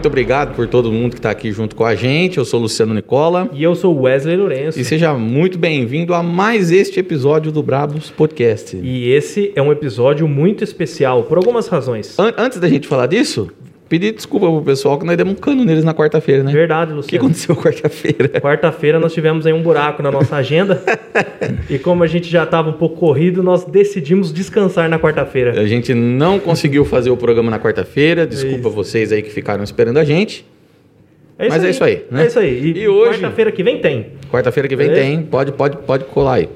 [0.00, 2.38] muito obrigado por todo mundo que está aqui junto com a gente.
[2.38, 3.50] Eu sou Luciano Nicola.
[3.52, 4.80] E eu sou Wesley Lourenço.
[4.80, 8.78] E seja muito bem-vindo a mais este episódio do Brabos Podcast.
[8.82, 12.18] E esse é um episódio muito especial, por algumas razões.
[12.18, 13.50] An antes da gente falar disso,
[13.90, 16.52] pedir desculpa pro pessoal que nós demos um cano neles na quarta-feira, né?
[16.52, 17.24] Verdade, O que Luciano.
[17.26, 18.40] aconteceu quarta-feira?
[18.40, 20.80] Quarta-feira nós tivemos aí um buraco na nossa agenda.
[21.68, 25.60] e como a gente já estava um pouco corrido, nós decidimos descansar na quarta-feira.
[25.60, 28.26] A gente não conseguiu fazer o programa na quarta-feira.
[28.26, 28.70] Desculpa Isso.
[28.70, 30.46] vocês aí que ficaram esperando a gente.
[31.36, 32.24] Mas é isso aí, né?
[32.24, 32.72] É isso aí.
[32.76, 34.06] E hoje- Quarta-feira que vem tem.
[34.30, 35.06] Quarta-feira que vem Beleza?
[35.06, 35.22] tem.
[35.22, 36.48] Pode, pode, pode colar aí.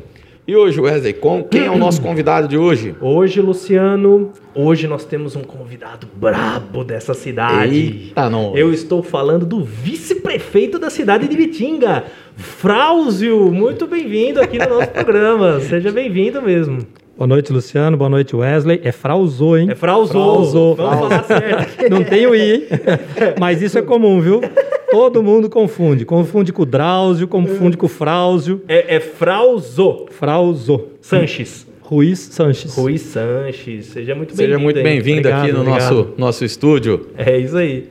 [0.47, 2.95] E hoje, Wesley, com, quem é o nosso convidado de hoje?
[3.01, 7.75] Hoje, Luciano, hoje nós temos um convidado brabo dessa cidade.
[7.75, 8.55] Eita, não.
[8.55, 12.05] Eu estou falando do vice-prefeito da cidade de Bitinga,
[12.37, 13.51] Frauzio.
[13.51, 15.61] Muito bem-vindo aqui no nosso programa.
[15.65, 16.81] Seja bem-vindo mesmo.
[17.17, 17.97] Boa noite, Luciano.
[17.97, 18.83] Boa noite, Wesley.
[18.85, 19.71] É Frauzô, hein?
[19.71, 20.13] É Frauzô.
[20.13, 20.75] Frauzô.
[20.75, 21.89] Vamos falar certo.
[21.89, 22.63] Não tem o I, hein?
[23.41, 24.43] Mas isso é comum, viu?
[24.95, 26.05] Todo mundo confunde.
[26.05, 28.63] Confunde com o Drauzio, confunde com o Frauzio.
[28.69, 30.87] É, é Frauzô Frauzô.
[31.01, 31.67] Sanches.
[31.83, 32.75] Ruiz Sanches.
[32.75, 33.87] Rui Sanches.
[33.87, 34.53] Seja muito bem-vindo.
[34.55, 35.95] Seja muito bem-vindo aqui no obrigado.
[35.95, 37.09] nosso, nosso estúdio.
[37.19, 37.85] É isso aí.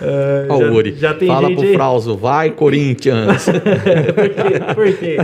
[0.00, 0.94] É, Ó, já- Uri.
[0.96, 1.74] já tem Fala gente pro aí.
[1.74, 3.46] Frauzo, vai Corinthians.
[4.14, 4.74] Por quê?
[4.74, 5.16] Por quê?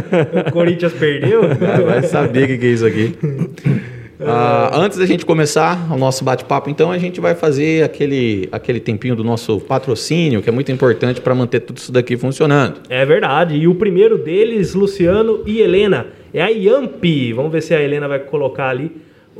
[0.48, 1.42] O Corinthians perdeu?
[1.54, 3.14] Vai- vai saber o que que é isso aqui.
[4.26, 8.80] Ah, antes da gente começar o nosso bate-papo, então, a gente vai fazer aquele, aquele
[8.80, 12.80] tempinho do nosso patrocínio, que é muito importante para manter tudo isso daqui funcionando.
[12.88, 13.56] É verdade.
[13.56, 17.04] E o primeiro deles, Luciano e Helena, é a Yamp.
[17.34, 18.92] Vamos ver se a Helena vai colocar ali.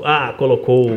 [0.03, 0.91] Ah, colocou.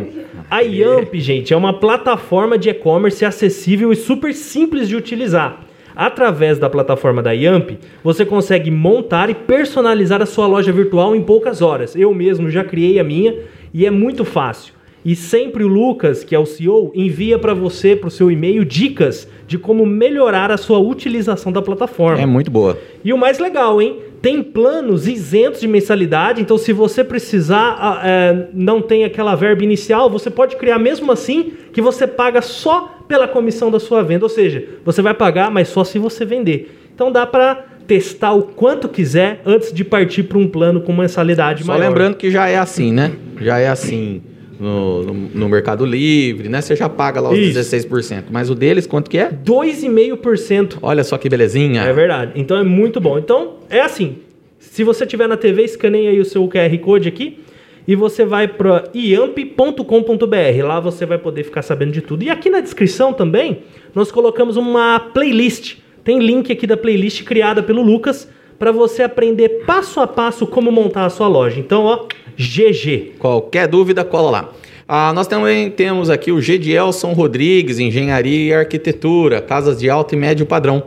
[0.50, 5.66] A Yamp, gente, é uma plataforma de e-commerce acessível e super simples de utilizar.
[5.96, 7.72] Através da plataforma da Yamp,
[8.04, 11.96] você consegue montar e personalizar a sua loja virtual em poucas horas.
[11.96, 13.34] Eu mesmo já criei a minha
[13.76, 14.74] e é muito fácil.
[15.04, 18.64] E sempre o Lucas, que é o CEO, envia para você, para o seu e-mail,
[18.64, 22.22] dicas de como melhorar a sua utilização da plataforma.
[22.22, 22.80] É muito boa.
[23.04, 24.00] E o mais legal, hein?
[24.22, 29.62] Tem planos isentos de mensalidade, então se você precisar, ah, é, não tem aquela verba
[29.62, 34.24] inicial, você pode criar mesmo assim, que você paga só pela comissão da sua venda.
[34.24, 36.80] Ou seja, você vai pagar, mas só se você vender.
[36.96, 41.64] Então dá para testar o quanto quiser antes de partir para um plano com mensalidade
[41.64, 41.88] Só maior.
[41.88, 43.14] lembrando que já é assim, né?
[43.40, 44.22] Já é assim
[44.60, 46.62] no, no, no Mercado Livre, né?
[46.62, 47.60] Você já paga lá os Isso.
[47.60, 48.26] 16%.
[48.32, 49.30] Mas o deles, quanto que é?
[49.30, 51.82] 2,5% Olha só que belezinha.
[51.82, 52.32] É verdade.
[52.36, 53.18] Então é muito bom.
[53.18, 54.18] Então é assim.
[54.60, 57.40] Se você tiver na TV, escaneia aí o seu QR Code aqui
[57.88, 60.66] e você vai para iamp.com.br.
[60.66, 62.24] Lá você vai poder ficar sabendo de tudo.
[62.24, 63.60] E aqui na descrição também
[63.94, 65.78] nós colocamos uma playlist.
[66.06, 68.28] Tem link aqui da playlist criada pelo Lucas
[68.60, 71.60] para você aprender passo a passo como montar a sua loja.
[71.60, 72.06] Então, ó,
[72.38, 73.14] GG.
[73.18, 74.54] Qualquer dúvida, cola lá.
[74.88, 80.18] Ah, nós também temos aqui o Gedielson Rodrigues, Engenharia e Arquitetura, casas de alto e
[80.18, 80.84] médio padrão.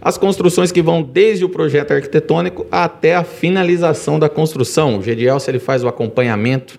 [0.00, 4.98] As construções que vão desde o projeto arquitetônico até a finalização da construção.
[4.98, 6.78] O Gedielson ele faz o acompanhamento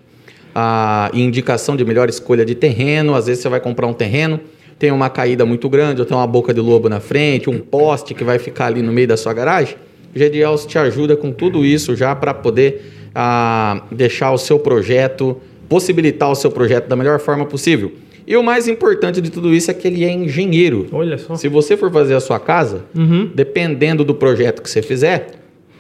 [0.55, 3.15] ah, e indicação de melhor escolha de terreno.
[3.15, 4.39] Às vezes você vai comprar um terreno,
[4.81, 8.15] tem uma caída muito grande, ou tem uma boca de lobo na frente, um poste
[8.15, 9.75] que vai ficar ali no meio da sua garagem.
[10.15, 12.81] O Gedielson te ajuda com tudo isso já para poder
[13.13, 15.37] ah, deixar o seu projeto,
[15.69, 17.91] possibilitar o seu projeto da melhor forma possível.
[18.25, 20.87] E o mais importante de tudo isso é que ele é engenheiro.
[20.91, 21.35] Olha só.
[21.35, 23.29] Se você for fazer a sua casa, Uhum.
[23.35, 25.27] dependendo do projeto que você fizer,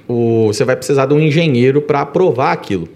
[0.07, 2.87] o- você vai precisar de um engenheiro para aprovar aquilo.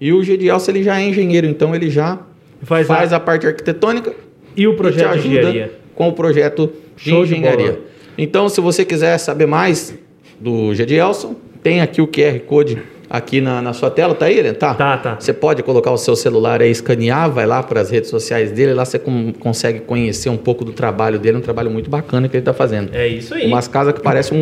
[0.00, 2.18] E o Gedielson ele já é engenheiro, então ele já
[2.62, 3.20] Faz faz, a- a...
[3.20, 4.14] parte arquitetônica
[4.56, 5.72] E o e projeto de ajuda engenharia?
[5.94, 7.72] com o projeto de Show de engenharia.
[7.72, 7.78] bola.
[8.18, 9.94] então, se você quiser saber mais
[10.38, 12.78] do Gedielson, tem aqui o QR Code
[13.08, 14.54] aqui na, na sua tela, tá aí, Helena?
[14.54, 14.72] Tá.
[14.74, 15.16] Tá, tá.
[15.18, 18.72] Você pode colocar o seu celular aí, escanear, vai lá para as redes sociais dele,
[18.72, 22.36] lá você com- consegue conhecer um pouco do trabalho dele, um trabalho muito bacana que
[22.36, 22.94] ele está fazendo.
[22.94, 23.46] É isso aí.
[23.46, 24.40] Umas casas que parecem um,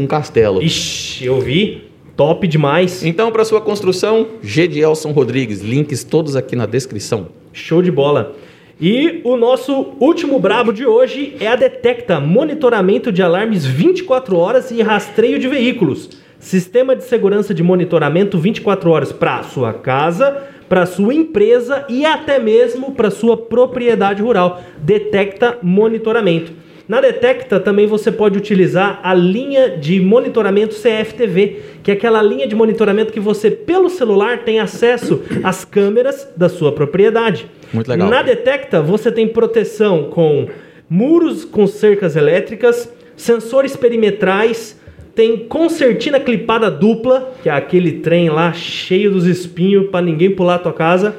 [0.00, 0.60] um- um castelo.
[0.62, 1.84] Ixi, eu vi.
[2.16, 3.04] Top demais.
[3.04, 7.28] Então, para sua construção, Gedielson Rodrigues, links todos aqui na descrição.
[7.52, 8.34] Show de bola.
[8.80, 14.70] E o nosso último brabo de hoje é a Detecta, monitoramento de alarmes 24 horas
[14.70, 16.10] e rastreio de veículos.
[16.38, 22.38] Sistema de segurança de monitoramento 24 horas para sua casa, para sua empresa e até
[22.38, 24.62] mesmo para sua propriedade rural.
[24.78, 26.52] Detecta monitoramento.
[26.88, 32.48] Na Detecta também você pode utilizar a linha de monitoramento CFTV, que é aquela linha
[32.48, 37.46] de monitoramento que você, pelo celular, tem acesso às câmeras da sua propriedade.
[37.74, 38.08] Muito legal.
[38.08, 40.48] Na Detecta você tem proteção com
[40.88, 44.80] muros com cercas elétricas, sensores perimetrais,
[45.14, 50.54] tem concertina clipada dupla, que é aquele trem lá cheio dos espinhos para ninguém pular
[50.54, 51.14] a tua casa.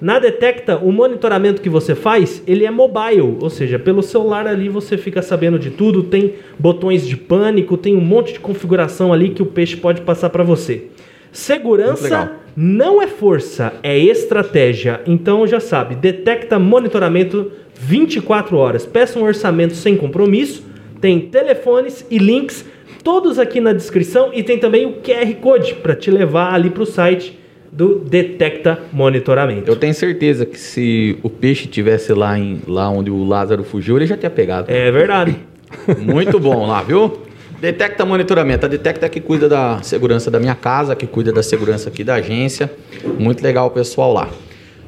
[0.00, 4.68] Na Detecta, o monitoramento que você faz, ele é mobile, ou seja, pelo celular ali
[4.68, 9.30] você fica sabendo de tudo, tem botões de pânico, tem um monte de configuração ali
[9.30, 10.88] que o peixe pode passar para você.
[11.32, 15.00] Segurança não é força, é estratégia.
[15.06, 18.86] Então já sabe, detecta monitoramento 24 horas.
[18.86, 20.64] Peça um orçamento sem compromisso.
[21.00, 22.64] Tem telefones e links
[23.04, 26.82] todos aqui na descrição e tem também o QR Code para te levar ali para
[26.82, 27.38] o site
[27.72, 29.70] do Detecta Monitoramento.
[29.70, 33.96] Eu tenho certeza que se o peixe tivesse lá, em, lá onde o Lázaro fugiu,
[33.96, 34.70] ele já tinha pegado.
[34.70, 35.36] É verdade.
[35.98, 37.20] Muito bom lá, viu?
[37.60, 38.66] Detecta monitoramento.
[38.66, 42.04] A Detecta é que cuida da segurança da minha casa, que cuida da segurança aqui
[42.04, 42.70] da agência.
[43.18, 44.28] Muito legal o pessoal lá.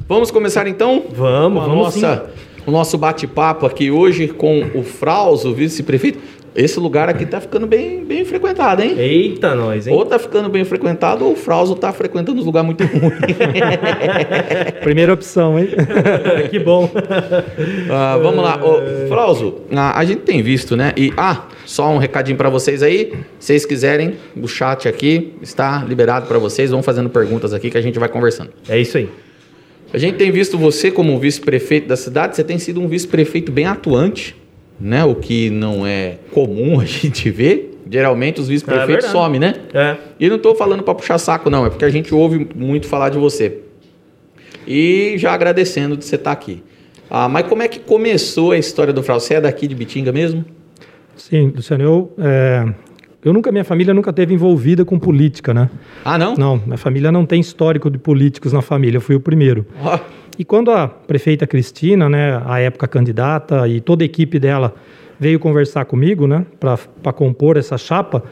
[0.07, 1.05] Vamos começar então?
[1.11, 2.29] Vamos, Com vamos nossa,
[2.65, 6.19] O nosso bate-papo aqui hoje com o Frauso, vice-prefeito.
[6.55, 8.95] Esse lugar aqui tá ficando bem, bem frequentado, hein?
[8.97, 9.93] Eita, nós, hein?
[9.93, 13.13] Ou tá ficando bem frequentado ou o Frauso tá frequentando os lugares muito ruins.
[14.81, 15.69] Primeira opção, hein?
[16.49, 16.89] que bom.
[17.89, 20.93] Ah, vamos lá, Ô, Frauso, a, a gente tem visto, né?
[20.97, 23.13] E ah, só um recadinho para vocês aí.
[23.39, 26.71] Se vocês quiserem, o chat aqui está liberado para vocês.
[26.71, 28.51] Vão fazendo perguntas aqui que a gente vai conversando.
[28.67, 29.09] É isso aí.
[29.91, 32.35] A gente tem visto você como vice-prefeito da cidade.
[32.35, 34.35] Você tem sido um vice-prefeito bem atuante,
[34.79, 35.03] né?
[35.03, 37.67] O que não é comum a gente ver.
[37.91, 39.11] Geralmente os É vice-prefeitos verdade.
[39.11, 39.55] somem, né?
[39.73, 39.97] É.
[40.19, 41.65] E não estou falando para puxar saco, não.
[41.65, 43.61] É porque a gente ouve muito falar de você.
[44.67, 46.61] E já agradecendo de você estar aqui.
[47.09, 49.27] Ah, mas como é que começou a história do Frausto?
[49.27, 50.45] Você é daqui de Bitinga mesmo?
[51.15, 52.65] Sim, Luciano, eu, é,
[53.25, 55.69] eu nunca, minha família nunca teve envolvida com política, né?
[56.05, 56.35] Ah, não?
[56.35, 59.65] Não, minha família não tem histórico de políticos na família, eu fui o primeiro.
[59.83, 59.97] Ó,
[60.39, 64.73] E quando a prefeita Cristina, né, a época candidata, e toda a equipe dela
[65.19, 68.23] veio conversar comigo, né, para compor essa chapa,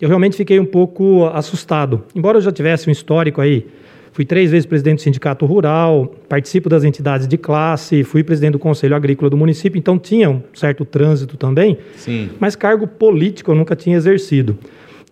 [0.00, 2.04] eu realmente fiquei um pouco assustado.
[2.14, 3.66] Embora eu já tivesse um histórico aí,
[4.12, 8.60] fui três vezes presidente do Sindicato Rural, participo das entidades de classe, fui presidente do
[8.60, 12.30] Conselho Agrícola do município, então tinha um certo trânsito também, sim.
[12.38, 14.56] mas cargo político eu nunca tinha exercido.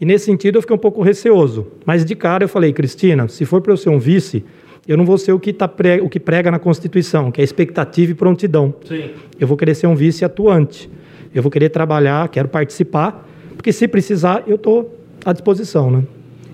[0.01, 1.67] E nesse sentido eu fiquei um pouco receoso.
[1.85, 4.45] Mas de cara eu falei, Cristina, se for para eu ser um vice,
[4.87, 6.01] eu não vou ser o que, tá pre...
[6.01, 8.75] o que prega na Constituição, que é expectativa e prontidão.
[8.87, 9.11] Sim.
[9.39, 10.91] Eu vou querer ser um vice atuante.
[11.35, 16.03] Eu vou querer trabalhar, quero participar, porque se precisar, eu estou à disposição, né?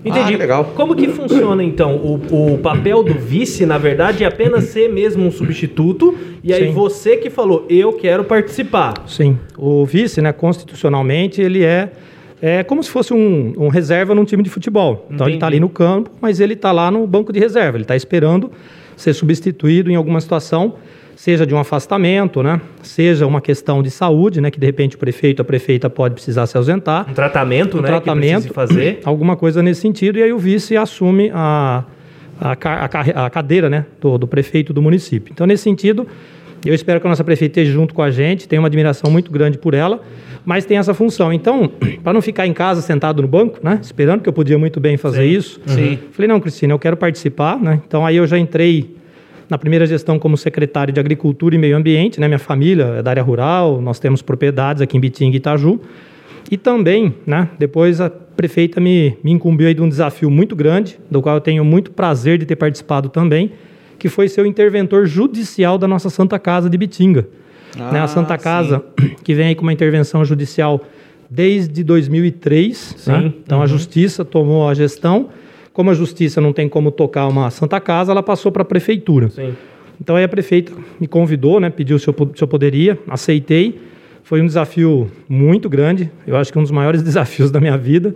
[0.03, 0.19] Entendi.
[0.19, 0.65] Ah, que legal.
[0.75, 1.95] Como que funciona então?
[1.97, 6.17] O, o papel do vice, na verdade, é apenas ser mesmo um substituto.
[6.43, 6.73] E aí Sim.
[6.73, 8.95] você que falou, eu quero participar.
[9.05, 9.37] Sim.
[9.55, 11.91] O vice, né, constitucionalmente, ele é,
[12.41, 15.05] é como se fosse um, um reserva num time de futebol.
[15.11, 15.57] Então ele está Entendi.
[15.57, 17.77] ali no campo, mas ele está lá no banco de reserva.
[17.77, 18.51] Ele está esperando
[18.97, 20.75] ser substituído em alguma situação,
[21.15, 24.99] seja de um afastamento, né, seja uma questão de saúde, né, que de repente o
[24.99, 27.09] prefeito, a prefeita pode precisar se ausentar.
[27.09, 27.87] Um tratamento, um né?
[27.87, 28.99] tratamento, Que fazer.
[29.05, 31.83] alguma coisa nesse sentido, e aí o vice assume a,
[32.39, 35.31] a, a a cadeira né, do, do prefeito do município.
[35.31, 36.07] Então, nesse sentido,
[36.65, 39.31] eu espero que a nossa prefeita esteja junto com a gente, tenho uma admiração muito
[39.31, 40.01] grande por ela,
[40.45, 41.31] mas tem essa função.
[41.33, 41.71] Então,
[42.03, 44.97] para não ficar em casa sentado no banco, né, esperando que eu podia muito bem
[44.97, 45.37] fazer Sim.
[45.37, 45.99] isso, Sim.
[46.11, 47.81] falei, não, Cristina, eu quero participar, né?
[47.85, 48.95] Então, aí eu já entrei
[49.49, 52.27] na primeira gestão como secretário de Agricultura e Meio Ambiente, né?
[52.27, 55.79] Minha família é da área rural, nós temos propriedades aqui em Bitinga e Itaju.
[56.49, 60.97] E também, né, depois a prefeita me, me incumbiu aí de um desafio muito grande,
[61.09, 63.51] do qual eu tenho muito prazer de ter participado também,
[64.01, 67.27] que foi ser o interventor judicial da nossa Santa Casa de Bitinga.
[67.91, 68.83] né, a Santa Ah, Casa,
[69.23, 70.81] que vem aí com uma intervenção judicial
[71.29, 72.95] desde 2003.
[72.97, 73.11] Sim.
[73.11, 73.33] né?
[73.45, 75.29] Então a Justiça tomou a gestão.
[75.71, 79.29] Como a Justiça não tem como tocar uma Santa Casa, ela passou para a Prefeitura.
[79.29, 79.53] Sim.
[80.01, 83.79] Então aí a prefeita me convidou, né, pediu se eu, se eu poderia, aceitei.
[84.23, 88.15] Foi um desafio muito grande, eu acho que um dos maiores desafios da minha vida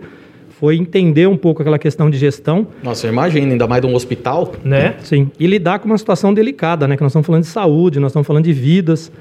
[0.58, 4.52] foi entender um pouco aquela questão de gestão, Nossa, imagina, ainda mais de um hospital.
[4.64, 4.94] Né?
[5.02, 8.10] sim, e lidar com uma situação delicada, né, que nós estamos falando de saúde, nós
[8.10, 9.12] estamos falando de vidas.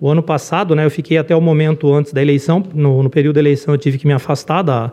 [0.00, 3.34] O ano passado, né, eu fiquei até o momento antes da eleição, no, no período
[3.34, 4.92] da eleição eu tive que me afastar da,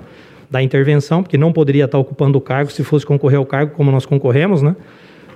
[0.49, 3.91] da intervenção, porque não poderia estar ocupando o cargo se fosse concorrer ao cargo como
[3.91, 4.75] nós concorremos, né?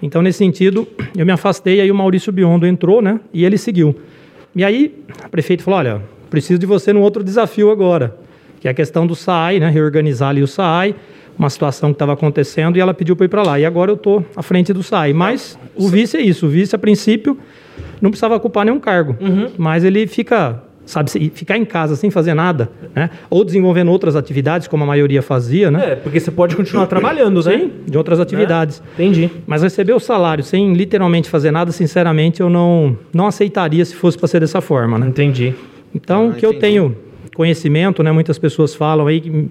[0.02, 3.20] Então, nesse sentido, eu me afastei, aí o Maurício Biondo entrou, né?
[3.34, 3.96] E ele seguiu.
[4.56, 8.16] E aí, a prefeita falou: olha, preciso de você num outro desafio agora,
[8.60, 9.70] que é a questão do SAAI, né?
[9.70, 10.96] Reorganizar ali o SAAI,
[11.38, 13.60] uma situação que estava acontecendo, e ela pediu para ir para lá.
[13.60, 15.14] E agora eu estou à frente do SAAI.
[15.14, 17.38] Mas o vice é isso: o vice, a princípio,
[18.02, 19.16] não precisava ocupar nenhum cargo,
[19.58, 20.64] mas ele fica.
[20.88, 23.10] Sabe, se- ficar em casa sem fazer nada, né?
[23.30, 25.92] Ou desenvolvendo outras atividades, como a maioria fazia, né?
[25.92, 27.58] É, porque você pode continuar trabalhando, né?
[27.58, 28.82] Sim, de outras atividades.
[28.94, 29.30] Entendi.
[29.46, 34.18] Mas receber o salário sem literalmente fazer nada, sinceramente, eu não, não aceitaria se fosse
[34.18, 35.08] para ser dessa forma, né?
[35.08, 35.54] Entendi.
[35.94, 36.62] Então, Ah, que eu entendi.
[36.62, 36.96] tenho
[37.38, 38.12] conhecimento, né?
[38.12, 39.50] Muitas pessoas falam aí que,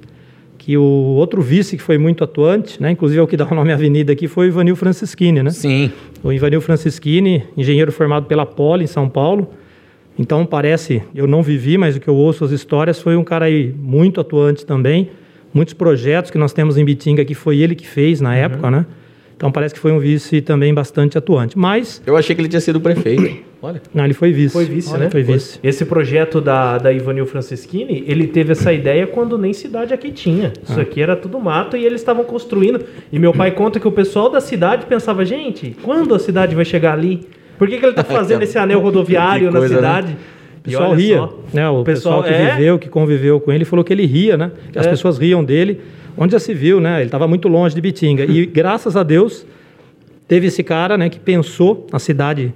[0.59, 3.55] que o outro vice que foi muito atuante, né, inclusive é o que dá o
[3.55, 5.51] nome à avenida aqui, foi o Ivanil Francischini, né?
[5.51, 5.93] Sim.
[6.23, 9.49] O Ivanil Francischini, engenheiro formado pela Poli em São Paulo.
[10.19, 13.45] Então parece, eu não vivi, mas o que eu ouço as histórias foi um cara
[13.45, 15.11] aí muito atuante também.
[15.55, 18.85] Muitos projetos que nós temos em Bitinga que foi ele que fez na época, né?
[19.37, 21.59] Então parece que foi um vice também bastante atuante.
[21.59, 23.45] Mas, Eu achei que ele tinha sido prefeito.
[23.61, 23.83] Olha.
[23.93, 24.53] não, ele foi vice.
[24.53, 25.11] Foi vice, Olha, né?
[25.11, 25.59] Foi vice.
[25.63, 30.53] Esse projeto da, da Ivanil Franceschini, ele teve essa ideia quando nem cidade aqui tinha.
[30.63, 32.85] Isso aqui era tudo mato e eles estavam construindo.
[33.11, 36.65] E meu pai conta que o pessoal da cidade pensava, gente, quando a cidade vai
[36.65, 37.27] chegar ali?
[37.59, 39.81] Por que, que ele está fazendo esse anel rodoviário Que na coisa, né?
[39.81, 40.13] cidade?
[40.13, 41.69] O E pessoal ria, só, né?
[41.71, 44.51] O pessoal, que é, viveu, que conviveu com ele, falou que ele ria, né?
[44.73, 44.91] Que as É.
[44.91, 45.81] pessoas riam dele.
[46.17, 46.97] Onde já se viu, né?
[46.99, 48.25] Ele estava muito longe de Bitinga.
[48.25, 49.47] E graças a Deus
[50.27, 51.09] teve esse cara, né?
[51.09, 52.55] Que pensou na cidade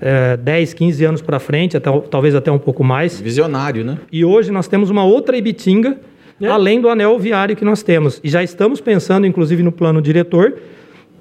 [0.00, 3.20] é, 10, 15 anos para frente, até, talvez até um pouco mais.
[3.20, 3.98] Visionário, né?
[4.10, 5.98] E hoje nós temos uma outra Ibitinga,
[6.40, 6.48] É.
[6.48, 8.20] além do anel viário que nós temos.
[8.24, 10.54] E já estamos pensando, inclusive, no plano diretor,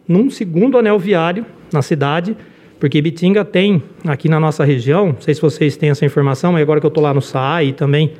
[0.08, 2.36] num segundo anel viário na cidade,
[2.80, 6.62] porque Ibitinga tem aqui na nossa região, não sei se vocês têm essa informação, mas
[6.62, 8.12] agora que eu estou lá no SAA e também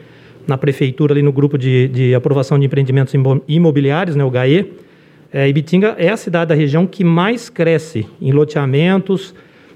[0.48, 4.72] na prefeitura, ali no grupo de, de aprovação de empreendimentos imo- imobiliários, né, o GAE,
[5.32, 9.34] é, Ibitinga é a cidade da região que mais cresce em loteamentos,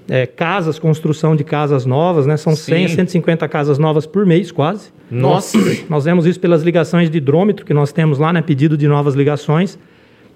[0.08, 2.36] é, casas, construção de casas novas, né?
[2.36, 2.94] São 100 Sim.
[2.94, 4.90] 150 casas novas por mês, quase.
[5.10, 5.58] Nossa.
[5.90, 8.40] Nós vemos isso pelas ligações de hidrômetro que nós temos lá, né?
[8.40, 9.78] Pedido de novas ligações.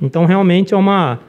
[0.01, 1.21] Então, realmente é uma.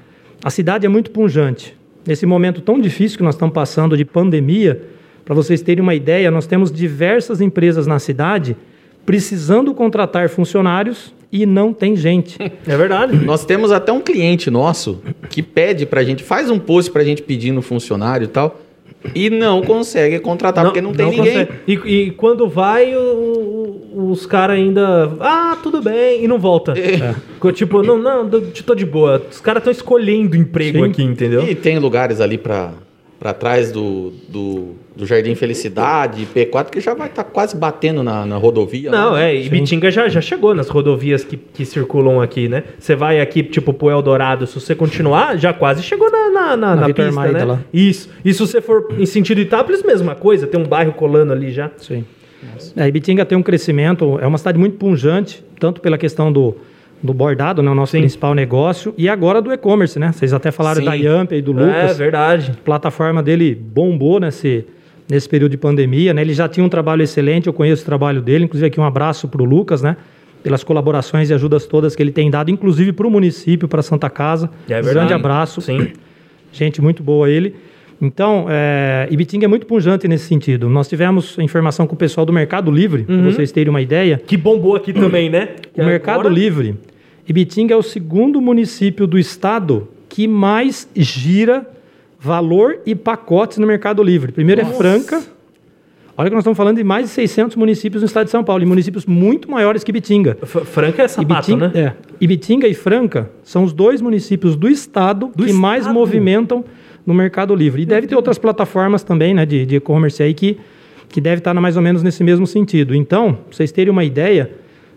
[0.43, 1.77] A cidade é muito punjante.
[2.05, 4.81] Nesse momento tão difícil que nós estamos passando de pandemia,
[5.23, 8.57] para vocês terem uma ideia, nós temos diversas empresas na cidade
[9.05, 12.37] precisando contratar funcionários e não tem gente.
[12.67, 13.17] É verdade.
[13.25, 17.21] Nós temos até um cliente nosso que pede pra gente, faz um post pra gente
[17.21, 18.59] pedindo funcionário e tal,
[19.13, 21.45] e não consegue contratar porque não tem ninguém.
[21.45, 21.51] consegue.
[21.67, 25.11] E, e quando vai, o- o- os caras ainda.
[25.19, 26.71] Ah, tudo bem, e não volta.
[26.77, 27.13] É.
[27.39, 29.21] Co- Tipo, não, não, tô- tô de boa.
[29.29, 30.85] Os caras estão escolhendo emprego Sim.
[30.89, 31.43] aqui, entendeu?
[31.43, 32.71] E tem lugares ali pra,
[33.23, 38.25] pra trás do, do, do Jardim Felicidade, P4, que já vai estar quase batendo na,
[38.25, 38.91] na rodovia.
[38.91, 39.33] Não, né?
[39.33, 42.65] é, e Bitinga já, já chegou nas rodovias que, que circulam aqui, né?
[42.77, 46.75] Você vai aqui, tipo, pro Eldorado, se você continuar, já quase chegou na, na, na,
[46.75, 47.45] na Vitor pista, Maida né?
[47.45, 47.61] lá.
[47.73, 48.09] Isso.
[48.25, 51.71] E se você for em sentido Itápolis, mesma coisa, tem um bairro colando ali já.
[51.77, 52.03] Sim.
[52.75, 56.57] É, Ibitinga tem um crescimento, é uma cidade muito punjante, tanto pela questão do,
[57.03, 57.99] do bordado, né, o nosso Sim.
[57.99, 60.11] principal negócio, e agora do e-commerce, né?
[60.13, 60.85] Vocês até falaram Sim.
[60.85, 61.97] da Yamp e do É, Lucas.
[61.97, 62.51] verdade.
[62.51, 64.65] A plataforma dele bombou nesse,
[65.09, 66.21] nesse período de pandemia, né?
[66.21, 69.27] Ele já tinha um trabalho excelente, eu conheço o trabalho dele, inclusive aqui um abraço
[69.27, 69.97] para o Lucas, né?
[70.41, 74.09] Pelas colaborações e ajudas todas que ele tem dado, inclusive para o município, para Santa
[74.09, 74.49] Casa.
[74.69, 74.93] É um verdade.
[74.95, 75.59] grande abraço.
[75.61, 75.89] Sim.
[76.53, 77.53] Gente muito boa ele.
[78.01, 80.67] Então, é, Ibitinga é muito punjante nesse sentido.
[80.69, 83.21] Nós tivemos informação com o pessoal do Mercado Livre, Uhum.
[83.23, 84.21] para vocês terem uma ideia.
[84.25, 85.49] Que bombou aqui também, né?
[85.73, 86.75] Que O Mercado agora- Livre,
[87.27, 91.67] Ibitinga é o segundo município do estado que mais gira
[92.19, 94.31] valor e pacotes no Mercado Livre.
[94.31, 95.21] Primeiro é Franca.
[96.15, 98.61] Olha que nós estamos falando de mais de 600 municípios no estado de São Paulo,
[98.61, 100.37] e municípios muito maiores que Ibitinga.
[100.43, 101.79] F- Franca é sapato, Ibitinga, né?
[101.81, 101.93] é.
[102.21, 105.95] Ibitinga e Franca são os dois municípios do estado Do que mais estado?
[105.95, 106.63] movimentam
[107.05, 107.81] no Mercado Livre.
[107.81, 110.57] E deve ter outras plataformas também, né, de de e-commerce aí que,
[111.09, 112.93] que deve estar mais ou menos nesse mesmo sentido.
[112.93, 114.51] Então, pra vocês terem uma ideia,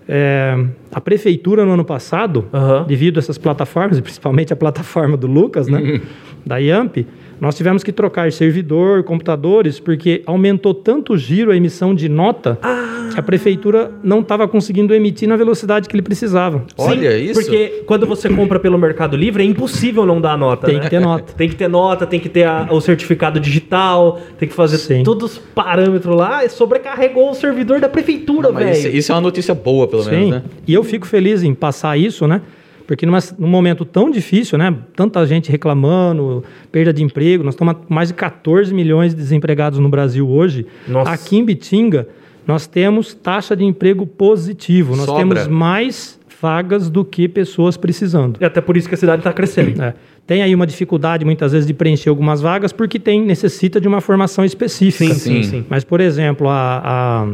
[0.06, 2.85] é, a prefeitura no ano passado, Aham.
[2.87, 6.00] devido a essas plataformas, e principalmente a plataforma do Lucas, né,
[6.45, 6.99] da Yamp,
[7.40, 12.59] nós tivemos que trocar servidor, computadores, porque aumentou tanto o giro, a emissão de nota,
[12.62, 13.11] Ah.
[13.12, 16.64] que a prefeitura não estava conseguindo emitir na velocidade que ele precisava.
[16.78, 17.35] Olha Sim, isso.
[17.40, 20.66] Porque quando você compra pelo Mercado Livre, é impossível não dar a nota.
[20.66, 20.83] Tem né?
[20.83, 21.33] que ter nota.
[21.35, 25.02] Tem que ter nota, tem que ter a- o certificado digital, tem que fazer Sim.
[25.02, 26.43] todos os parâmetros lá.
[26.45, 28.97] E sobrecarregou o servidor da prefeitura, mas isso, velho.
[28.99, 30.31] isso é uma notícia boa, pelo menos, Sim.
[30.31, 30.43] né?
[30.66, 32.40] E eu fico feliz em passar isso, né?
[32.87, 34.75] Porque numa, num momento tão difícil, né?
[34.95, 37.42] Tanta gente reclamando, perda de emprego.
[37.42, 40.66] Nós estamos mais de 14 milhões de desempregados no Brasil hoje.
[40.87, 41.11] Nossa.
[41.11, 42.06] Aqui em Bitinga,
[42.47, 44.95] nós temos taxa de emprego positivo.
[44.95, 45.21] Nós Sobra.
[45.21, 48.38] temos mais vagas do que pessoas precisando.
[48.40, 49.83] E até por isso que a cidade está crescendo.
[49.83, 49.95] É.
[50.26, 54.00] Tem aí uma dificuldade, muitas vezes, de preencher algumas vagas, porque tem necessita de uma
[54.00, 55.14] formação específica.
[55.14, 55.50] Sim, sim, Sim.
[55.50, 55.64] sim.
[55.68, 57.26] Mas, por exemplo, a, a,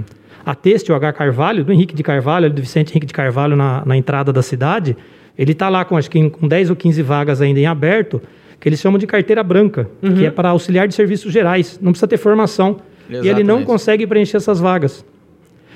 [0.44, 1.12] a Têxtil H.
[1.12, 4.96] Carvalho, do Henrique de Carvalho, do Vicente Henrique de Carvalho, na, na entrada da cidade,
[5.38, 8.20] ele está lá com acho que com 10 ou 15 vagas ainda em aberto,
[8.60, 11.80] que eles chamam de carteira branca, que é para auxiliar de serviços gerais.
[11.82, 12.76] Não precisa ter formação.
[13.10, 13.66] E ele não Exatamente.
[13.66, 15.04] consegue preencher essas vagas.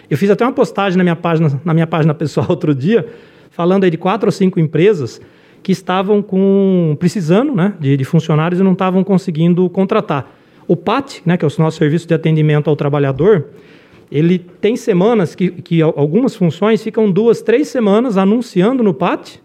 [0.08, 3.06] Eu fiz até uma postagem na minha página, na minha página pessoal outro dia,
[3.50, 5.20] falando aí de quatro ou cinco empresas
[5.62, 10.32] que estavam com precisando né, de, de funcionários e não estavam conseguindo contratar.
[10.68, 13.46] O PAT, né, que é o nosso serviço de atendimento ao trabalhador,
[14.10, 19.36] ele tem semanas que, que al- algumas funções ficam duas, três semanas anunciando no PAT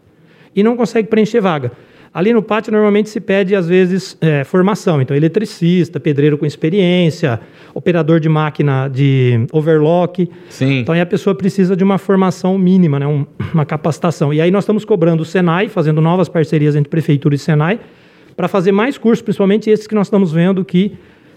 [0.56, 1.72] e não consegue preencher vaga.
[2.13, 5.01] Ali no PAT normalmente se pede, às vezes, é, formação.
[5.01, 7.39] Então, eletricista, pedreiro com experiência,
[7.74, 10.30] operador de máquina de overlock.
[10.50, 10.80] Sim.
[10.80, 13.08] Então, aí a pessoa precisa de uma formação mínima, né?
[13.08, 14.34] um- uma capacitação.
[14.34, 17.80] E aí nós estamos cobrando o Senai, fazendo novas parcerias entre Prefeitura e Senai,
[18.36, 20.91] para fazer mais cursos, principalmente esses que nós estamos vendo que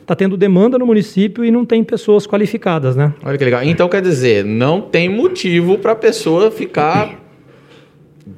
[0.05, 3.13] está tendo demanda no município e não tem pessoas qualificadas, né?
[3.25, 3.63] Olha que legal.
[3.65, 7.21] Então quer dizer, não tem motivo para a pessoa ficar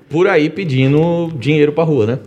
[0.09, 2.19] por aí pedindo dinheiro para rua, né?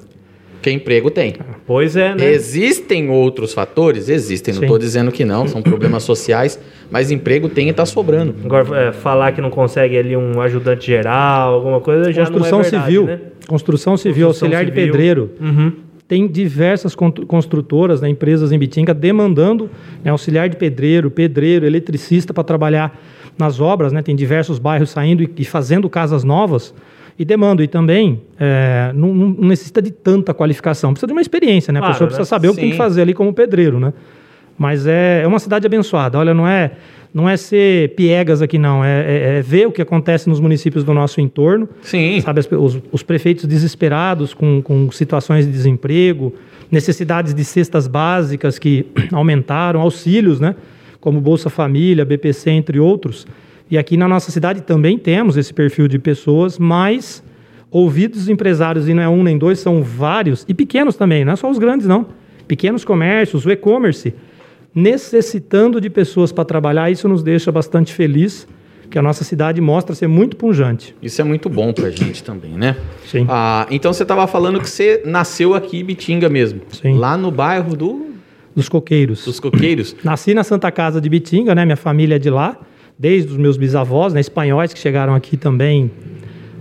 [0.54, 1.36] Porque emprego tem.
[1.66, 2.26] Pois é, né?
[2.32, 4.10] Existem outros fatores?
[4.10, 4.54] Existem.
[4.54, 6.60] Não estou dizendo que não, são problemas sociais,
[6.92, 8.36] mas emprego tem e está sobrando.
[8.44, 12.60] Agora, é, falar que não consegue ali um ajudante geral, alguma coisa, já Construção não
[12.60, 13.20] é verdade, civil, né?
[13.48, 14.92] construção civil, Construção auxiliar de civil.
[14.92, 15.32] pedreiro.
[15.40, 15.72] Uhum.
[16.10, 19.70] Tem diversas con- construtoras, né, empresas em Bitinga demandando
[20.04, 23.00] né, auxiliar de pedreiro, pedreiro, eletricista para trabalhar
[23.38, 23.94] nas obras.
[23.94, 26.74] Né, tem diversos bairros saindo e, e fazendo casas novas
[27.18, 27.64] e demandam.
[27.64, 31.72] E também é, não, não necessita de tanta qualificação, precisa de uma experiência.
[31.72, 31.78] Né?
[31.78, 32.10] A Claro, pessoa né?
[32.16, 33.80] precisa saber o que tem que fazer ali como pedreiro.
[33.80, 33.94] Né?
[34.58, 36.18] Mas é, é uma cidade abençoada.
[36.18, 36.72] Olha, não é,
[37.14, 38.84] não é ser piegas aqui, não.
[38.84, 42.22] É, é- é ver o que acontece nos municípios do nosso entorno Sim.
[42.22, 46.34] sabe, os, os prefeitos desesperados com, com situações de desemprego,
[46.72, 50.56] necessidades de cestas básicas que aumentaram, auxílios, né,
[51.02, 53.26] como Bolsa Família, BPC, entre outros.
[53.72, 57.24] E aqui na nossa cidade também temos esse perfil de pessoas, mas
[57.72, 61.36] ouvidos empresários, e não é um nem dois, são vários, e pequenos também, não é
[61.36, 62.08] só os grandes, não.
[62.48, 64.14] Pequenos comércios, o e-commerce,
[64.74, 68.48] necessitando de pessoas para trabalhar, isso nos deixa bastante feliz,
[68.90, 70.96] que a nossa cidade mostra ser muito punjante.
[71.02, 72.76] Isso é muito bom pra gente também, né?
[73.06, 73.26] Sim.
[73.30, 76.62] Ah, então você estava falando que você nasceu aqui em Bitinga mesmo.
[76.72, 76.98] Sim.
[76.98, 78.08] Lá no bairro do,
[78.56, 79.26] dos coqueiros.
[79.26, 79.96] dos Coqueiros.
[80.04, 81.66] Nasci na Santa Casa de Bitinga, né?
[81.66, 82.58] Minha família é de lá,
[82.98, 84.20] desde os meus bisavós, né?
[84.20, 85.92] Espanhóis que chegaram aqui também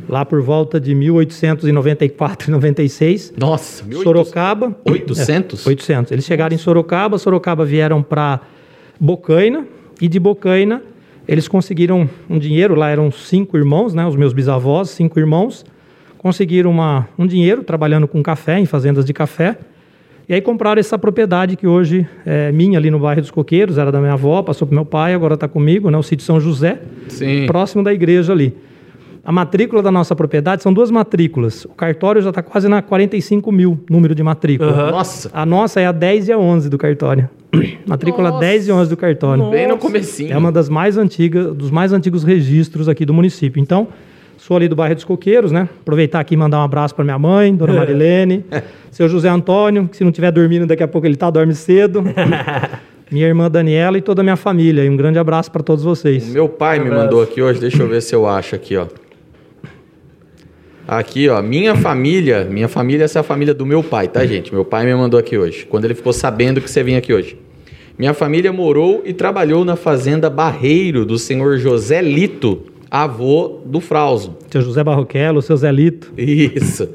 [0.08, 3.34] lá por volta de 1894 e 96.
[3.36, 4.02] Nossa, 1800.
[4.02, 4.76] Sorocaba.
[4.84, 5.66] 800?
[5.66, 6.12] É, 800.
[6.12, 8.40] Eles chegaram em Sorocaba, Sorocaba vieram para
[8.98, 9.66] Bocaina
[10.00, 10.82] e de Bocaina
[11.28, 14.06] eles conseguiram um dinheiro, lá eram cinco irmãos, né?
[14.06, 15.62] Os meus bisavós, cinco irmãos,
[16.16, 19.58] conseguiram uma, um dinheiro trabalhando com café, em fazendas de café.
[20.26, 23.92] E aí compraram essa propriedade que hoje é minha ali no bairro dos Coqueiros, era
[23.92, 25.98] da minha avó, passou para meu pai, agora está comigo, né?
[25.98, 27.44] O sítio São José, Sim.
[27.46, 28.56] próximo da igreja ali.
[29.28, 31.66] A matrícula da nossa propriedade são duas matrículas.
[31.66, 34.70] O cartório já está quase na 45 mil número de matrícula.
[34.70, 34.90] Aham.
[34.90, 37.28] Nossa, A nossa é a 10 e a 11 do cartório.
[37.86, 38.40] Matrícula Nossa.
[38.40, 39.50] 10 e 11 do cartório.
[39.50, 40.32] bem no comecinho.
[40.32, 43.60] É uma das mais antigas, dos mais antigos registros aqui do município.
[43.60, 43.88] Então,
[44.38, 45.68] sou ali do bairro dos Coqueiros, né?
[45.82, 48.46] Aproveitar aqui e mandar um abraço para minha mãe, dona Marilene,
[48.90, 52.02] seu José Antônio, que se não estiver dormindo daqui a pouco ele tá, dorme cedo.
[53.12, 54.86] minha irmã Daniela e toda a minha família.
[54.86, 56.26] E um grande abraço para todos vocês.
[56.32, 57.04] Meu pai me Abraço.
[57.04, 58.86] mandou aqui hoje, deixa eu ver se eu acho aqui, ó.
[60.90, 64.55] Aqui, ó, minha família, minha família, essa é a família do meu pai, tá, gente?
[64.55, 67.37] Meu pai me mandou aqui hoje, quando ele ficou sabendo que você vinha aqui hoje.
[67.98, 74.38] Minha família morou e trabalhou na fazenda Barreiro do senhor José Lito, avô do Frauso.
[74.51, 76.11] Seu José Barroquelo, seu Zé Lito.
[76.16, 76.88] Isso.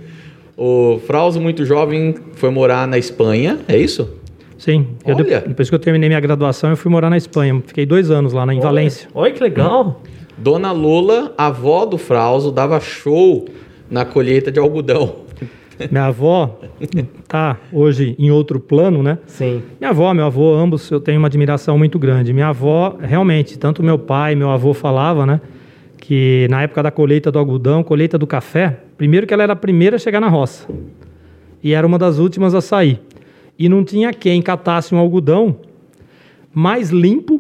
[0.58, 4.10] O Frauso, muito jovem, foi morar na Espanha, é isso?
[4.58, 4.88] Sim.
[5.06, 5.42] Eu, Olha.
[5.42, 7.62] de- depois que eu terminei minha graduação, eu fui morar na Espanha.
[7.68, 9.08] Fiquei dois anos lá na, em Valência.
[9.14, 10.02] Olha que legal.
[10.36, 13.46] Dona Lola, avó do Frauso, dava show
[13.94, 15.18] na colheita de algodão.
[15.92, 16.60] Minha avó
[17.28, 19.20] tá hoje em outro plano, né?
[19.28, 19.62] Sim.
[19.80, 22.34] Minha avó, meu avô, ambos eu tenho uma admiração muito grande.
[22.34, 25.40] Minha avó, realmente, tanto meu pai, meu avô falava, né?
[25.98, 29.56] Que na época da colheita do algodão, colheita do café, primeiro que ela era a
[29.56, 30.68] primeira a chegar na roça.
[31.62, 33.00] E era uma das últimas a sair.
[33.60, 35.58] E não tinha quem catasse um algodão
[36.52, 37.40] mais limpo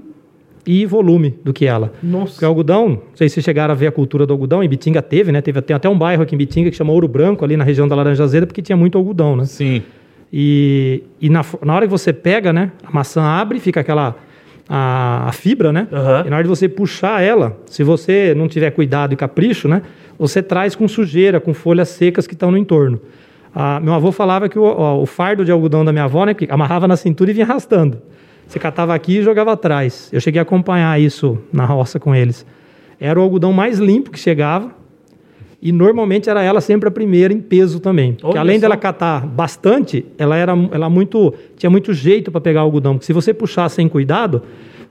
[0.65, 1.87] e volume do que ela.
[1.87, 2.45] Porque o Nossa.
[2.45, 5.31] algodão, não sei se vocês chegaram a ver a cultura do algodão, em Bitinga teve,
[5.31, 5.41] né?
[5.41, 7.87] Teve, tem até um bairro aqui em Bitinga que chama Ouro Branco, ali na região
[7.87, 9.45] da Laranja Azeda, porque tinha muito algodão, né?
[9.45, 9.83] Sim.
[10.31, 12.71] E, e na, na hora que você pega, né?
[12.83, 14.15] A maçã abre, fica aquela.
[14.67, 15.87] A, a fibra, né?
[15.91, 16.23] Aham.
[16.25, 19.81] E na hora de você puxar ela, se você não tiver cuidado e capricho, né?
[20.17, 22.99] Você traz com sujeira, com folhas secas que estão no entorno.
[23.53, 26.33] Ah, meu avô falava que o, ó, o fardo de algodão da minha avó, né?
[26.33, 28.01] Que amarrava na cintura e vinha arrastando.
[28.47, 30.09] Você catava aqui e jogava atrás.
[30.11, 32.45] Eu cheguei a acompanhar isso na roça com eles.
[32.99, 34.71] Era o algodão mais limpo que chegava.
[35.61, 38.17] E normalmente era ela sempre a primeira em peso também.
[38.19, 38.61] Porque além só.
[38.61, 42.95] dela catar bastante, ela era ela muito tinha muito jeito para pegar o algodão.
[42.95, 44.41] Porque se você puxar sem cuidado,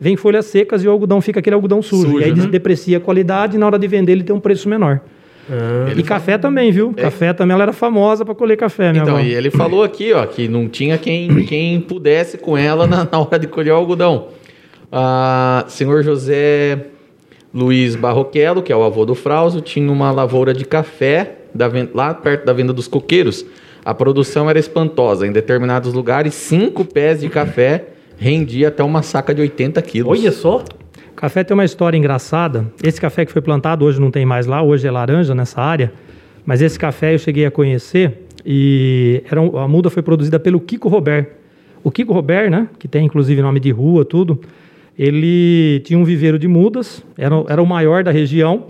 [0.00, 2.12] vem folhas secas e o algodão fica aquele algodão sujo.
[2.12, 2.46] Sujo, e aí né?
[2.46, 5.02] deprecia a qualidade e na hora de vender ele tem um preço menor.
[5.50, 6.92] Ah, e café também, viu?
[6.94, 9.24] Café também ela era famosa para colher café, minha Então, avó.
[9.24, 13.18] e ele falou aqui, ó, que não tinha quem, quem pudesse com ela na, na
[13.18, 14.28] hora de colher o algodão.
[14.90, 16.86] Ah, senhor José
[17.52, 22.14] Luiz Barroquelo, que é o avô do Frauso, tinha uma lavoura de café da lá
[22.14, 23.44] perto da venda dos coqueiros.
[23.84, 25.26] A produção era espantosa.
[25.26, 30.18] Em determinados lugares, cinco pés de café rendia até uma saca de 80 quilos.
[30.18, 30.62] Olha só.
[31.22, 32.66] Café tem uma história engraçada.
[32.82, 35.92] Esse café que foi plantado hoje não tem mais lá, hoje é laranja nessa área.
[36.44, 40.58] Mas esse café eu cheguei a conhecer e era um- a muda foi produzida pelo
[40.58, 41.28] Kiko Robert.
[41.84, 44.40] O Kiko Robert, né, que tem inclusive nome de rua, tudo,
[44.98, 48.64] ele tinha um viveiro de mudas, era, o- era o maior da região,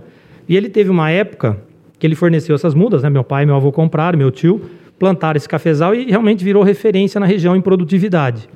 [0.47, 1.57] e ele teve uma época
[1.97, 4.61] que ele forneceu essas mudas, né, meu pai e meu avô compraram, meu tio,
[4.99, 8.47] plantaram esse cafezal e realmente virou referência na região em produtividade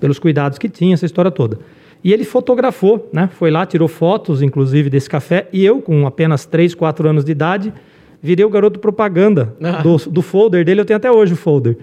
[0.00, 1.60] pelos cuidados que tinha, essa história toda.
[2.06, 3.28] E ele fotografou, né?
[3.36, 5.48] Foi lá, tirou fotos, inclusive, desse café.
[5.52, 7.72] E eu, com apenas 3, 4 anos de idade,
[8.22, 9.82] virei o garoto propaganda Ah.
[9.82, 10.80] do, do folder dele.
[10.80, 11.76] Eu tenho até hoje o folder.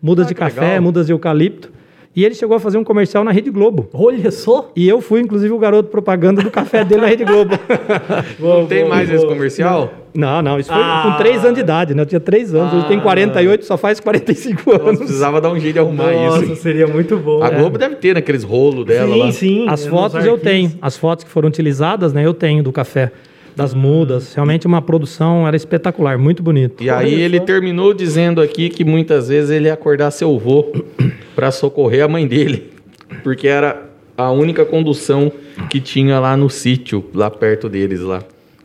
[0.00, 0.82] Mudas Ah, de café, legal.
[0.82, 1.72] mudas de eucalipto.
[2.16, 3.88] E ele chegou a fazer um comercial na Rede Globo.
[3.92, 4.70] Olha só.
[4.76, 7.58] E eu fui, inclusive, o garoto propaganda do café dele na Rede Globo.
[8.38, 9.92] Não tem mais esse comercial?
[10.16, 11.02] não, não, isso foi Ah.
[11.10, 12.02] com 3 anos de idade, né?
[12.02, 14.98] Eu tinha 3 anos, hoje tem 48, só faz 45 Nossa, anos.
[14.98, 16.56] precisava dar um jeito de arrumar Nossa, isso.
[16.62, 17.42] seria muito bom.
[17.42, 17.50] A É.
[17.58, 19.32] Globo deve ter naqueles rolos dela sim, lá.
[19.32, 19.66] sim.
[19.68, 20.70] As nos fotos eu tenho.
[20.80, 22.24] As fotos que foram utilizadas, né?
[22.24, 23.10] Eu tenho do café,
[23.56, 24.34] das mudas.
[24.34, 26.82] Realmente uma produção era espetacular, muito bonito.
[26.82, 30.72] E aí ele terminou dizendo aqui que muitas vezes ele ia acordar seu avô
[31.34, 32.72] para socorrer a mãe dele,
[33.22, 33.82] porque era
[34.16, 35.32] a única condução
[35.70, 38.22] que tinha lá no sítio, lá perto deles lá.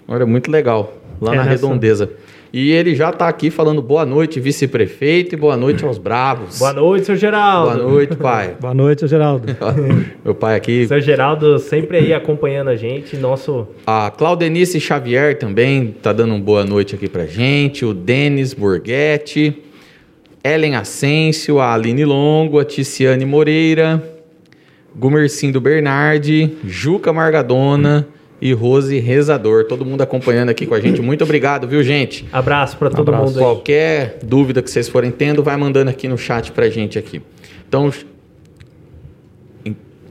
[0.08, 2.10] Olha, muito legal, lá É, na nessa- redondeza.
[2.52, 6.58] E ele já tá aqui falando boa noite, vice-prefeito, e boa noite aos bravos.
[6.58, 7.78] Boa noite, seu Geraldo.
[7.78, 8.56] Boa noite, pai.
[8.60, 9.56] Boa noite, Geraldo.
[10.26, 10.88] Meu pai aqui.
[10.88, 13.16] Seu Geraldo sempre aí acompanhando a gente.
[13.18, 13.68] Nosso.
[13.86, 17.86] A Claudenice Xavier também tá dando uma boa noite aqui pra gente.
[17.86, 19.56] O Denis Borghetti,
[20.44, 24.04] Ellen Asensio, a Aline Longo, a Ticiane Moreira,
[24.96, 28.08] Gumercindo Bernardi, Juca Margadona
[28.42, 29.66] e Rose Rezador.
[29.66, 31.02] Todo mundo acompanhando aqui com a gente.
[31.02, 32.26] Muito obrigado, viu, gente?
[32.32, 33.26] Abraço pra todo Abraço.
[33.28, 33.44] mundo aí.
[33.44, 37.22] Qualquer dúvida que vocês forem tendo, vai mandando aqui no chat pra gente aqui.
[37.68, 37.92] Então.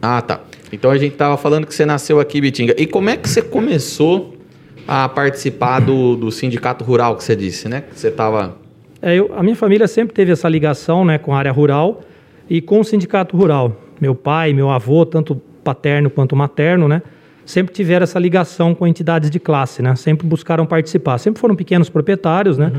[0.00, 0.40] Ah, tá.
[0.72, 2.74] Então a gente tava falando que você nasceu aqui, Bitinga.
[2.78, 4.36] E como é que você começou
[4.86, 7.82] a participar do, do sindicato rural que você disse, né?
[7.92, 8.56] Que você tava.
[9.02, 12.02] É, eu- a minha família sempre teve essa ligação né, com a área rural
[12.48, 13.76] e com o sindicato rural.
[14.00, 17.02] Meu pai, meu avô, tanto paterno quanto materno, né,
[17.48, 19.96] sempre tiveram essa ligação com entidades de classe, né?
[19.96, 21.16] Sempre buscaram participar.
[21.16, 22.70] Sempre foram pequenos proprietários, né?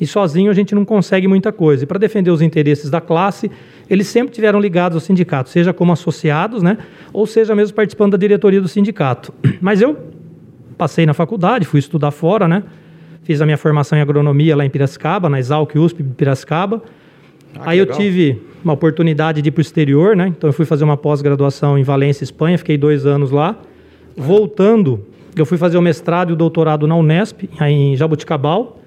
[0.00, 1.84] E sozinho a gente não consegue muita coisa.
[1.84, 3.50] E para defender os interesses da classe,
[3.88, 6.78] eles sempre tiveram ligados ao sindicato, seja como associados, né?
[7.12, 9.30] Ou seja mesmo participando da diretoria do sindicato.
[9.60, 9.94] Mas eu
[10.78, 12.62] passei na faculdade, fui estudar fora, né?
[13.24, 16.82] Fiz a minha formação em agronomia lá em Piracicaba, na Exalc USP de Piracicaba.
[17.56, 17.98] Ah, Aí eu legal.
[17.98, 20.28] tive uma oportunidade de ir para o exterior, né?
[20.28, 23.54] Então eu fui fazer uma pós-graduação em Valência, Espanha, fiquei dois anos lá.
[24.16, 25.04] Voltando,
[25.36, 28.78] eu fui fazer o mestrado e o doutorado na Unesp, em Jabuticabal,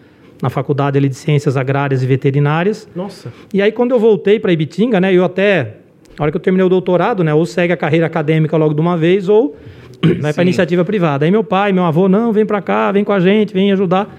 [0.41, 2.87] na Faculdade ali de Ciências Agrárias e Veterinárias.
[2.95, 3.31] Nossa.
[3.53, 5.77] E aí, quando eu voltei para Ibitinga, né, eu até,
[6.17, 8.81] na hora que eu terminei o doutorado, né, ou segue a carreira acadêmica logo de
[8.81, 9.55] uma vez, ou
[10.21, 11.25] vai para iniciativa privada.
[11.25, 14.15] Aí meu pai, meu avô, não, vem para cá, vem com a gente, vem ajudar.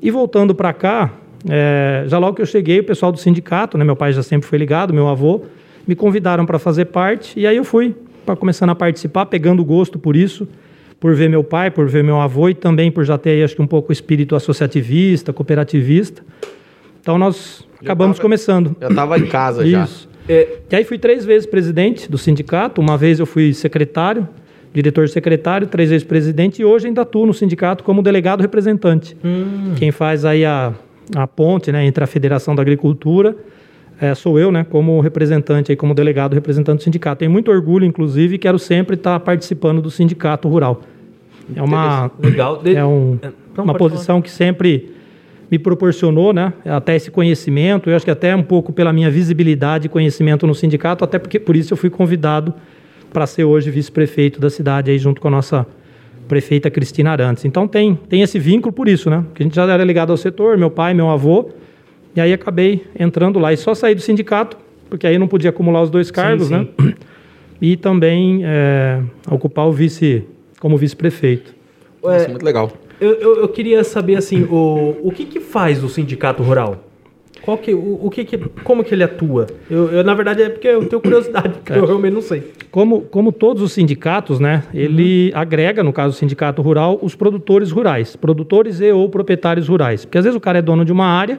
[0.00, 1.12] E voltando para cá,
[1.48, 4.48] é, já logo que eu cheguei, o pessoal do sindicato, né, meu pai já sempre
[4.48, 5.42] foi ligado, meu avô,
[5.86, 7.94] me convidaram para fazer parte, e aí eu fui
[8.34, 10.48] começando a participar, pegando gosto por isso,
[10.98, 13.54] por ver meu pai, por ver meu avô e também por já ter, aí, acho
[13.54, 16.22] que um pouco o espírito associativista, cooperativista.
[17.00, 18.74] Então nós acabamos tava- começando.
[18.80, 19.84] Já tava em casa já.
[19.84, 20.08] Isso.
[20.28, 22.80] É, E aí fui três vezes presidente do sindicato.
[22.80, 24.26] Uma vez eu fui secretário,
[24.74, 29.16] diretor secretário, três vezes presidente e hoje ainda atuo no sindicato como delegado representante.
[29.76, 30.72] Quem faz aí a,
[31.14, 33.36] a ponte né, entre a Federação da Agricultura
[34.00, 37.20] eh, sou eu, né, como representante aí, como delegado representante do sindicato.
[37.20, 40.82] Tenho muito orgulho, inclusive, e quero sempre estar participando do sindicato rural.
[41.54, 42.60] É uma legal.
[42.64, 44.90] É um- É, não, uma posição que sempre
[45.50, 49.86] me proporcionou, né, até esse conhecimento, eu acho que até um pouco pela minha visibilidade
[49.86, 52.52] e conhecimento no sindicato, até porque por isso eu fui convidado
[53.12, 55.64] para ser hoje vice-prefeito da cidade aí junto com a nossa
[56.26, 57.44] prefeita Cristina Arantes.
[57.44, 59.24] Então tem tem esse vínculo por isso, né?
[59.32, 61.48] Que a gente já era ligado ao setor, meu pai, meu avô,
[62.16, 64.56] e aí acabei entrando lá e só saí do sindicato,
[64.88, 66.54] porque aí não podia acumular os dois cargos, sim.
[66.54, 66.68] né?
[67.58, 69.00] E também é,
[69.30, 70.24] ocupar o vice
[70.60, 71.54] como vice-prefeito.
[72.04, 72.70] É, muito legal.
[73.00, 76.84] eu, eu, eu queria saber assim, o, o que que faz o sindicato rural?
[77.40, 79.46] Qual que, o, o que que, como que ele atua?
[79.70, 82.52] Eu, eu, na verdade é porque eu tenho curiosidade, porque eu realmente não sei.
[82.70, 87.70] Como, como todos os sindicatos, né, ele agrega, no caso do sindicato rural, os produtores
[87.70, 90.04] rurais, produtores e ou proprietários rurais.
[90.04, 91.38] Porque às vezes o cara é dono de uma área,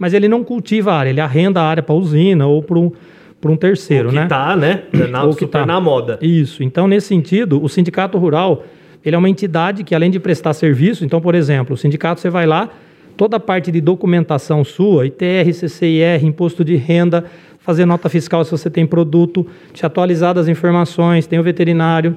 [0.00, 2.78] mas ele não cultiva a área, ele arrenda a área para a usina ou para
[3.40, 4.26] para um terceiro, que né?
[4.26, 4.82] tá, né?
[5.10, 5.66] Na, Ou que super tá.
[5.66, 6.18] na moda.
[6.20, 6.62] Isso.
[6.62, 8.64] Então, nesse sentido, o sindicato rural,
[9.02, 12.28] ele é uma entidade que, além de prestar serviço, então, por exemplo, o sindicato, você
[12.28, 12.68] vai lá,
[13.16, 17.24] toda a parte de documentação sua, ITR, CCIR, imposto de renda,
[17.60, 22.14] fazer nota fiscal se você tem produto, te atualizar das informações, tem o veterinário,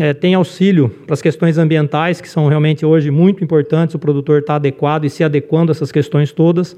[0.00, 4.40] eh, tem auxílio para as questões ambientais, que são realmente hoje muito importantes, o produtor
[4.40, 6.76] está adequado e se adequando a essas questões todas.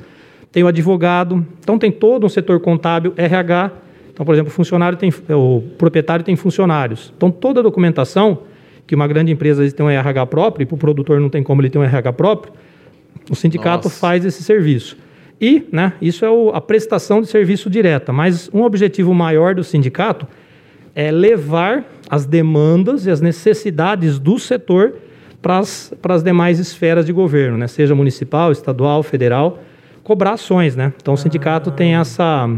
[0.51, 3.71] Tem o advogado, então tem todo um setor contábil, RH,
[4.13, 7.13] então, por exemplo, o funcionário tem, o proprietário tem funcionários.
[7.17, 8.39] Então, toda a documentação
[8.87, 11.61] que uma grande empresa tem um RH próprio, e para o produtor não tem como
[11.61, 12.53] ele ter um RH próprio,
[13.31, 14.01] o sindicato Nossa.
[14.01, 14.97] faz esse serviço.
[15.41, 19.63] E, né, isso é o- a prestação de serviço direta, mas um objetivo maior do
[19.63, 20.27] sindicato
[20.95, 24.95] é levar as demandas e as necessidades do setor
[25.41, 29.63] para as demais esferas de governo, né, seja municipal, estadual, federal,
[30.09, 30.75] cobrar ações.
[30.75, 30.94] Né?
[30.97, 32.49] Então, o sindicato tem essa,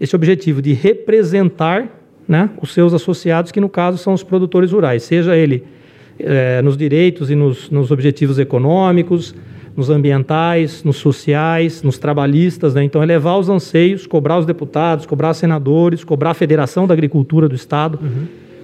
[0.00, 1.88] esse objetivo de representar
[2.28, 5.64] né, os seus associados, que no caso são os produtores rurais, seja ele
[6.16, 9.34] eh, nos direitos e nos, nos objetivos econômicos,
[9.76, 12.76] nos ambientais, nos sociais, nos trabalhistas.
[12.76, 12.84] Né?
[12.84, 17.48] Então, elevar os anseios, cobrar os deputados, cobrar os senadores, cobrar a Federação da Agricultura
[17.48, 17.98] do Estado,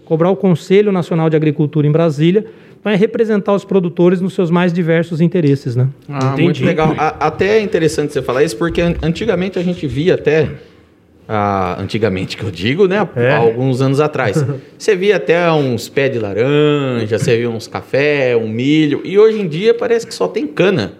[0.04, 2.46] cobrar o Conselho Nacional de Agricultura em Brasília,
[2.84, 5.76] vai representar os produtores nos seus mais diversos interesses.
[5.76, 5.88] Né?
[6.08, 6.42] Ah, Entendi.
[6.42, 6.94] muito legal.
[6.98, 10.48] A- até é interessante você falar isso, porque an- antigamente a gente via até.
[11.28, 13.08] ah, antigamente que eu digo, né?
[13.16, 13.30] É.
[13.32, 14.44] Há alguns anos atrás.
[14.76, 19.00] Você via até uns pés de laranja, você via uns café, um milho.
[19.04, 20.94] E hoje em dia parece que só tem cana.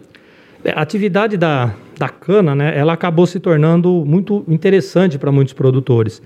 [0.65, 5.53] É, A atividade da, da cana, né, ela acabou se tornando muito interessante para muitos
[5.55, 6.23] produtores.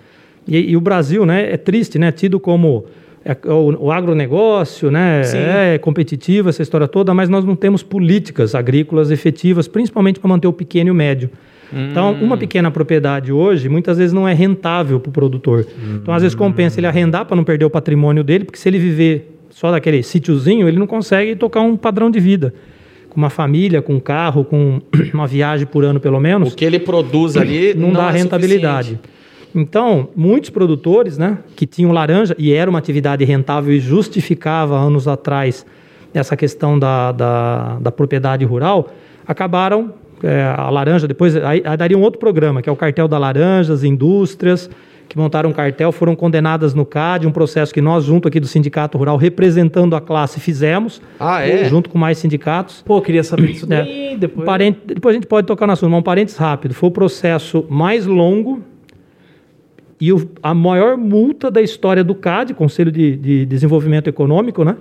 [0.46, 2.84] E, e o Brasil, né, é triste, né, tido como
[3.26, 5.38] é, o, o agronegócio, né, Sim.
[5.38, 10.46] é competitivo essa história toda, mas nós não temos políticas agrícolas efetivas, principalmente para manter
[10.46, 11.28] o pequeno e o médio.
[11.72, 15.66] Então, uma pequena propriedade hoje, muitas vezes não é rentável para o produtor.
[15.96, 18.78] Então, às vezes compensa ele arrendar para não perder o patrimônio dele, porque se ele
[18.78, 22.54] viver só daquele sítiozinho, ele não consegue tocar um padrão de vida
[23.08, 24.80] com uma família, com um carro, com
[25.12, 28.90] uma viagem por ano pelo menos, O que ele produz ali não, dá é rentabilidade.
[28.90, 29.16] suficiente.
[29.58, 35.08] Então, muitos produtores, né, que tinham laranja e era uma atividade rentável e justificava anos
[35.08, 35.64] atrás
[36.12, 38.88] essa questão da, da, da propriedade rural,
[39.26, 39.92] acabaram
[40.22, 43.18] é, a laranja depois aí, aí daria um outro programa que é o cartel da
[43.18, 44.70] laranja, as indústrias
[45.08, 48.46] que montaram um cartel foram condenadas no CAD, um processo que nós junto aqui do
[48.46, 51.64] sindicato rural representando a classe fizemos, Ah, é?
[51.66, 52.82] junto com mais sindicatos.
[52.84, 53.68] Pô, queria saber disso É.
[53.68, 54.42] daí, depois...
[54.42, 56.74] Um parente- depois a gente pode tocar no assunto, mas um parênteses rápido.
[56.74, 58.62] Foi o processo mais longo
[60.00, 64.76] e o- a maior multa da história do CAD, Conselho de, de Desenvolvimento Econômico, né?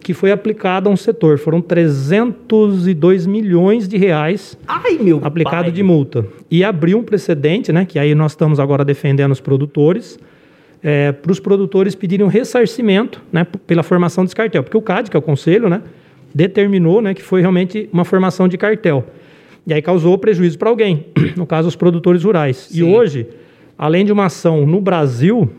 [0.00, 1.38] Que foi aplicada a um setor.
[1.38, 5.70] Foram 302 milhões de reais Ai, aplicado pai.
[5.72, 6.26] de multa.
[6.50, 7.84] E abriu um precedente, né?
[7.84, 10.18] Que aí nós estamos agora defendendo os produtores,
[11.22, 13.46] para os produtores pedirem um ressarcimento, né?
[13.66, 14.62] Pela formação desse cartel.
[14.64, 15.82] Porque o CAD, que é o conselho, né?
[16.34, 17.14] Determinou, né?
[17.14, 19.04] Que foi realmente uma formação de cartel.
[19.66, 22.68] E aí causou prejuízo para alguém, no caso os produtores rurais.
[22.72, 22.92] E Sim.
[22.92, 23.26] hoje,
[23.82, 25.50] além de uma ação no Brasil,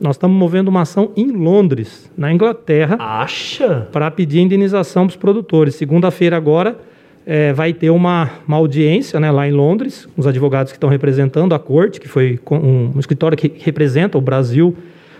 [0.00, 3.88] nós estamos movendo uma ação em Londres, na Inglaterra, Acha?
[3.90, 5.74] para pedir indenização para os produtores.
[5.74, 6.78] Segunda-feira agora
[7.26, 11.56] eh, vai ter uma, uma audiência né, lá em Londres, os advogados que estão representando
[11.56, 14.76] a corte, que foi um, um escritório que representa o Brasil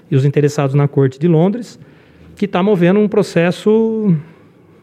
[0.08, 1.80] e os interessados na corte de Londres,
[2.36, 4.14] que está movendo um processo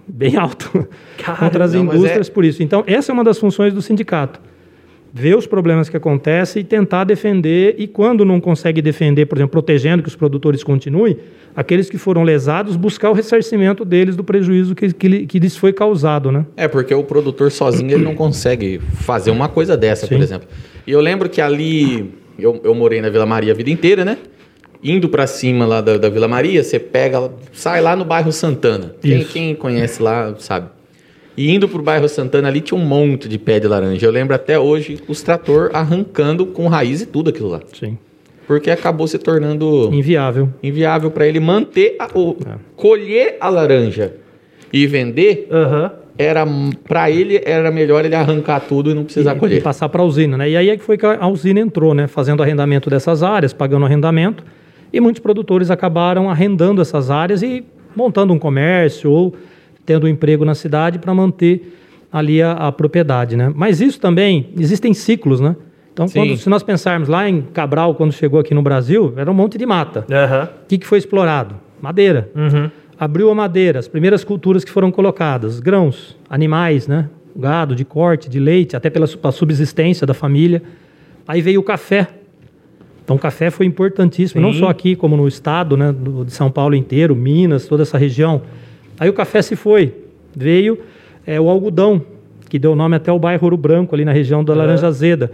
[0.05, 0.85] bem alto
[1.17, 2.61] Cara, contra as não, mas indústrias por isso.
[2.61, 4.48] Então, essa é uma das funções do sindicato.
[5.11, 9.51] Ver os problemas que acontecem e tentar defender, e quando não consegue defender, por exemplo,
[9.51, 11.17] protegendo que os produtores continuem,
[11.55, 15.73] aqueles que foram lesados, buscar o ressarcimento deles do prejuízo que, que, que lhes foi
[15.73, 16.45] causado, né?
[16.55, 20.23] É, porque o produtor sozinho ele não consegue fazer uma coisa dessa, por Sim.
[20.23, 20.47] exemplo.
[20.85, 24.17] E eu lembro que ali, eu, eu morei na Vila Maria a vida inteira, né?
[24.81, 28.95] Indo pra cima lá da, da Vila Maria, você pega, sai lá no bairro Santana.
[29.01, 30.69] Quem, quem conhece lá sabe.
[31.39, 34.05] E indo pro bairro Santana ali tinha um monte de pé de laranja.
[34.05, 37.61] Eu lembro até hoje os trator arrancando com raiz e tudo aquilo lá.
[37.73, 37.97] Sim.
[38.45, 40.49] Porque acabou se tornando Inviável.
[40.61, 42.55] inviável para ele manter, a, o, É.
[42.75, 44.15] colher a laranja
[44.73, 45.91] e vender Aham.
[46.17, 46.45] era
[46.85, 49.63] para ele era melhor ele arrancar tudo e não precisar e, e colher.
[49.63, 50.49] passar para a usina, né?
[50.49, 52.05] E aí é que foi que a usina entrou, né?
[52.07, 54.43] Fazendo arrendamento dessas áreas, pagando arrendamento,
[54.91, 57.63] e muitos produtores acabaram arrendando essas áreas e
[57.95, 59.33] montando um comércio ou
[59.89, 61.75] tendo um emprego na cidade para manter
[62.11, 63.51] ali a, a propriedade, né?
[63.55, 65.55] Mas isso também existem ciclos, né?
[65.91, 69.33] Então, quando- se nós pensarmos lá em Cabral, quando chegou aqui no Brasil, era um
[69.33, 70.05] monte de mata.
[70.11, 70.43] Aham.
[70.63, 71.55] O que, que foi explorado?
[71.81, 72.29] Madeira.
[72.35, 72.69] Uhum.
[72.99, 77.09] Abriu a madeira, as primeiras culturas que foram colocadas, grãos, animais, né?
[77.35, 80.61] Gado de corte, de leite, até pela subsistência da família.
[81.27, 82.07] Aí veio o café.
[83.03, 84.59] Então o café foi importantíssimo, não Sim.
[84.59, 88.41] só aqui, como no estado, né, do- de São Paulo inteiro, Minas, toda essa região.
[88.99, 89.93] Aí o café se foi,
[90.35, 90.79] veio
[91.25, 92.01] é, o algodão,
[92.49, 94.53] que deu nome até ao bairro Ouro Branco, ali na região da.
[94.53, 95.31] Laranja Azeda.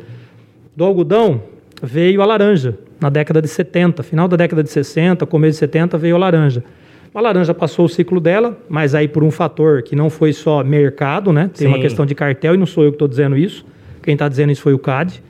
[0.75, 1.41] Do algodão
[1.82, 5.97] veio a laranja, na década de 70, final da década de 60, começo de 70
[5.97, 6.63] veio a laranja.
[7.13, 10.62] A laranja passou o ciclo dela, mas aí por um fator que não foi só
[10.65, 11.49] mercado, né?
[11.54, 11.82] Tem uma Sim.
[11.84, 13.65] questão de cartel e não sou eu que estou dizendo isso.
[14.04, 15.23] Quem está dizendo isso foi o CAD.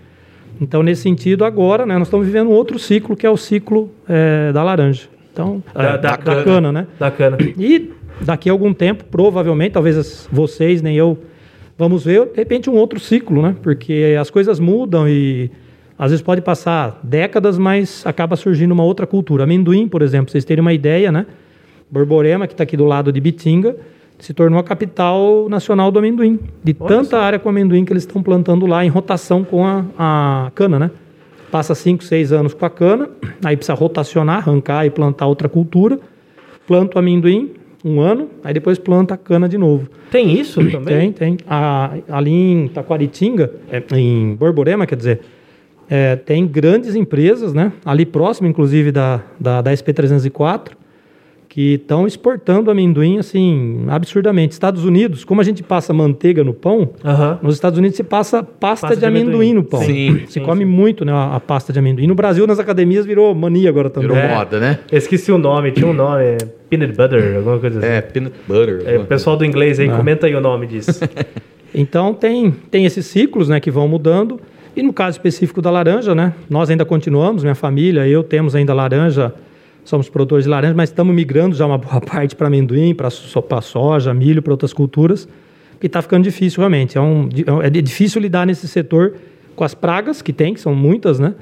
[0.59, 3.91] Então, nesse sentido, agora, né, nós estamos vivendo um outro ciclo, que é o ciclo
[4.09, 5.03] eh, da laranja.
[5.31, 6.43] Então, Da- eh, da da, cana.
[6.43, 6.87] cana, né?
[6.97, 7.37] Da cana.
[7.55, 11.17] E daqui a algum tempo, provavelmente, talvez vocês nem eu,
[11.77, 13.55] vamos ver, de repente, um outro ciclo, né?
[13.61, 15.51] Porque as coisas mudam e
[15.97, 19.43] às vezes pode passar décadas, mas acaba surgindo uma outra cultura.
[19.43, 21.25] Amendoim, por exemplo, vocês terem uma ideia, né?
[21.89, 23.75] Borborema, que está aqui do lado de Bitinga,
[24.19, 26.39] se tornou a capital nacional do amendoim.
[26.63, 27.21] De Olha tanta só.
[27.21, 30.91] área com amendoim que eles estão plantando lá em rotação com a, a cana, né?
[31.51, 33.09] Passa 5, 6 anos com a cana,
[33.43, 35.99] aí precisa rotacionar, arrancar e plantar outra cultura.
[36.67, 37.51] Planta o amendoim,
[37.85, 39.87] um ano, aí depois planta a cana de novo.
[40.11, 41.11] Tem isso também?
[41.11, 41.37] Tem, tem.
[41.47, 45.19] A- ali em Taquaritinga, é, em Borborema, quer dizer,
[45.87, 47.71] é, tem grandes empresas, né?
[47.85, 50.69] Ali próximo, inclusive, da, da, da SP304,
[51.55, 54.51] que estão exportando amendoim, assim, absurdamente.
[54.51, 56.89] Estados Unidos, como a gente passa manteiga no pão,
[57.41, 59.53] nos Estados Unidos se passa pasta, Pasta de, de amendoim, amendoim.
[59.53, 59.79] no pão.
[59.81, 60.23] Sim.
[60.27, 60.69] Se Sim, come sim.
[60.69, 62.07] muito, né, a, a pasta de amendoim.
[62.07, 64.09] No Brasil, nas academias, virou mania agora também.
[64.09, 64.35] Virou É.
[64.35, 64.79] moda, né?
[64.91, 66.37] Eu esqueci o nome, tinha um nome, é
[66.69, 67.87] peanut butter, alguma coisa assim.
[67.87, 68.81] É, peanut butter.
[68.85, 69.95] É, o pessoal do inglês aí, Ah.
[69.95, 70.91] comenta aí o nome disso.
[71.73, 74.39] Então tem, tem esses ciclos né, que vão mudando.
[74.75, 78.73] E no caso específico da laranja, né, nós ainda continuamos, minha família, eu temos ainda
[78.73, 79.33] laranja,
[79.85, 83.09] somos produtores de laranja, mas estamos migrando já uma boa parte para amendoim, para
[83.61, 85.29] soja, milho, para outras culturas,
[85.79, 86.97] que está ficando difícil realmente.
[86.97, 87.29] É, um,
[87.63, 89.15] é difícil lidar nesse setor
[89.55, 91.35] com as pragas que tem, que são muitas, né?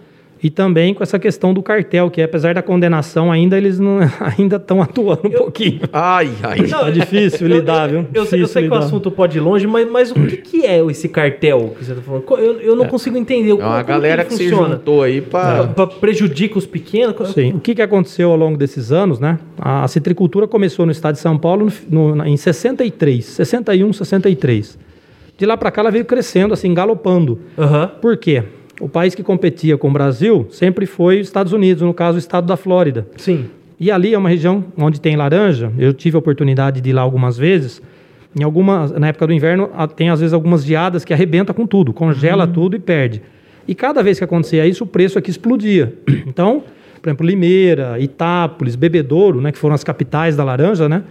[0.44, 4.00] E também com essa questão do cartel, que apesar da condenação, ainda eles não
[4.38, 5.80] ainda estão atuando um pouquinho.
[5.94, 6.60] Ai, ai.
[6.68, 8.06] Não, É difícil lidar, viu?
[8.14, 8.86] Eu, sei- eu sei que o lidar.
[8.86, 12.04] assunto pode ir longe, mas, mas o que, que é esse cartel que você está
[12.04, 12.26] falando?
[12.38, 13.52] Eu, eu não consigo entender.
[13.52, 15.64] É uma galera que, se juntou aí pra.
[15.64, 17.30] Pra- pra prejudica os pequenos?
[17.30, 17.54] Sim.
[17.54, 19.40] O que, que aconteceu ao longo desses anos, né?
[19.58, 24.78] A, a citricultura começou no estado de São Paulo no- no- em 63, 61, 63.
[25.38, 27.40] De lá para cá ela veio crescendo, assim, galopando.
[27.58, 27.92] Aham.
[28.02, 28.44] Por quê?
[28.80, 32.20] O país que competia com o Brasil sempre foi os Estados Unidos, no caso o
[32.20, 33.08] estado da Flórida.
[33.18, 33.46] Sim.
[33.80, 35.72] E ali é uma região onde tem laranja.
[35.78, 37.82] Eu tive a oportunidade de ir lá algumas vezes.
[38.36, 41.94] Em algumas, na época do inverno, tem às vezes algumas geadas que arrebenta com tudo,
[41.94, 43.22] congela tudo e perde.
[43.68, 45.94] E cada vez que acontecia isso, o preço aqui explodia.
[46.26, 46.64] Então,
[47.02, 51.04] por exemplo, Limeira, Itápolis, Bebedouro, né, que foram as capitais da laranja, né?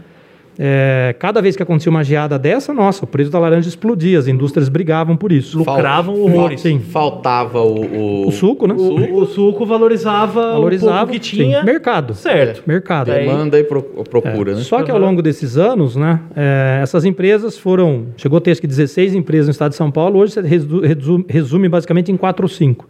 [0.58, 4.28] É, cada vez que acontecia uma geada dessa, nossa, o preço da laranja explodia, as
[4.28, 5.58] indústrias brigavam por isso.
[5.58, 6.60] Lucravam Fal- horrores.
[6.60, 6.78] Sim.
[6.78, 8.24] Faltava o.
[8.24, 8.74] O, O suco, né?
[8.76, 11.60] O, o suco valorizava, Valorizava o pouco que tinha.
[11.60, 12.14] sim, mercado.
[12.14, 12.62] Certo.
[12.66, 13.06] Mercado.
[13.08, 14.60] Daí- Demanda e pro- procura, né?
[14.62, 18.06] Só que ao longo desses anos, né, é, essas empresas foram.
[18.16, 20.80] Chegou a ter acho que 16 empresas no estado de São Paulo, hoje você resu-
[20.80, 22.86] resume, resume basicamente em 4 ou 5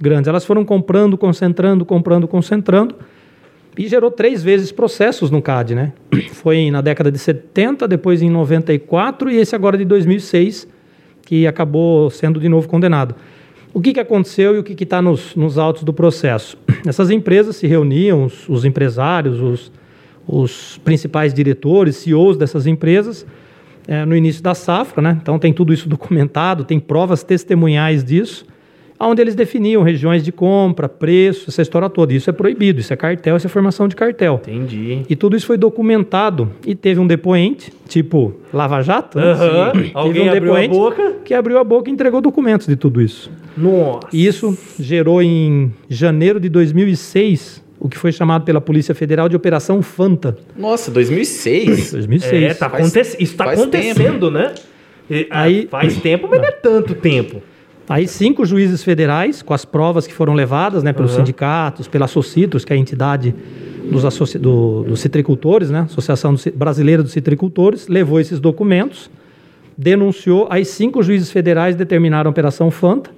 [0.00, 0.28] grandes.
[0.28, 2.94] Elas foram comprando, concentrando, comprando, concentrando.
[3.78, 5.92] E gerou três vezes processos no CAD, né?
[6.32, 10.66] Foi na década de 70, depois em 94 e esse agora de 2006,
[11.22, 13.14] que acabou sendo de novo condenado.
[13.72, 16.58] O que, que aconteceu e o que está nos, nos autos do processo?
[16.86, 19.72] Essas empresas se reuniam, os, os empresários, os,
[20.26, 23.24] os principais diretores, CEOs dessas empresas,
[23.86, 25.18] eh, no início da safra, né?
[25.22, 28.44] Então tem tudo isso documentado, tem provas testemunhais disso,
[29.08, 32.12] onde eles definiam regiões de compra, preço, essa história toda.
[32.12, 34.40] Isso é proibido, isso é cartel, isso é formação de cartel.
[34.46, 35.02] Entendi.
[35.08, 39.32] E tudo isso foi documentado e teve um depoente, tipo Lava Jato, né?
[39.32, 39.70] Aham.
[39.72, 41.12] Teve Alguém um abriu a depoente boca.
[41.24, 43.30] que abriu a boca e entregou documentos de tudo isso.
[43.56, 44.06] Nossa.
[44.12, 49.34] E isso gerou em janeiro de 2006 o que foi chamado pela Polícia Federal de
[49.34, 50.36] Operação Fanta.
[50.54, 51.92] Nossa, 2006?
[51.92, 52.42] 2006.
[52.42, 53.00] É, tá Faz- aconte...
[53.00, 54.52] isso está acontecendo, né?
[55.10, 57.42] E, ah, Aí- faz tempo, mas não é tanto tempo.
[57.90, 61.16] Aí cinco juízes federais, com as provas que foram levadas né, pelos Uhum.
[61.18, 63.34] sindicatos, pela Socitros, que é a entidade
[63.90, 64.38] dos, associ...
[64.38, 69.10] do- dos citricultores, né, Associação Brasileira dos Citricultores, levou esses documentos,
[69.76, 73.10] denunciou, aí cinco juízes federais determinaram a Operação Fanta,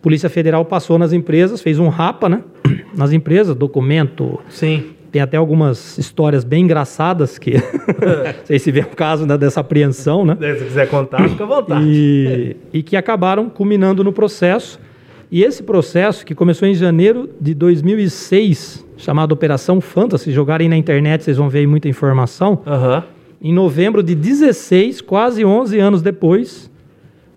[0.00, 2.42] Polícia Federal passou nas empresas, fez um rapa né,
[2.96, 4.84] nas empresas, documento, Sim.
[5.14, 9.60] Tem até algumas histórias bem engraçadas que, não sei se vê o caso né, dessa
[9.60, 10.36] apreensão, né?
[10.58, 11.86] Se quiser contar, fica à vontade.
[11.86, 14.80] e, e que acabaram culminando no processo.
[15.30, 20.76] E esse processo, que começou em janeiro de 2006, chamado Operação Fanta, se jogarem na
[20.76, 22.62] internet vocês vão ver aí muita informação.
[22.66, 23.04] Aham.
[23.40, 26.68] Em novembro de 16, quase 11 anos depois,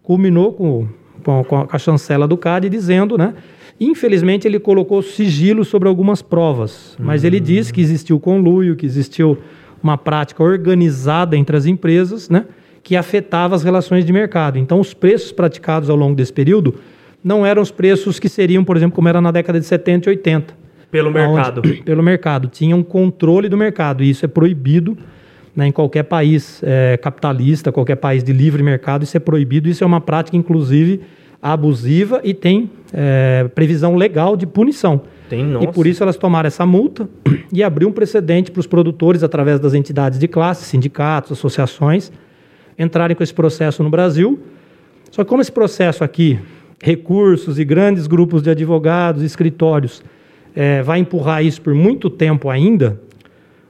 [0.01, 0.87] culminou com,
[1.23, 3.35] com, com a chancela do CAD dizendo, né?
[3.79, 9.37] Infelizmente, ele colocou sigilo sobre algumas provas, mas ele disse que existiu conluio, que existiu
[9.81, 12.45] uma prática organizada entre as empresas, né,
[12.81, 14.57] que afetava as relações de mercado.
[14.57, 16.75] Então, os preços praticados ao longo desse período
[17.23, 20.11] não eram os preços que seriam, por exemplo, como era na década de 70 e
[20.11, 20.53] 80.
[20.89, 21.61] Pelo mercado.
[21.83, 22.47] Pelo mercado.
[22.47, 24.97] Tinha um controle do mercado, e isso é proibido
[25.57, 29.67] né, em qualquer país é, capitalista, qualquer país de livre mercado, isso é proibido.
[29.67, 31.01] Isso é uma prática, inclusive,
[31.53, 35.01] abusiva e tem é, previsão legal de punição.
[35.29, 35.61] Tem.
[35.61, 37.09] E por isso elas tomaram essa multa
[37.51, 42.11] e abriu um precedente para os produtores, através das entidades de classe, sindicatos, associações,
[42.79, 44.39] entrarem com esse processo no Brasil.
[45.11, 46.39] Só que como esse processo aqui,
[46.81, 50.03] recursos e grandes grupos de advogados, escritórios,
[50.55, 52.99] é, vai empurrar isso por muito tempo ainda,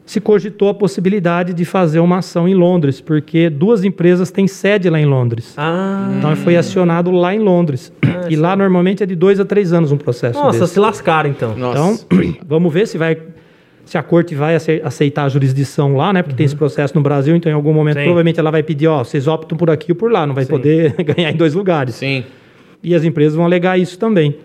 [0.08, 4.90] se cogitou a possibilidade de fazer uma ação em Londres, porque duas empresas têm sede
[4.90, 5.54] lá em Londres.
[5.58, 7.92] Ah, Então foi acionado lá em Londres.
[8.30, 10.74] e lá normalmente é de dois a três anos um processo nossa, desse.
[10.74, 11.56] se lascaram então.
[11.58, 12.06] Nossa.
[12.10, 13.18] Então, vamos ver se vai
[13.84, 16.22] se a corte vai ace- aceitar a jurisdição lá, né?
[16.22, 18.04] Porque tem esse processo no Brasil, então em algum momento Sim.
[18.04, 20.52] provavelmente ela vai pedir, ó, vocês optam por aqui ou por lá, não vai Sim.
[20.52, 21.96] poder ganhar em dois lugares.
[21.96, 22.24] Sim.
[22.84, 24.38] E as empresas vão alegar isso também.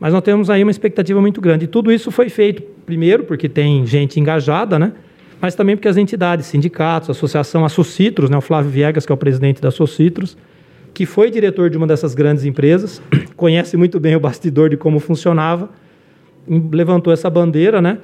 [0.00, 1.64] Mas nós temos aí uma expectativa muito grande.
[1.64, 4.92] E tudo isso foi feito, primeiro, porque tem gente engajada, né?
[5.40, 8.36] Mas também porque as entidades, sindicatos, associação, a Socitros, né?
[8.36, 10.36] O Flávio Viegas, que é o presidente da Socitros,
[10.92, 13.00] que foi diretor de uma dessas grandes empresas,
[13.36, 15.70] conhece muito bem o bastidor de como funcionava,
[16.72, 17.98] levantou essa bandeira, né?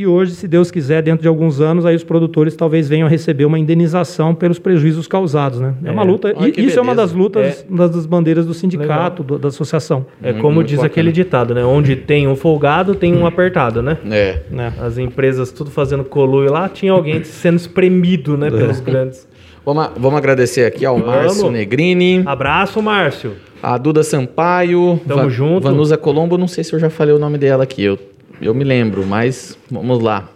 [0.00, 3.10] E hoje, se Deus quiser, dentro de alguns anos, aí os produtores talvez venham a
[3.10, 5.74] receber uma indenização pelos prejuízos causados, né?
[5.84, 6.04] É, uma É.
[6.06, 6.32] luta.
[6.34, 7.22] Olha isso é uma das beleza.
[7.22, 10.06] lutas, uma das bandeiras do sindicato, do- da associação.
[10.22, 10.86] É como muito diz bacana.
[10.90, 11.62] aquele ditado, né?
[11.66, 13.98] Onde tem um folgado, tem um apertado, né?
[14.10, 14.38] É.
[14.50, 14.72] Né?
[14.80, 18.48] As empresas tudo fazendo coluio lá, tinha alguém sendo espremido, né?
[18.50, 19.28] Pelos grandes.
[19.66, 21.14] Vamos, vamos agradecer aqui ao Vamos.
[21.14, 23.32] Márcio Negrini, Abraço, Márcio.
[23.62, 25.64] a Duda Sampaio, Tamo junto.
[25.64, 27.98] Vanusa Colombo, não sei se eu já falei o nome dela aqui, eu,
[28.40, 30.28] eu me lembro, mas vamos lá.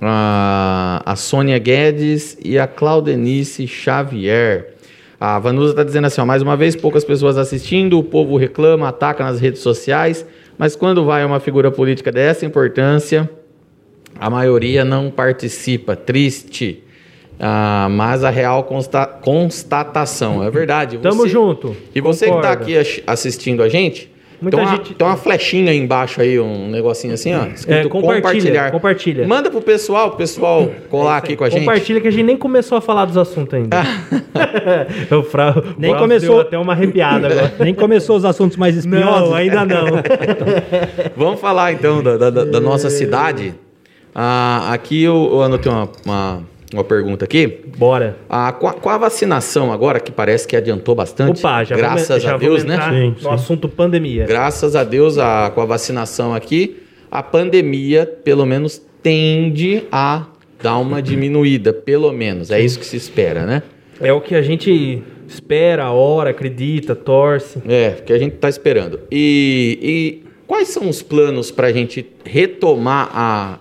[0.00, 4.74] A, a Sônia Guedes e a Claudenice Xavier.
[5.20, 8.88] A Vanusa está dizendo assim, ó, mais uma vez, poucas pessoas assistindo, o povo reclama,
[8.88, 10.26] ataca nas redes sociais,
[10.58, 13.30] mas quando vai uma figura política dessa importância,
[14.18, 15.94] a maioria não participa.
[15.94, 16.82] Triste.
[17.38, 20.42] Ah, mas a real consta- constatação.
[20.44, 20.98] É verdade.
[20.98, 21.76] Tamo Você- junto.
[21.94, 22.56] E você que Concordo.
[22.56, 24.11] tá aqui assistindo a gente,
[24.42, 27.44] Muita tem, uma, gente- tem uma flechinha aí embaixo aí, um negocinho assim, ó.
[27.46, 28.70] Escrito É, compartilha, compartilhar.
[28.72, 29.26] compartilha.
[29.28, 31.60] Manda pro pessoal, o pessoal colar aqui com a gente.
[31.60, 33.78] Compartilha que a gente nem começou a falar dos assuntos ainda.
[35.16, 35.54] o Fra...
[35.56, 37.54] o Nem começou- deu até uma arrepiada agora.
[37.60, 39.28] Nem começou os assuntos mais espinhosos.
[39.30, 39.86] Não, ainda não.
[41.16, 43.54] Vamos falar então da, da- da- da nossa cidade.
[44.14, 47.46] Ah, aqui eu, eu anotei uma, uma, uma pergunta aqui.
[47.76, 48.16] Bora.
[48.28, 52.08] Ah, com, a, com a vacinação agora, que parece que adiantou bastante, Opa, já graças
[52.08, 52.78] vamos, já a Deus, né?
[52.90, 53.28] Sim, no sim.
[53.28, 54.24] assunto pandemia.
[54.26, 60.26] Graças a Deus, a- com a vacinação aqui, a pandemia, pelo menos, tende a
[60.62, 62.50] dar uma diminuída, pelo menos.
[62.50, 63.62] É isso que se espera, né?
[64.00, 67.58] É o que a gente espera, ora, acredita, torce.
[67.68, 69.00] É, que a gente está esperando.
[69.10, 69.78] E,
[70.24, 73.58] e quais são os planos para a gente retomar a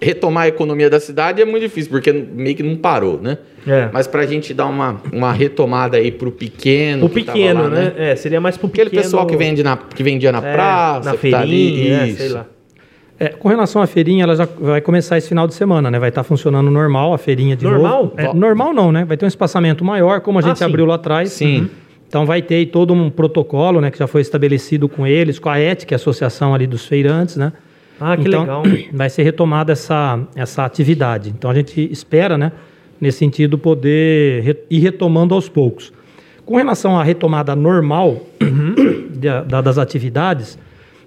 [0.00, 1.40] retomar a economia da cidade?
[1.40, 3.38] É muito difícil porque meio que não parou, né?
[3.66, 3.88] É.
[3.92, 7.62] Mas para a gente dar uma, uma retomada aí pro pequeno, O que tava pequeno,
[7.64, 7.92] lá, né?
[7.96, 9.02] É, seria mais pro Aquele pequeno.
[9.02, 12.14] pessoal que vende na que vendia na é, praça, na que tá feirinha, ali, é,
[12.16, 12.46] sei lá.
[13.18, 15.98] É, com relação à feirinha, ela já vai começar esse final de semana, né?
[15.98, 18.02] Vai estar funcionando normal a feirinha de Normal?
[18.02, 18.12] novo.
[18.18, 19.06] É, normal não, né?
[19.06, 20.64] Vai ter um espaçamento maior, como a Ah, gente sim.
[20.64, 21.30] abriu lá atrás.
[21.32, 21.60] Sim.
[21.60, 21.68] Uhum.
[22.06, 23.90] Então vai ter aí todo um protocolo, né?
[23.90, 26.84] Que já foi estabelecido com eles, com a ET, que é a associação ali dos
[26.86, 27.52] feirantes, né?
[28.00, 28.62] Ah, que então, legal.
[28.92, 31.30] Vai ser retomada essa, essa atividade.
[31.36, 32.52] Então a gente espera, né?
[33.00, 35.92] Nesse sentido, poder ir retomando aos poucos.
[36.44, 38.22] Com relação à retomada normal
[39.16, 40.58] da- da- das atividades,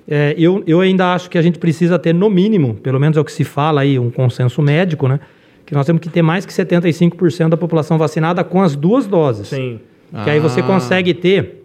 [0.07, 3.21] é, eu, eu ainda acho que a gente precisa ter, no mínimo, pelo menos é
[3.21, 5.19] o que se fala aí, um consenso médico, né?
[5.65, 9.47] Que nós temos que ter mais que 75% da população vacinada com as duas doses.
[9.49, 9.79] Sim.
[10.23, 10.63] Que aí você Ah.
[10.63, 11.63] consegue ter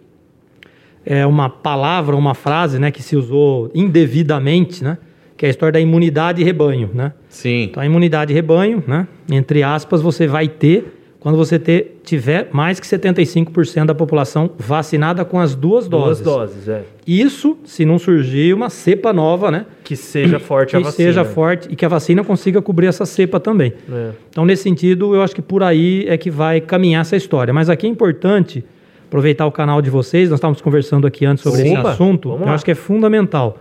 [1.06, 4.96] é, uma palavra, uma frase né, que se usou indevidamente, né?
[5.44, 7.12] Que é a história da imunidade rebanho, né?
[7.28, 7.64] Sim.
[7.64, 9.06] Então, a imunidade rebanho, né?
[9.30, 15.22] Entre aspas, você vai ter quando você ter, tiver mais que 75% da população vacinada
[15.22, 16.24] com as duas Duas doses.
[16.24, 16.84] doses, é.
[17.06, 19.66] Isso se não surgir uma cepa nova, né?
[19.84, 21.08] Que seja forte a Que vacina.
[21.08, 23.74] seja forte e que a vacina consiga cobrir essa cepa também.
[23.92, 24.10] É.
[24.30, 27.52] Então, nesse sentido, eu acho que por aí é que vai caminhar essa história.
[27.52, 28.64] Mas aqui é importante
[29.08, 30.30] aproveitar o canal de vocês.
[30.30, 32.30] Nós estávamos conversando aqui antes sobre esse Opa, assunto.
[32.30, 33.58] vamos Eu acho que é fundamental.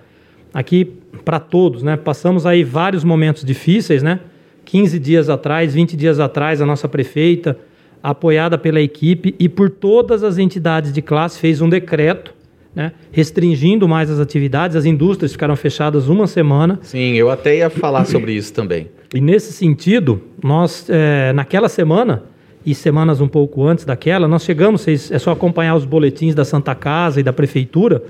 [0.53, 0.93] Aqui,
[1.23, 1.97] para todos, né?
[1.97, 4.19] Passamos aí vários momentos difíceis, né?
[4.65, 7.57] 15 dias atrás, 20 dias atrás, a nossa prefeita,
[8.01, 12.33] apoiada pela equipe e por todas as entidades de classe, fez um decreto
[12.75, 12.91] né?
[13.11, 16.79] restringindo mais as atividades, as indústrias ficaram fechadas uma semana.
[16.81, 18.89] Sim, eu até ia falar sobre isso também.
[19.13, 22.23] E nesse sentido, nós, é, naquela semana,
[22.65, 26.45] e semanas um pouco antes daquela, nós chegamos, vocês, é só acompanhar os boletins da
[26.45, 28.01] Santa Casa e da Prefeitura,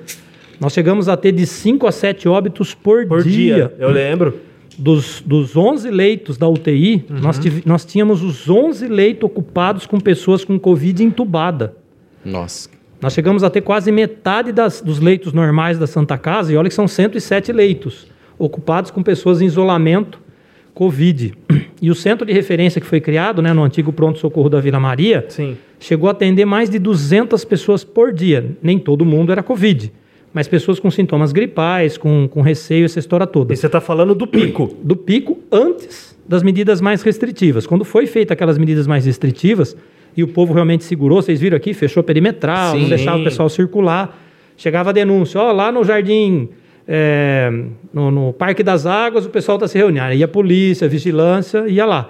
[0.63, 4.39] nós chegamos a ter de 5 a 7 óbitos por, Por dia, eu lembro.
[4.77, 9.99] Dos, dos 11 leitos da UTI, nós, tive- nós tínhamos os 11 leitos ocupados com
[9.99, 11.75] pessoas com Covid entubada.
[12.25, 12.69] Nossa.
[12.99, 16.69] Nós chegamos a ter quase metade das- dos leitos normais da Santa Casa, e olha
[16.69, 18.07] que são 107 leitos,
[18.39, 20.19] ocupados com pessoas em isolamento
[20.73, 21.33] Covid.
[21.79, 25.25] E o centro de referência que foi criado né, no antigo pronto-socorro da Vila Maria
[25.29, 25.55] Sim.
[25.79, 28.57] chegou a atender mais de 200 pessoas por dia.
[28.63, 29.91] Nem todo mundo era Covid,
[30.33, 34.15] mas pessoas com sintomas gripais, com, com receio, essa história toda E você tá falando
[34.15, 34.75] do pico.
[34.83, 37.67] do pico antes das medidas mais restritivas.
[37.67, 39.77] Quando foi feita aquelas medidas mais restritivas
[40.15, 42.89] e o povo realmente segurou, vocês viram aqui, fechou perimetral, não Sim.
[42.89, 44.19] deixava o pessoal circular.
[44.55, 46.49] Chegava a denúncia, ó, lá no jardim,
[46.87, 47.51] é,
[47.91, 50.05] no, no Parque das Águas, o pessoal está se reunindo.
[50.05, 52.09] Aí a polícia, a vigilância, ia lá.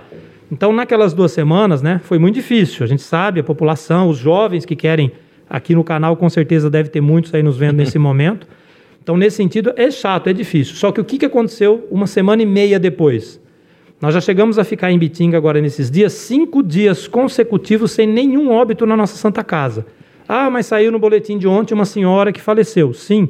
[0.51, 2.83] Então, naquelas duas semanas, né, foi muito difícil.
[2.83, 5.11] A gente sabe, a população, os jovens que querem,
[5.49, 8.47] aqui no canal, com certeza deve ter muitos aí nos vendo nesse momento.
[9.01, 10.75] Então, nesse sentido, é chato, é difícil.
[10.75, 13.41] Só que o que, que aconteceu uma semana e meia depois?
[14.01, 18.49] Nós já chegamos a ficar em Bitinga agora nesses dias, cinco dias consecutivos sem nenhum
[18.49, 19.85] óbito na nossa Santa Casa.
[20.27, 22.93] Ah, mas saiu no boletim de ontem uma senhora que faleceu.
[22.93, 23.29] Sim,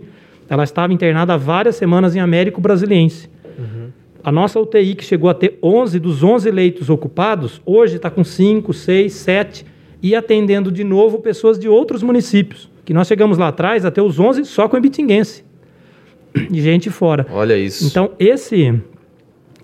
[0.49, 3.30] ela estava internada há várias semanas em Américo Brasiliense.
[4.24, 8.24] A nossa UTI, que chegou a ter 11 dos 11 leitos ocupados, hoje está com
[8.24, 9.66] 5, 6, 7
[10.04, 12.70] e atendendo de novo pessoas de outros municípios.
[12.86, 15.43] Que nós chegamos lá atrás a ter os 11 só com ibitinguense.
[16.49, 17.26] De gente fora.
[17.32, 17.86] Olha isso.
[17.88, 18.74] Então, esse,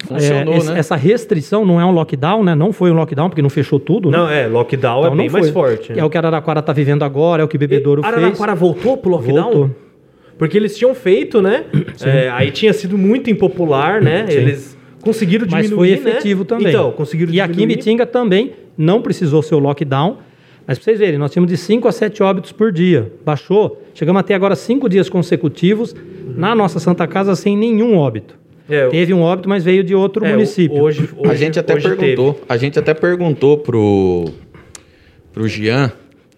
[0.08, 0.80] Funcionou, é, esse- né?
[0.80, 2.56] essa restrição não é um lockdown, né?
[2.56, 4.10] Não foi um lockdown, porque não fechou tudo.
[4.10, 4.18] né?
[4.18, 5.92] Não, é, lockdown é Então, bem não mais forte.
[5.92, 6.00] né?
[6.00, 8.14] É o que Araraquara está vivendo agora, é o que Bebedouro fez.
[8.14, 9.44] Araraquara voltou pro lockdown?
[9.44, 9.76] Voltou.
[10.38, 11.66] Porque eles tinham feito, né?
[12.06, 14.26] É, aí tinha sido muito impopular, né?
[14.30, 16.48] Eles conseguiram Mas diminuir, foi efetivo né?
[16.48, 16.68] também.
[16.70, 17.76] Então, conseguiram E aqui em diminuir.
[17.76, 20.18] Bitinga também não precisou ser o lockdown.
[20.70, 23.12] Mas para vocês verem, nós tínhamos de 5 a 7 óbitos por dia.
[23.26, 23.82] Baixou.
[23.96, 25.96] Chegamos até agora cinco dias consecutivos
[26.36, 28.36] na nossa Santa Casa sem nenhum óbito.
[28.70, 30.80] É, Teve um óbito, mas veio de outro é, município.
[30.80, 34.26] Hoje, a hoje- gente até hoje perguntou, a gente até perguntou pro
[35.34, 35.92] pro Jean,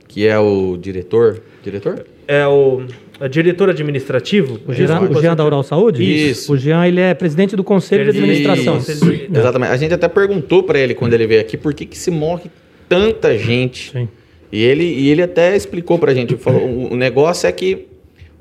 [0.07, 2.05] que é o diretor, diretor?
[2.25, 2.83] É o
[3.19, 4.61] a diretor administrativo.
[4.65, 6.03] O Jean, Desculpa, o Jean da Oral Saúde?
[6.29, 6.53] Isso.
[6.53, 8.95] O Jean, ele é presidente do Conselho de Presidente do Administração.
[8.95, 9.71] Conselho de- Exatamente.
[9.73, 12.49] A gente até perguntou para ele quando ele veio aqui por que, que se morre
[12.87, 13.91] tanta gente.
[13.91, 14.07] Sim.
[14.51, 16.35] E ele, e ele até explicou pra gente.
[16.37, 17.87] Falou, o, o negócio é que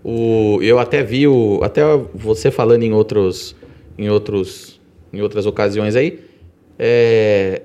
[0.03, 1.83] o, eu até vi o, até
[2.15, 3.55] você falando em outros,
[3.99, 4.81] em outros,
[5.13, 6.19] em outras ocasiões aí,
[6.79, 7.63] é,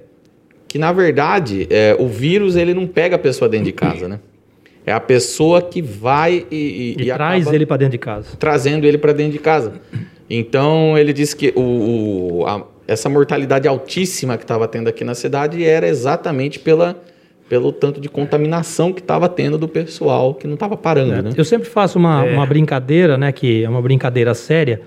[0.67, 4.19] que na verdade é, o vírus ele não pega a pessoa dentro de casa, né?
[4.85, 8.27] É a pessoa que vai e, E, traz acaba ele para dentro de casa.
[8.37, 9.73] trazendo ele para dentro de casa.
[10.29, 11.61] Então ele disse que o,
[12.41, 17.01] o- a- essa mortalidade altíssima que estava tendo aqui na cidade era exatamente pela,
[17.47, 21.31] pelo tanto de contaminação que estava tendo do pessoal que não estava parando, né?
[21.35, 23.31] Eu sempre faço uma, uma brincadeira, né?
[23.31, 24.81] Que é uma brincadeira séria.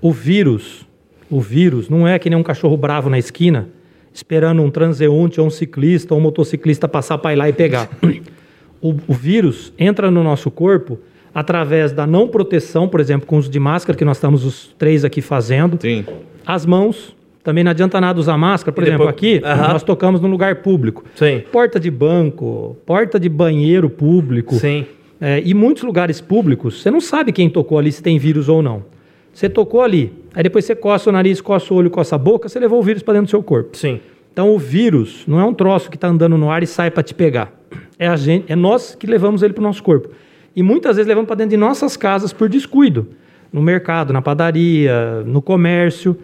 [0.00, 0.86] O vírus,
[1.30, 3.68] o vírus não é que nem um cachorro bravo na esquina,
[4.12, 7.88] esperando um transeunte ou um ciclista ou um motociclista passar para ir lá e pegar.
[8.82, 10.98] O, o vírus entra no nosso corpo
[11.34, 15.04] através da não proteção, por exemplo, com uso de máscara, que nós estamos os três
[15.04, 15.78] aqui fazendo.
[15.80, 16.04] Sim.
[16.46, 18.72] As mãos, também não adianta nada usar máscara.
[18.74, 21.04] Por E exemplo, depois- aqui nós tocamos num lugar público.
[21.14, 21.42] Sim.
[21.50, 24.54] Porta de banco, porta de banheiro público.
[24.56, 24.86] Sim.
[25.20, 28.62] É, e muitos lugares públicos, você não sabe quem tocou ali, se tem vírus ou
[28.62, 28.84] não.
[29.32, 32.48] Você tocou ali, aí depois você coça o nariz, coça o olho, coça a boca,
[32.48, 33.76] você levou o vírus para dentro do seu corpo.
[33.76, 34.00] Sim.
[34.32, 37.02] Então o vírus não é um troço que está andando no ar e sai para
[37.02, 37.52] te pegar.
[37.98, 40.08] É, a gente, é nós que levamos ele para o nosso corpo.
[40.56, 43.06] E muitas vezes levamos para dentro de nossas casas por descuido.
[43.52, 46.16] No mercado, na padaria, no comércio.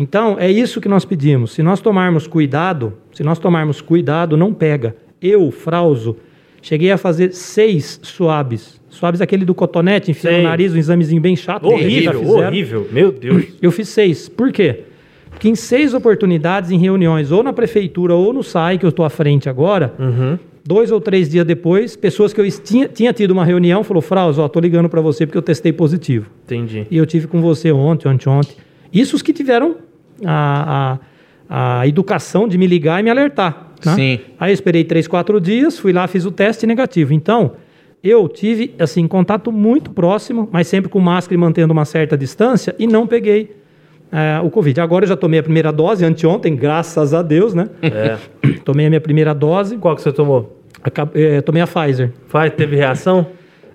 [0.00, 1.52] Então, é isso que nós pedimos.
[1.52, 4.94] Se nós tomarmos cuidado, se nós tomarmos cuidado, não pega.
[5.20, 6.16] Eu, Frauso,
[6.62, 8.80] cheguei a fazer seis suaves.
[8.88, 10.42] Suaves aquele do cotonete, enfiando Sei.
[10.44, 11.64] no nariz, um examezinho bem chato.
[11.66, 12.88] Horrível, horrível.
[12.92, 13.46] Meu Deus.
[13.60, 14.28] Eu fiz seis.
[14.28, 14.84] Por quê?
[15.30, 19.04] Porque em seis oportunidades, em reuniões, ou na prefeitura ou no SAI, que eu estou
[19.04, 20.38] à frente agora, Uhum.
[20.64, 24.38] dois ou três dias depois, pessoas que eu tinha, tinha tido uma reunião, falou, Fraus,
[24.38, 26.30] ó, tô ligando para você porque eu testei positivo.
[26.44, 26.86] Entendi.
[26.88, 28.54] E eu tive com você ontem, ontem, ontem.
[28.92, 29.76] Isso os que tiveram
[30.24, 30.98] a,
[31.48, 33.68] a, a educação de me ligar e me alertar.
[33.84, 33.94] né?
[33.94, 34.20] Sim.
[34.38, 37.12] Aí eu esperei três, quatro dias, fui lá, fiz o teste negativo.
[37.12, 37.52] Então,
[38.02, 42.74] eu tive, assim, contato muito próximo, mas sempre com máscara e mantendo uma certa distância,
[42.78, 43.56] e não peguei
[44.12, 44.80] é, o Covid.
[44.80, 47.68] Agora eu já tomei a primeira dose, anteontem, graças a Deus, né?
[47.82, 48.16] É.
[48.64, 50.62] Tomei a minha primeira dose, Qual que você tomou?
[50.82, 52.12] acab- é, tomei a Pfizer.
[52.28, 53.26] Faz, teve reação?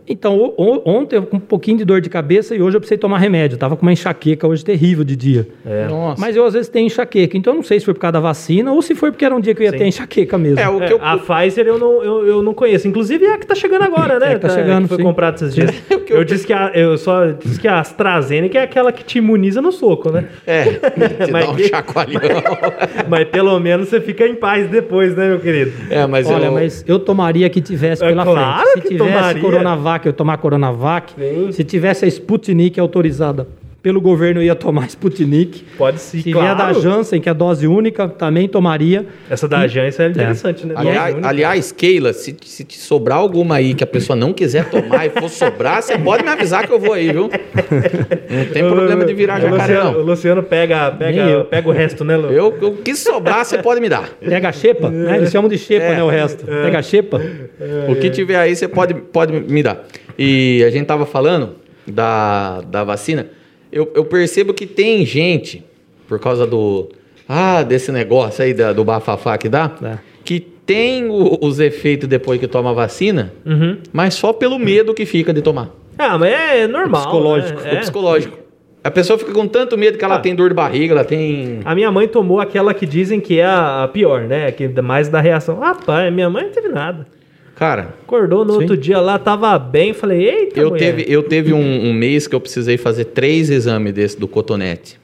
[0.08, 0.54] Então,
[0.86, 3.58] ontem eu com um pouquinho de dor de cabeça e hoje eu precisei tomar remédio.
[3.58, 5.48] Tava com uma enxaqueca hoje terrível de dia.
[5.66, 5.88] É.
[5.88, 6.20] Nossa.
[6.20, 7.38] Mas eu às vezes tenho enxaqueca.
[7.38, 9.34] Então eu não sei se foi por causa da vacina ou se foi porque era
[9.36, 9.78] um dia que eu ia Sim.
[9.78, 10.60] ter enxaqueca mesmo.
[10.60, 11.00] É, o É, eu.
[11.02, 12.88] a Pfizer eu não, eu, eu não conheço.
[12.88, 14.32] Inclusive é a que tá chegando agora, né?
[14.32, 15.72] É, que tá chegando, foi comprada esses dias.
[15.94, 18.92] O que eu- eu, disse que a, eu só disse que a AstraZeneca é aquela
[18.92, 20.26] que te imuniza no soco, né?
[20.46, 20.64] É,
[21.26, 22.22] te Mas dá um chacoalhão.
[23.10, 25.72] Mas pelo menos você fica em paz depois, né, meu querido?
[25.90, 28.74] É, mas Olha, eu, mas eu tomaria que tivesse É pela claro frente.
[28.74, 29.42] Se que tivesse tomaria.
[29.94, 31.14] Coronavac, eu tomar Coronavac.
[31.14, 31.52] Sim.
[31.52, 33.48] Se tivesse a Sputnik autorizada
[33.84, 35.66] pelo governo, eu ia tomar Sputnik.
[35.78, 36.82] Pode ser, Se vier da claro.
[36.82, 39.06] Janssen, que é dose única, também tomaria.
[39.30, 40.74] Essa da Janssen é interessante, né?
[40.78, 45.06] Aliás, aliás, Keila, se, se te sobrar alguma aí que a pessoa não quiser tomar
[45.06, 47.30] e for sobrar, você pode me avisar que eu vou aí, viu?
[47.30, 50.06] Não tem problema de virar O jacaré, Luciano, o não.
[50.06, 51.44] Luciano pega, pega, eu.
[51.44, 52.32] pega o resto, né, Lu?
[52.32, 54.10] Eu, eu que sobrar, você pode me dar.
[54.22, 55.18] Pega a xepa, né?
[55.18, 55.96] Eles chamam de xepa, É.
[55.98, 56.04] né?
[56.04, 56.46] O resto.
[56.46, 57.22] Pega a xepa.
[57.90, 59.84] O que tiver aí, você pode, pode me dar.
[60.18, 61.56] E a gente tava falando
[61.86, 63.28] da, da vacina.
[63.74, 65.64] Eu, eu percebo que tem gente,
[66.08, 66.90] por causa do.
[67.28, 69.98] Ah, desse negócio aí da- do bafafá que dá, É.
[70.24, 73.78] que tem o- os efeitos depois que toma a vacina, Uhum.
[73.92, 75.70] mas só pelo medo que fica de tomar.
[75.98, 77.02] Ah, mas é normal.
[77.02, 77.72] Psicológico, né?
[77.72, 77.80] O É.
[77.80, 78.38] psicológico.
[78.84, 80.20] A pessoa fica com tanto medo que ela Ah.
[80.20, 81.60] tem dor de barriga, ela tem.
[81.64, 84.52] A minha mãe tomou aquela que dizem que é a pior, né?
[84.52, 85.60] Que mais da reação.
[85.60, 87.08] Rapaz, minha mãe não teve nada.
[87.64, 88.60] Cara, Acordou no Sim.
[88.60, 89.94] outro dia lá, tava bem.
[89.94, 90.80] Falei, eita, eu mulher.
[90.98, 95.00] teve, eu teve um, um mês que eu precisei fazer três exames desse do cotonete.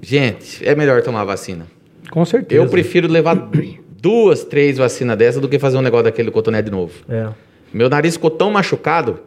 [0.00, 1.66] Gente, é melhor tomar vacina.
[2.12, 2.62] Com certeza.
[2.62, 3.34] Eu prefiro levar
[4.00, 6.92] duas, três vacinas dessa do que fazer um negócio daquele cotonete de novo.
[7.08, 7.28] É.
[7.72, 9.18] Meu nariz ficou tão machucado,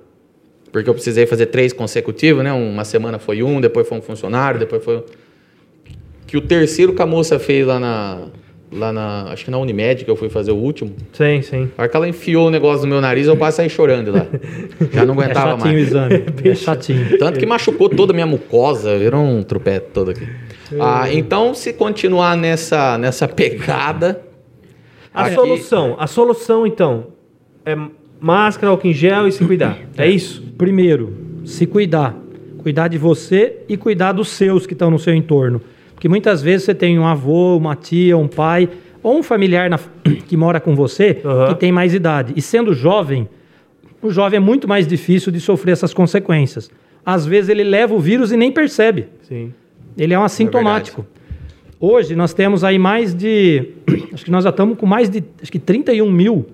[0.71, 2.53] porque eu precisei fazer três consecutivos, né?
[2.53, 4.97] Uma semana foi um, depois foi um funcionário, depois foi.
[4.99, 5.03] um-
[6.25, 8.27] Que o terceiro que a moça fez lá na.
[8.71, 9.23] Lá na.
[9.31, 10.91] Acho que na Unimed, que eu fui fazer o último.
[11.13, 11.71] Sim, sim.
[11.77, 14.27] A hora que ela enfiou o negócio no meu nariz, eu quase saí chorando lá.
[14.93, 15.87] Já não É aguentava chatinho o mais.
[15.87, 16.23] exame.
[16.45, 17.17] É chatinho.
[17.17, 20.27] Tanto que machucou toda a minha mucosa, virou um trupete todo aqui.
[20.79, 24.21] Ah, então, se continuar nessa, nessa pegada.
[25.11, 27.07] A aqui- solução, a solução então
[27.65, 27.75] é
[28.21, 29.79] máscara, álcool em gel e se cuidar.
[29.97, 30.43] É isso?
[30.59, 31.11] Primeiro,
[31.43, 32.15] se cuidar.
[32.59, 35.59] Cuidar de você e cuidar dos seus que estão no seu entorno.
[35.99, 38.69] Porque muitas vezes você tem um avô, uma tia, um pai
[39.03, 39.77] ou um familiar na-
[40.29, 41.47] que mora com você Aham.
[41.49, 42.31] que tem mais idade.
[42.37, 43.27] E sendo jovem,
[44.01, 46.71] o jovem é muito mais difícil de sofrer essas consequências.
[47.05, 49.07] Às vezes ele leva o vírus e nem percebe.
[49.23, 49.53] Sim.
[49.97, 51.05] Ele é um assintomático.
[51.81, 53.65] Hoje nós temos aí mais de.
[54.13, 56.45] Acho que nós já estamos com mais de acho que 31 mil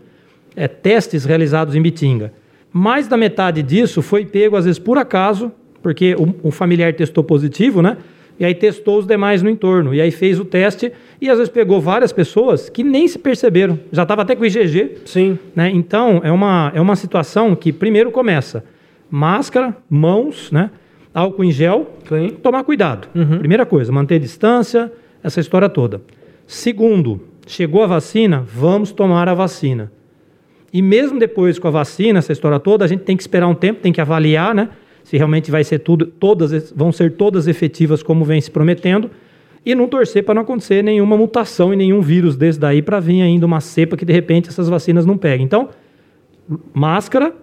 [0.55, 2.33] é, testes realizados em Bitinga.
[2.73, 5.51] Mais da metade disso foi pego, às vezes, por acaso,
[5.83, 7.95] porque o, o familiar testou positivo, né?
[8.39, 9.93] E aí testou os demais no entorno.
[9.93, 13.79] E aí fez o teste e às vezes pegou várias pessoas que nem se perceberam.
[13.91, 14.97] Já estava até com IgG.
[15.05, 15.39] Sim.
[15.55, 15.69] Né?
[15.69, 18.63] Então, é uma, é uma situação que primeiro começa
[19.09, 20.69] máscara, mãos, né?
[21.13, 22.31] álcool em gel, Sim.
[22.43, 23.07] tomar cuidado.
[23.39, 24.91] Primeira coisa, manter distância,
[25.23, 26.01] essa história toda.
[26.45, 29.91] Segundo, chegou a vacina, vamos tomar a vacina.
[30.73, 33.55] E mesmo depois com a vacina, essa história toda, a gente tem que esperar um
[33.55, 34.69] tempo, tem que avaliar, né?
[35.05, 39.09] Se realmente vai ser tudo, todas vão ser todas efetivas como vem se prometendo,
[39.63, 43.21] e não torcer para não acontecer nenhuma mutação e nenhum vírus desse daí para vir
[43.21, 45.45] ainda uma cepa que de repente essas vacinas não peguem.
[45.45, 45.69] Então,
[46.73, 47.33] máscara,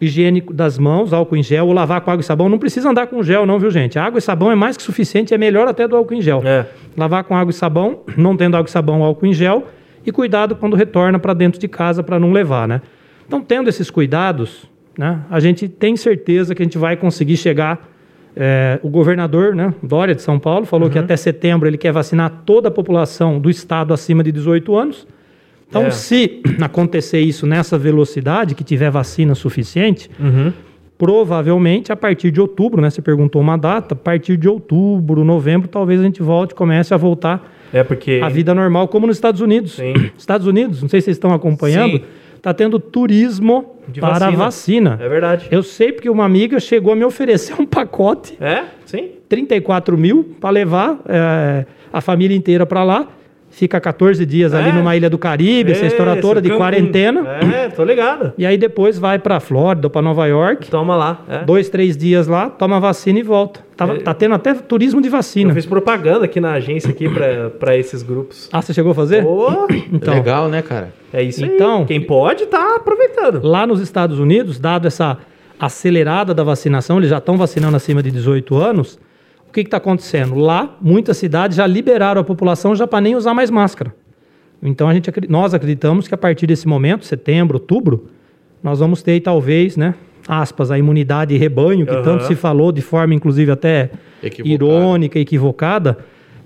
[0.00, 2.48] higiene das mãos, álcool em gel, ou lavar com água e sabão.
[2.48, 3.98] Não precisa andar com gel, não, viu, gente?
[3.98, 6.40] A água e sabão é mais que suficiente, é melhor até do álcool em gel.
[6.44, 6.66] É.
[6.96, 9.66] Lavar com água e sabão, não tendo água e sabão, álcool em gel.
[10.06, 12.80] E cuidado quando retorna para dentro de casa para não levar, né?
[13.26, 14.68] Então, tendo esses cuidados,
[14.98, 17.90] né, a gente tem certeza que a gente vai conseguir chegar.
[18.34, 22.42] é, o governador, né, Dória de São Paulo, falou que até setembro ele quer vacinar
[22.46, 25.06] toda a população do estado acima de 18 anos.
[25.68, 25.90] Então, É.
[25.90, 30.50] se acontecer isso nessa velocidade, que tiver vacina suficiente, Uhum.
[30.96, 32.88] provavelmente a partir de outubro, né?
[32.88, 36.96] Você perguntou uma data, a partir de outubro, novembro, talvez a gente volte, comece a
[36.96, 38.20] voltar É porque.
[38.22, 39.72] à vida normal, como nos Estados Unidos.
[39.72, 39.92] Sim.
[40.16, 42.04] Estados Unidos, não sei se vocês estão acompanhando, Sim.
[42.42, 44.36] Está tendo turismo De para vacina.
[44.36, 44.98] vacina.
[45.00, 45.46] É verdade.
[45.48, 48.64] Eu sei porque uma amiga chegou a me oferecer um pacote, É?
[48.84, 49.10] Sim.
[49.28, 53.08] 34 mil, para levar é, a família inteira para lá.
[53.54, 54.72] Fica 14 dias ali É.
[54.72, 57.20] numa ilha do Caribe, essa É, história toda de quarentena.
[57.54, 58.32] É, tô ligado.
[58.38, 60.70] E aí depois vai para Flórida ou para Nova York.
[60.70, 61.22] Toma lá.
[61.28, 61.44] É.
[61.44, 63.60] dois, três dias lá, toma vacina e volta.
[63.76, 63.98] Tava, É.
[63.98, 65.52] Tá tendo até turismo de Eu vacina.
[65.52, 68.48] fiz propaganda aqui na agência aqui pra, pra esses grupos.
[68.50, 69.22] Ah, você chegou a fazer?
[69.24, 70.90] Ô, Então, Legal, né, cara?
[71.12, 71.84] é isso Então- aí.
[71.86, 73.42] Quem pode tá aproveitando.
[73.46, 75.18] lá nos Estados Unidos, dado essa
[75.60, 78.98] acelerada da vacinação, eles já estão vacinando acima de 18 anos.
[79.52, 80.34] O que está acontecendo?
[80.34, 83.94] Lá, muitas cidades já liberaram a população já para nem usar mais máscara.
[84.62, 88.06] Então, a gente, nós acreditamos que a partir desse momento, setembro, outubro,
[88.62, 89.94] nós vamos ter talvez, né,
[90.26, 92.02] aspas, a imunidade rebanho, que Aham.
[92.02, 93.90] tanto se falou de forma inclusive até
[94.22, 94.54] Equivocada.
[94.54, 95.98] irônica, equivocada,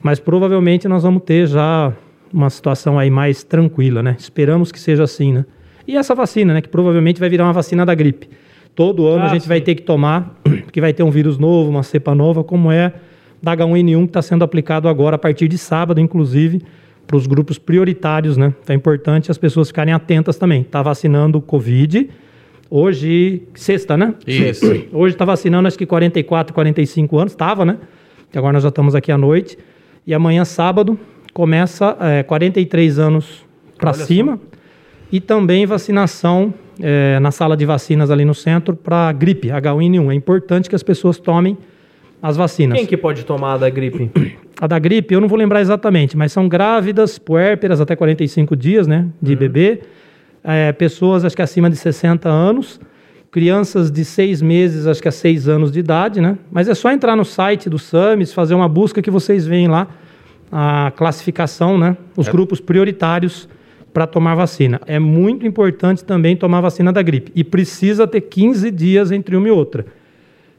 [0.02, 1.92] mas provavelmente nós vamos ter já
[2.32, 4.16] uma situação aí mais tranquila, né?
[4.18, 5.44] Esperamos que seja assim, né?
[5.86, 8.28] E essa vacina, né, que provavelmente vai virar uma vacina da gripe.
[8.74, 9.64] Todo ano Ah, a gente vai sim.
[9.64, 12.92] ter que tomar, porque vai ter um vírus novo, uma cepa nova, como é
[13.42, 16.62] da H1N1 que está sendo aplicado agora a partir de sábado, inclusive,
[17.06, 18.54] para os grupos prioritários, né?
[18.62, 20.62] Então é importante as pessoas ficarem atentas também.
[20.62, 22.08] Está vacinando Covid.
[22.68, 24.14] Hoje, sexta, né?
[24.26, 24.66] Isso.
[24.92, 27.78] Hoje está vacinando acho que 44, 45 anos, estava, né?
[28.34, 29.56] E agora nós já estamos aqui à noite.
[30.06, 30.98] E amanhã, sábado,
[31.32, 33.44] começa é, 43 anos
[33.78, 34.40] para cima.
[35.10, 40.10] E também vacinação é, na sala de vacinas ali no centro para gripe, H1N1.
[40.10, 41.56] É importante que as pessoas tomem
[42.22, 42.76] as vacinas.
[42.78, 44.10] Quem que pode tomar a da gripe?
[44.58, 48.86] A da gripe, eu não vou lembrar exatamente, mas são grávidas, puérperas até 45 dias,
[48.86, 49.82] né, de bebê,
[50.42, 52.80] é, pessoas acho que acima de 60 anos,
[53.30, 56.90] crianças de 6 meses, acho que a 6 anos de idade, né, mas é só
[56.90, 59.88] entrar no site do SAMIS, fazer uma busca que vocês veem lá
[60.50, 62.30] a classificação, né, os É.
[62.32, 63.46] grupos prioritários
[63.96, 64.78] para tomar vacina.
[64.86, 69.48] É muito importante também tomar vacina da gripe e precisa ter 15 dias entre uma
[69.48, 69.86] e outra.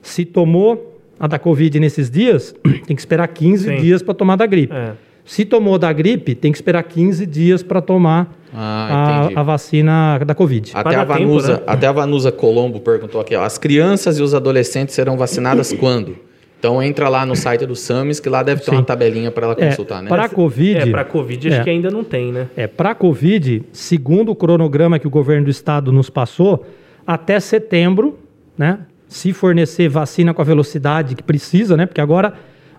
[0.02, 2.56] Se tomou a da Covid nesses dias,
[2.88, 3.76] tem que esperar 15 Sim.
[3.76, 4.74] dias para tomar da gripe.
[4.74, 4.94] É.
[5.24, 10.18] Se tomou da gripe, tem que esperar 15 dias para tomar Ah, a, a vacina
[10.26, 10.72] da Covid.
[10.74, 11.64] Até a, dar tempo, Vanusa, né?
[11.68, 16.18] até a Vanusa Colombo perguntou aqui, ó, as crianças e os adolescentes serão vacinadas quando?
[16.60, 18.78] Então entra lá no site do SAMIS, que lá deve ter Sim.
[18.78, 20.10] uma tabelinha para ela É, consultar, né?
[20.10, 21.64] para a Covid, É, pra Covid acho É.
[21.64, 22.48] que ainda não tem, né?
[22.58, 26.66] É, para a Covid, segundo o cronograma que o governo do estado nos passou,
[27.06, 28.18] até setembro,
[28.58, 32.34] né, se fornecer vacina com a velocidade que precisa, né, porque agora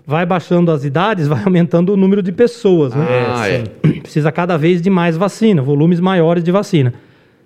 [0.05, 3.05] vai baixando as idades, vai aumentando o número de pessoas, né?
[3.33, 3.63] Ah, é.
[4.01, 6.93] Precisa cada vez de mais vacina, volumes maiores de vacina.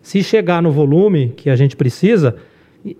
[0.01, 2.35] Se chegar no volume que a gente precisa,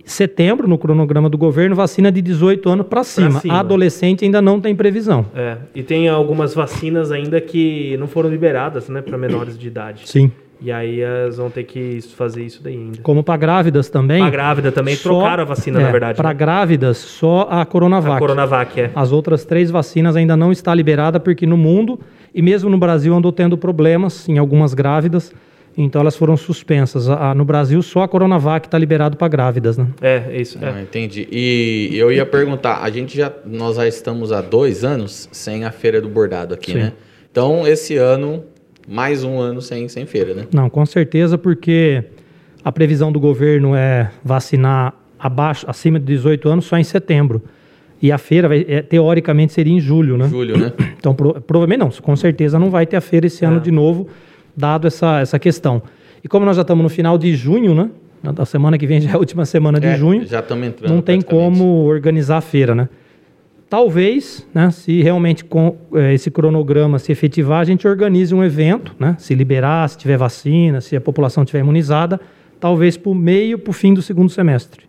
[0.04, 3.40] setembro, no cronograma do governo, vacina de 18 anos para cima.
[3.40, 3.58] cima.
[3.60, 5.26] Adolescente ainda não tem previsão.
[5.34, 5.56] É.
[5.74, 10.08] E tem algumas vacinas ainda que não foram liberadas, né, para menores de idade.
[10.08, 10.30] Sim.
[10.60, 12.98] E aí elas vão ter que fazer isso daí ainda.
[13.02, 14.22] Como para grávidas também.
[14.22, 16.16] A grávida também Só- trocaram a vacina, é, na verdade.
[16.16, 16.34] Para né?
[16.34, 18.16] grávidas, só a Coronavac.
[18.16, 18.90] A Coronavac, é.
[18.94, 22.00] As outras três vacinas ainda não está liberada porque no mundo
[22.34, 25.32] e mesmo no Brasil andou tendo problemas em algumas grávidas,
[25.76, 27.08] então elas foram suspensas.
[27.08, 29.86] A- a- no Brasil só a Coronavac está liberado para grávidas, né?
[30.00, 30.58] É, é isso.
[30.62, 30.82] Ah, É.
[30.82, 31.26] entendi.
[31.30, 35.70] E eu ia perguntar, a gente já, nós já estamos há dois anos sem a
[35.70, 36.78] feira do bordado aqui, Sim.
[36.78, 36.92] né?
[37.30, 38.44] Então esse ano,
[38.88, 40.44] mais um ano sem, sem feira, né?
[40.54, 42.04] Não, com certeza porque
[42.64, 47.42] a previsão do governo é vacinar abaixo, acima de 18 anos só em setembro.
[48.02, 50.28] E a feira, vai, é, teoricamente, seria em julho, né?
[50.28, 50.72] Julho, né?
[50.98, 53.60] Então, pro- provavelmente não, com certeza não vai ter a feira esse ano É.
[53.60, 54.08] de novo,
[54.56, 55.82] dado essa, essa questão.
[56.22, 57.90] E como nós já estamos no final de junho, né?
[58.38, 60.90] A semana que vem já é a última semana de É, junho, Já estamos entrando.
[60.94, 62.88] não tem como organizar a feira, né?
[63.68, 68.94] Talvez, né, se realmente com eh, esse cronograma se efetivar, a gente organize um evento,
[68.98, 69.16] né?
[69.18, 72.20] Se liberar, se tiver vacina, se a população estiver imunizada,
[72.60, 74.84] talvez para o meio, para o fim do segundo semestre.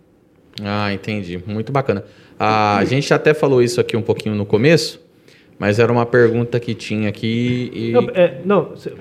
[0.63, 1.41] Ah, entendi.
[1.47, 2.03] Muito bacana.
[2.39, 5.01] Ah, a gente até falou isso aqui um pouquinho no começo,
[5.57, 7.91] mas era uma pergunta que tinha aqui e...
[7.91, 8.39] Não, é,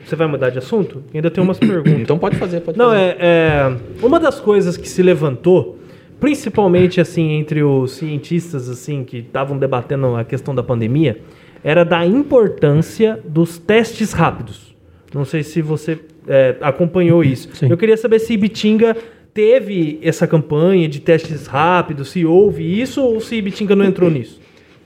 [0.05, 1.02] você vai mudar de assunto?
[1.12, 2.00] Ainda tem umas perguntas.
[2.00, 3.00] Então pode fazer, pode Não, fazer.
[3.00, 5.78] é, é, uma das coisas que se levantou,
[6.20, 11.20] principalmente assim entre os cientistas assim que estavam debatendo a questão da pandemia,
[11.62, 14.74] era da importância dos testes rápidos.
[15.12, 15.98] Não sei se você
[16.28, 17.48] é, acompanhou isso.
[17.55, 17.68] Sim.
[17.68, 18.96] Eu queria saber se Ibitinga
[19.32, 24.43] teve essa campanha de testes rápidos, se houve isso ou se Ibitinga não entrou nisso.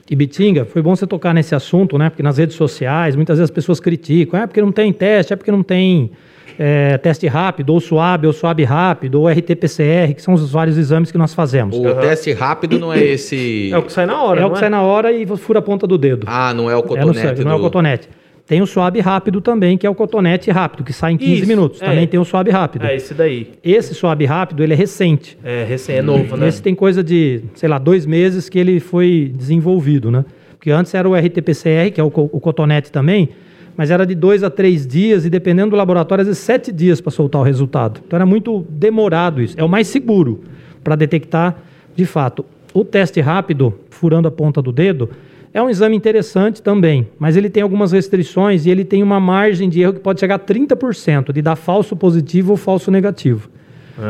[0.09, 2.09] Ibitinga, foi bom você tocar nesse assunto, né?
[2.09, 5.35] Porque nas redes sociais, muitas vezes as pessoas criticam, é porque não tem teste, é
[5.35, 6.11] porque não tem
[6.57, 11.11] é, teste rápido, ou suave, ou suave rápido, ou RT-PCR, que são os vários exames
[11.11, 11.77] que nós fazemos.
[11.77, 13.69] O teste rápido não é esse...
[13.71, 15.59] É o que sai na hora, é não o que sai na hora e fura
[15.59, 16.25] a ponta do dedo.
[16.27, 18.09] Ah, não é o é no cotonete sangue, não é o do- cotonete.
[18.49, 21.47] Tem o suave rápido também, que é o cotonete rápido, que sai em 15 Isso,
[21.47, 21.81] minutos.
[21.83, 21.85] é.
[21.85, 22.83] Também tem o suave rápido.
[22.83, 23.51] É esse daí.
[23.63, 25.37] Esse suave rápido, ele é recente.
[25.43, 26.47] É, recém, é novo, né?
[26.47, 30.25] Esse tem coisa de, sei lá, dois meses que ele foi desenvolvido, né?
[30.57, 33.29] Porque antes era o RT-PCR, que é o, o cotonete também,
[33.77, 36.99] mas era de dois a três dias e dependendo do laboratório, às vezes sete dias
[36.99, 38.01] para soltar o resultado.
[38.03, 39.53] Então era muito demorado isso.
[39.59, 40.41] É o mais seguro
[40.83, 41.55] para detectar
[41.95, 42.43] de fato.
[42.73, 45.07] O teste rápido, furando a ponta do dedo,
[45.53, 49.67] é um exame interessante também, mas ele tem algumas restrições e ele tem uma margem
[49.67, 53.49] de erro que pode chegar a 30% de dar falso positivo ou falso negativo.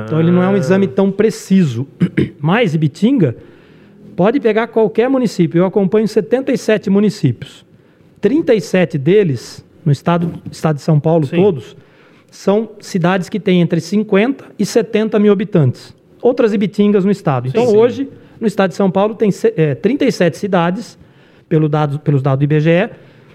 [0.06, 1.88] Então ele não é um exame tão preciso.
[2.40, 3.36] Mas Ibitinga
[4.16, 5.60] pode pegar qualquer município.
[5.60, 7.66] Eu acompanho 77 municípios.
[8.22, 11.38] 37 deles, no estado, estado de São Paulo Sim.
[11.38, 11.76] todos,
[12.30, 15.96] são cidades que têm entre 50 e 70 mil habitantes.
[16.22, 17.48] Outras ibitingas no estado.
[17.48, 17.78] Então, sim.
[17.78, 18.10] hoje,
[18.40, 21.00] no estado de São Paulo, tem é, 37 cidades,
[21.50, 22.90] pelo dado, pelos dados do IBGE,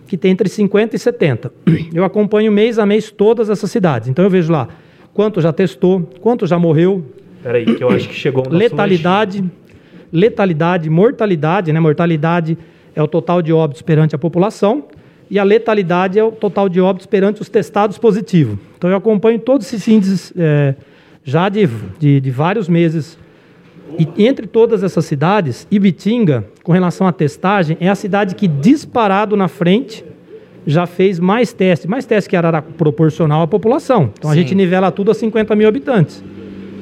[0.07, 1.53] que tem entre 50 e 70.
[1.93, 4.09] Eu acompanho mês a mês todas essas cidades.
[4.09, 4.69] Então, eu vejo lá
[5.13, 7.05] quanto já testou, quanto já morreu,
[7.43, 9.45] Peraí, que eu acho que chegou nosso letalidade,
[10.13, 11.79] letalidade, mortalidade, né?
[11.79, 12.57] Mortalidade
[12.95, 14.85] é o total de óbitos perante a população
[15.31, 18.59] e a letalidade é o total de óbitos perante os testados positivos.
[18.79, 20.75] Então eu acompanho todos esses índices é,
[21.23, 23.19] já de, de, de vários meses.
[23.99, 29.37] E entre todas essas cidades, Ibitinga, com relação à testagem, é a cidade que disparado
[29.37, 30.05] na frente
[30.67, 34.11] já fez mais testes, mais testes que Araraquara proporcional à população.
[34.19, 34.41] Então a Sim.
[34.41, 36.25] gente nivela tudo a 50 mil habitantes.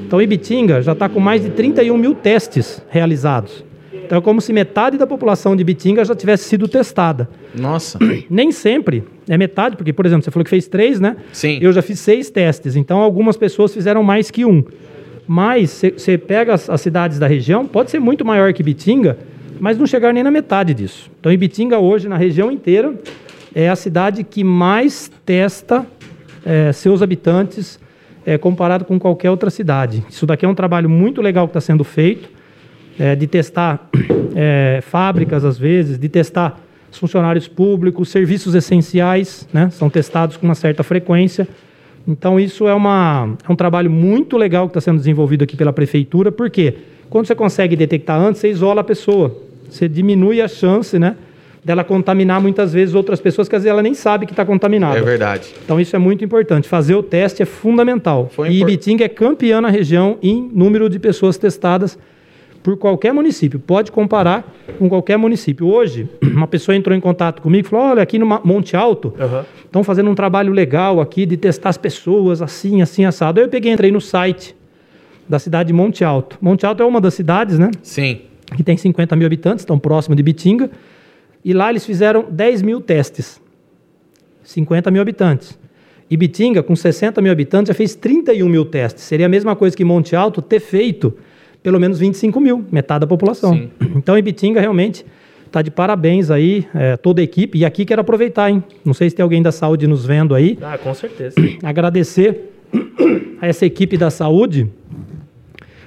[0.07, 3.65] Então Ibitinga já está com mais de 31 mil testes realizados.
[3.93, 7.29] Então é como se metade da população de Ibitinga já tivesse sido testada.
[7.55, 7.99] Nossa.
[8.29, 11.17] Nem sempre é metade, porque, por exemplo, você falou que fez três, né?
[11.33, 11.59] Sim.
[11.63, 14.63] Eu já fiz seis testes, então algumas pessoas fizeram mais que um.
[15.27, 19.19] Mas você pega as, as cidades da região, pode ser muito maior que Ibitinga,
[19.61, 21.11] mas não chegar nem na metade disso.
[21.21, 22.95] Então Ibitinga hoje, na região inteira,
[23.55, 25.87] é a cidade que mais testa
[26.45, 27.79] eh, seus habitantes
[28.25, 30.05] eh, comparado com qualquer outra cidade.
[30.09, 32.29] Isso daqui é um trabalho muito legal que está sendo feito,
[32.99, 33.89] eh, de testar
[34.35, 36.61] eh, fábricas às vezes, de testar
[36.91, 41.49] os funcionários públicos, serviços essenciais, né, são testados com uma certa frequência.
[42.07, 45.73] Então isso é, uma, é um trabalho muito legal que está sendo desenvolvido aqui pela
[45.73, 46.75] prefeitura, porque
[47.09, 49.37] quando você consegue detectar antes, você isola a pessoa,
[49.71, 51.15] você diminui a chance, né,
[51.65, 54.99] dela contaminar muitas vezes outras pessoas que às vezes ela nem sabe que está contaminada.
[54.99, 55.49] É verdade.
[55.65, 56.67] Então isso é muito importante.
[56.69, 58.29] Fazer o teste é fundamental.
[58.35, 61.97] Foi e impor- Ibitinga é campeã na região em número de pessoas testadas
[62.63, 63.59] por qualquer município.
[63.59, 64.45] Pode comparar
[64.79, 65.67] com qualquer município.
[65.67, 69.15] Hoje, uma pessoa entrou em contato comigo e falou: olha, aqui no Monte Alto
[69.65, 73.41] estão fazendo um trabalho legal aqui de testar as pessoas assim, assim, assado.
[73.41, 74.55] Aí eu peguei, entrei no site
[75.29, 76.39] da cidade de Monte Alto.
[76.41, 77.71] Monte Alto é uma das cidades, né?
[77.83, 78.21] Sim.
[78.57, 80.71] que tem 50 mil habitantes, estão próximo de Bitinga,
[81.45, 83.41] e lá eles fizeram 10 mil testes.
[84.45, 85.59] 50 mil habitantes.
[86.11, 89.05] E Bitinga, com 60 mil habitantes, já fez 31 mil testes.
[89.05, 91.15] Seria a mesma coisa que Monte Alto ter feito
[91.63, 93.55] pelo menos 25 mil, metade da população.
[93.55, 93.71] Sim.
[93.97, 95.05] Então, Ibitinga realmente
[95.47, 97.59] está de parabéns aí, é, toda a equipe.
[97.59, 98.65] E aqui quero aproveitar, hein?
[98.85, 101.37] Não sei se tem alguém da saúde nos vendo aí Ah, com certeza.
[101.63, 102.51] agradecer
[103.41, 104.67] a essa equipe da saúde,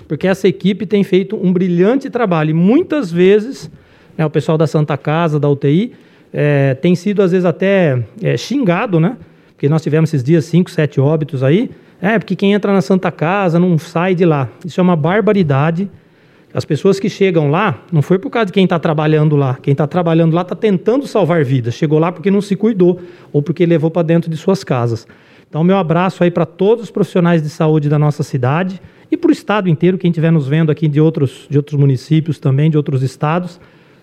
[0.07, 2.51] porque essa equipe tem feito um brilhante trabalho.
[2.51, 3.71] E muitas vezes,
[4.15, 5.93] né, o pessoal da Santa Casa, da UTI,
[6.31, 9.17] eh, tem sido às vezes até eh, xingado, né?
[9.53, 11.71] Porque nós tivemos esses dias 5, 7 óbitos aí.
[12.05, 14.47] É, porque quem entra na Santa Casa não sai de lá.
[14.63, 15.89] Isso é uma barbaridade.
[16.53, 19.57] As pessoas que chegam lá, não foi por causa de quem está trabalhando lá.
[19.59, 21.73] Quem está trabalhando lá está tentando salvar vidas.
[21.73, 23.01] Chegou lá porque não se cuidou
[23.33, 25.07] ou porque levou para dentro de suas casas.
[25.49, 28.79] Então, meu abraço aí para todos os profissionais de saúde da nossa cidade
[29.09, 32.37] e para o estado inteiro, quem estiver nos vendo aqui de outros, de outros municípios
[32.37, 33.59] também, de outros estados.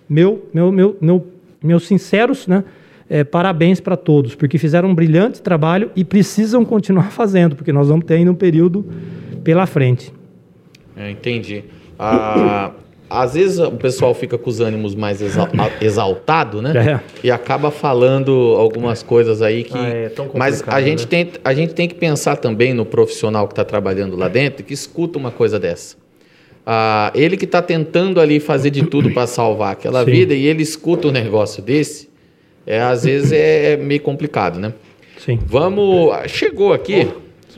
[0.09, 1.25] Meu, meu, meu, meu,
[1.63, 2.65] meus sinceros né,
[3.09, 7.87] eh, parabéns para todos, porque fizeram um brilhante trabalho e precisam continuar fazendo, porque nós
[7.87, 8.85] vamos ter ainda um período
[9.43, 10.13] pela frente.
[10.95, 11.63] Eu entendi.
[11.97, 12.71] Ah,
[13.09, 15.47] às vezes o pessoal fica com os ânimos mais exal
[15.79, 16.73] exaltado, né?
[16.75, 16.99] É.
[17.23, 19.77] E acaba falando algumas coisas aí que.
[19.77, 21.07] Ah, é tão Mas a gente, né?
[21.07, 24.73] tem, a gente tem que pensar também no profissional que está trabalhando lá dentro que
[24.73, 25.95] escuta uma coisa dessa.
[26.65, 30.11] Ah, ele que está tentando ali fazer de tudo para salvar aquela Sim.
[30.11, 32.09] vida e ele escuta um negócio desse,
[32.65, 34.73] é, às vezes é meio complicado, né?
[35.17, 35.39] Sim.
[35.45, 36.11] Vamos.
[36.27, 37.07] Chegou aqui.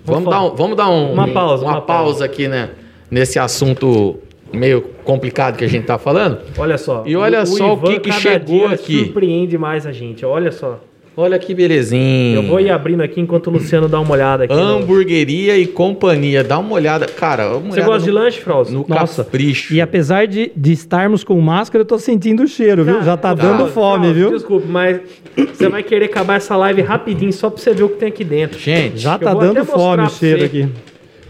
[0.04, 2.26] Vamos dar, um, vamos dar um- Uma pausa, uma uma pausa pausa.
[2.26, 2.70] aqui, né?
[3.10, 4.20] Nesse assunto
[4.54, 6.40] meio complicado que a gente tá falando.
[6.58, 7.04] Olha só.
[7.06, 9.06] E olha só o que que chegou aqui.
[9.06, 10.24] surpreende mais a gente.
[10.26, 10.80] Olha só.
[11.18, 12.36] Olha que belezinha.
[12.36, 14.54] Eu vou ir abrindo aqui enquanto o Luciano dá uma olhada aqui.
[14.54, 16.44] no- Hamburgueria e companhia.
[16.44, 17.06] Dá uma olhada.
[17.06, 18.74] Cara, uma Você olhada gosta de no, lanche, Frausto?
[18.74, 19.24] no Nossa.
[19.24, 19.74] capricho.
[19.74, 23.02] E apesar de, de estarmos com máscara, eu tô sentindo o cheiro, viu?
[23.02, 24.32] Já tá dando Frausto, fome, Frausto, viu?
[24.32, 25.00] Desculpe, mas
[25.54, 28.24] você vai querer acabar essa live rapidinho só pra você ver o que tem aqui
[28.26, 28.60] dentro.
[28.60, 30.46] Gente, Já tá dando fome o cheiro você.
[30.46, 30.62] aqui.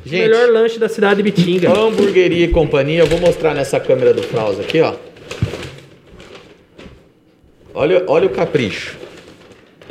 [0.03, 1.69] O gente melhor lanche da cidade de Bitinga.
[1.71, 3.01] hamburgueria e companhia.
[3.01, 4.93] Eu vou mostrar nessa câmera do Fraus aqui, ó.
[7.73, 8.97] Olha, olha o capricho.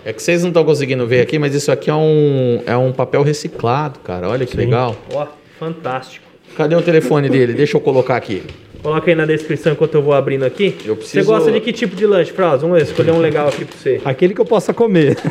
[0.05, 2.93] É que vocês não estão conseguindo ver aqui, mas isso aqui é um, é um
[2.93, 4.29] papel reciclado, cara.
[4.29, 4.95] Olha que legal.
[5.13, 5.27] Ó,
[5.59, 6.25] fantástico.
[6.57, 7.53] Cadê o telefone dele?
[7.55, 8.43] Deixa eu colocar aqui.
[8.83, 10.75] Coloca aí na descrição enquanto eu vou abrindo aqui.
[10.85, 12.61] Eu Você preciso- gosta de que tipo de lanche, Frausto?
[12.67, 13.99] Vamos ver, escolher um legal aqui pra você.
[14.05, 15.17] Aquele que eu possa comer.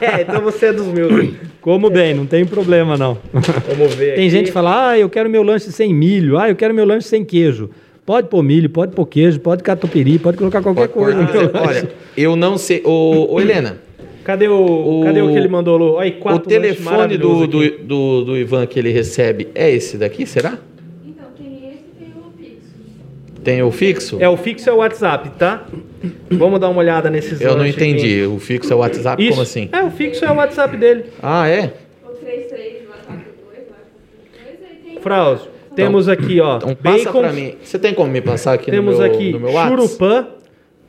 [0.00, 1.30] É, então você é dos meus.
[1.60, 3.18] Como bem, não tem problema não.
[3.32, 4.30] Vamos ver Tem aqui.
[4.30, 7.08] gente que fala, ah, eu quero meu lanche sem milho, ah, eu quero meu lanche
[7.08, 7.70] sem queijo.
[8.06, 11.50] Pode pôr milho, pode pôr queijo, pode catupiry, pode colocar qualquer Pode coisa.
[11.54, 12.82] Olha, eu não sei.
[12.84, 13.78] Ô, ô, Helena,
[14.24, 14.54] Cadê o,
[15.00, 15.98] O- cadê o que ele mandou, Lu?
[15.98, 20.24] Aí, O quatro telefone do, do, do, do Ivan que ele recebe é esse daqui,
[20.26, 20.58] será?
[21.04, 23.42] Então, tem esse e tem o fixo.
[23.42, 24.16] Tem o fixo?
[24.20, 25.66] É, o fixo é o WhatsApp, tá?
[26.30, 27.84] Vamos dar uma olhada nesses Eu não lanches aqui.
[27.84, 28.22] entendi.
[28.26, 29.22] O fixo é o WhatsApp?
[29.22, 29.30] Isso.
[29.32, 29.68] Como assim?
[29.72, 31.04] É, o fixo é o WhatsApp dele.
[31.22, 31.72] Ah, é?
[32.04, 33.82] O 33 do WhatsApp 2, WhatsApp
[34.32, 35.02] 2, aí tem...
[35.02, 37.54] Fraus, temos aqui, ó, Então passa bacon, pra mim.
[37.62, 39.82] Você tem como me passar aqui temos no meu, aqui no meu WhatsApp?
[39.82, 40.26] churupã.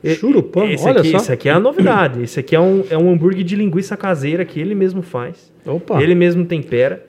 [0.04, 0.66] E- Churupã?
[0.66, 1.16] Esse Olha aqui, só.
[1.16, 2.22] Esse aqui é a novidade.
[2.22, 5.50] Esse aqui é um, é um hambúrguer de linguiça caseira que ele mesmo faz.
[5.66, 6.02] Opa.
[6.02, 7.04] Ele mesmo tempera.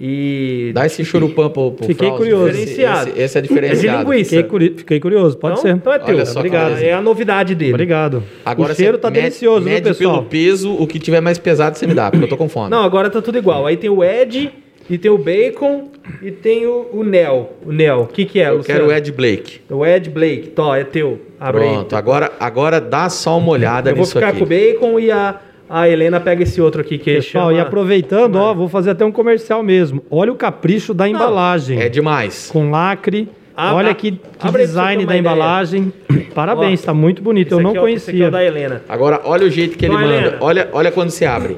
[0.00, 2.18] E Dá esse churupã pro, pro Fiquei Frausto.
[2.18, 2.52] curioso.
[2.52, 3.10] Diferenciado.
[3.10, 3.98] esse, esse é é de diferenciado.
[4.10, 4.30] linguiça.
[4.30, 5.74] Fiquei, curi- fiquei curioso, pode então, ser.
[5.76, 6.14] Então é teu.
[6.14, 6.74] Olha só, Obrigado.
[6.74, 6.84] cara.
[6.86, 7.72] É a novidade dele.
[7.72, 8.22] Obrigado.
[8.44, 10.18] Agora o cheiro você tá mede- delicioso, viu, mede pessoal?
[10.18, 12.70] pelo peso, o que tiver mais pesado você me dá, porque eu tô com fome.
[12.70, 13.66] Não, agora tá tudo igual.
[13.66, 14.52] Aí tem o Ed,
[14.88, 15.88] e tem o Bacon,
[16.22, 17.52] e tem o, o Nel.
[17.64, 18.00] O Nel.
[18.02, 18.80] O que que é, eu Luciano?
[18.80, 19.60] quero o Ed Blake.
[19.70, 20.48] O Ed Blake.
[20.48, 21.20] Tó, é teu.
[21.38, 21.70] Abre aí.
[21.74, 24.38] Pronto, agora, agora dá só uma olhada Eu vou nisso ficar aqui.
[24.38, 25.36] com o Bacon e a,
[25.68, 27.58] a Helena pega esse outro aqui que Pessoal, chama...
[27.58, 30.02] e aproveitando, ó, vou fazer até um comercial mesmo.
[30.10, 31.80] Olha o capricho da embalagem.
[31.80, 32.48] É demais.
[32.52, 33.28] Com lacre.
[33.60, 35.20] Ah, Olha que, que abre aí pra você design uma da ideia.
[35.34, 35.92] embalagem.
[36.32, 37.48] Parabéns, Ó, tá muito bonito.
[37.48, 38.28] Esse Eu não aqui é o- Esse aqui é conhecia.
[38.28, 38.82] o da Helena.
[38.88, 40.06] Agora, olha o jeito que ele manda.
[40.06, 40.36] Helena.
[40.40, 41.56] Olha, olha quando se abre.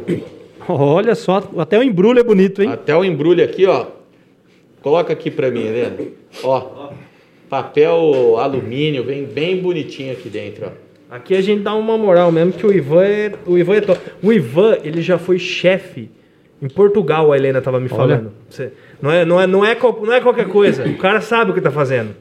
[0.69, 2.71] Olha só, até o embrulho é bonito, hein?
[2.71, 3.87] Até o embrulho aqui, ó.
[4.83, 5.97] Coloca aqui pra mim, Helena.
[6.43, 6.91] Ó.
[7.49, 10.91] Papel alumínio, vem bem bonitinho aqui dentro, ó.
[11.15, 14.01] Aqui a gente dá uma moral mesmo que o Ivan é, o Ivan é top.
[14.23, 16.09] O Ivan, ele já foi chefe
[16.63, 18.31] em Portugal, a Helena tava me falando.
[18.49, 18.71] Você-
[19.03, 20.87] não, é, não, é, não, é, não é qualquer coisa.
[20.87, 22.15] O cara sabe o que tá fazendo.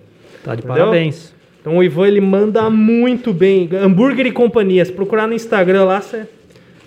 [0.43, 0.85] Tá de Entendeu?
[0.85, 1.35] parabéns.
[1.61, 3.69] Então o Ivan, ele manda muito bem.
[3.73, 4.83] Hambúrguer e companhia.
[4.83, 6.25] Se procurar no Instagram lá, você...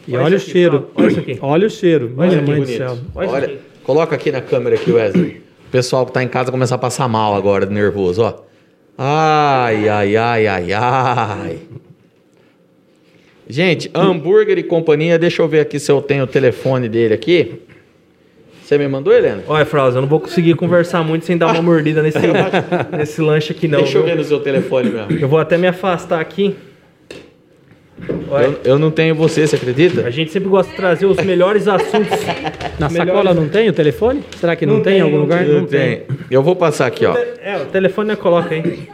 [0.06, 0.90] E olha, o isso aqui, cheiro.
[0.94, 1.38] Olha isso aqui.
[1.40, 2.12] Olha o cheiro.
[2.16, 2.98] Olha Minha mãe do céu.
[3.14, 3.58] Olha Olha, aqui.
[3.84, 5.42] coloca aqui na câmera aqui, Wesley.
[5.68, 8.34] O pessoal que tá em casa começa a passar mal agora, nervoso, ó.
[8.98, 11.58] Ai, ai, ai, ai, ai.
[13.48, 17.60] Gente, hambúrguer e companhia, deixa eu ver aqui se eu tenho o telefone dele aqui.
[18.62, 19.42] Você me mandou, Helena?
[19.48, 22.18] Olha, Frauza, eu não vou conseguir conversar muito sem dar uma mordida nesse,
[22.96, 23.80] nesse lanche aqui, não.
[23.80, 25.12] deixa eu ver no seu telefone mesmo.
[25.12, 26.54] Eu vou até me afastar aqui.
[28.08, 30.06] Eu, eu não tenho você, você acredita?
[30.06, 32.18] a gente sempre gosta de trazer os melhores assuntos.
[32.78, 34.22] Na Melhor- sacola não tem o telefone?
[34.36, 35.44] Será que não, Não tem, tem, em algum não lugar?
[35.44, 35.54] tem.
[35.54, 36.02] Eu tenho.
[36.30, 37.16] Eu vou passar aqui, ó.
[37.16, 38.88] É, o telefone eu coloca aí.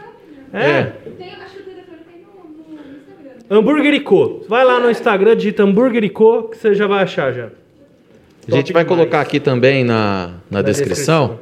[0.53, 0.59] É.
[0.69, 0.93] É.
[1.17, 3.31] Tem, acho que o telefone tem no, no Instagram.
[3.49, 4.45] Hambúrguer e Co.
[4.47, 7.45] Vai lá no Instagram, digita Hambúrguer e Co, que você já vai achar já.
[7.45, 8.87] A gente Top vai demais.
[8.87, 11.39] colocar aqui também na, na, descrição.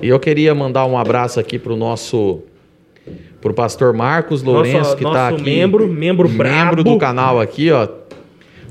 [0.00, 2.42] E eu queria mandar um abraço aqui pro nosso
[3.40, 5.44] pro pastor Marcos Lourenço Nosso- que tá nosso aqui.
[5.44, 6.82] membro, membro brabo.
[6.84, 7.88] do canal aqui, ó.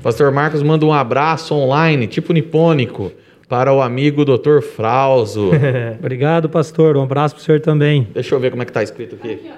[0.02, 3.12] Pastor Marcos manda um abraço online, tipo nipônico,
[3.48, 4.60] para o amigo Dr.
[4.62, 5.50] Frauso.
[5.98, 6.96] Obrigado, pastor.
[6.96, 8.08] Um abraço pro senhor também.
[8.14, 9.50] Deixa eu ver como é que tá escrito aqui.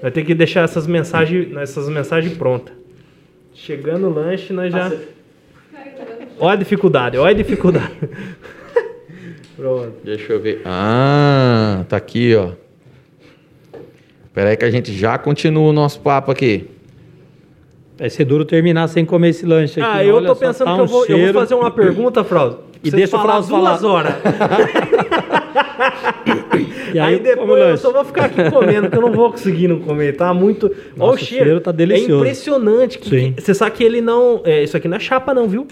[0.00, 2.74] Vai ter que deixar essas mensagens, essas mensagens prontas.
[3.54, 4.90] Chegando o lanche, nós já.
[6.38, 7.92] Olha a dificuldade, olha a dificuldade.
[9.56, 9.92] Pronto.
[10.02, 10.62] Deixa eu ver.
[10.64, 12.52] Ah, tá aqui, ó.
[14.30, 16.68] Espera aí que a gente já continua o nosso papo aqui.
[17.98, 19.90] Vai ser duro terminar sem comer esse lanche aqui.
[19.98, 21.38] Ah, eu Olha tô pensando tá que eu um vou, eu vou cheiro.
[21.38, 22.56] fazer uma pergunta, Fraude.
[22.82, 23.92] E deixa o Fraude duas falar.
[23.92, 24.14] horas.
[26.92, 29.68] E Aí, aí, depois eu só vou ficar aqui comendo, que eu não vou conseguir
[29.68, 30.16] não comer.
[30.16, 30.66] Tá muito.
[30.66, 31.44] Olha Nossa, o o cheiro.
[31.44, 32.12] cheiro tá delicioso.
[32.14, 32.98] É impressionante.
[32.98, 33.34] que- Sim.
[33.38, 34.40] Você sabe que ele não.
[34.44, 35.66] é, isso aqui não é chapa, não, viu?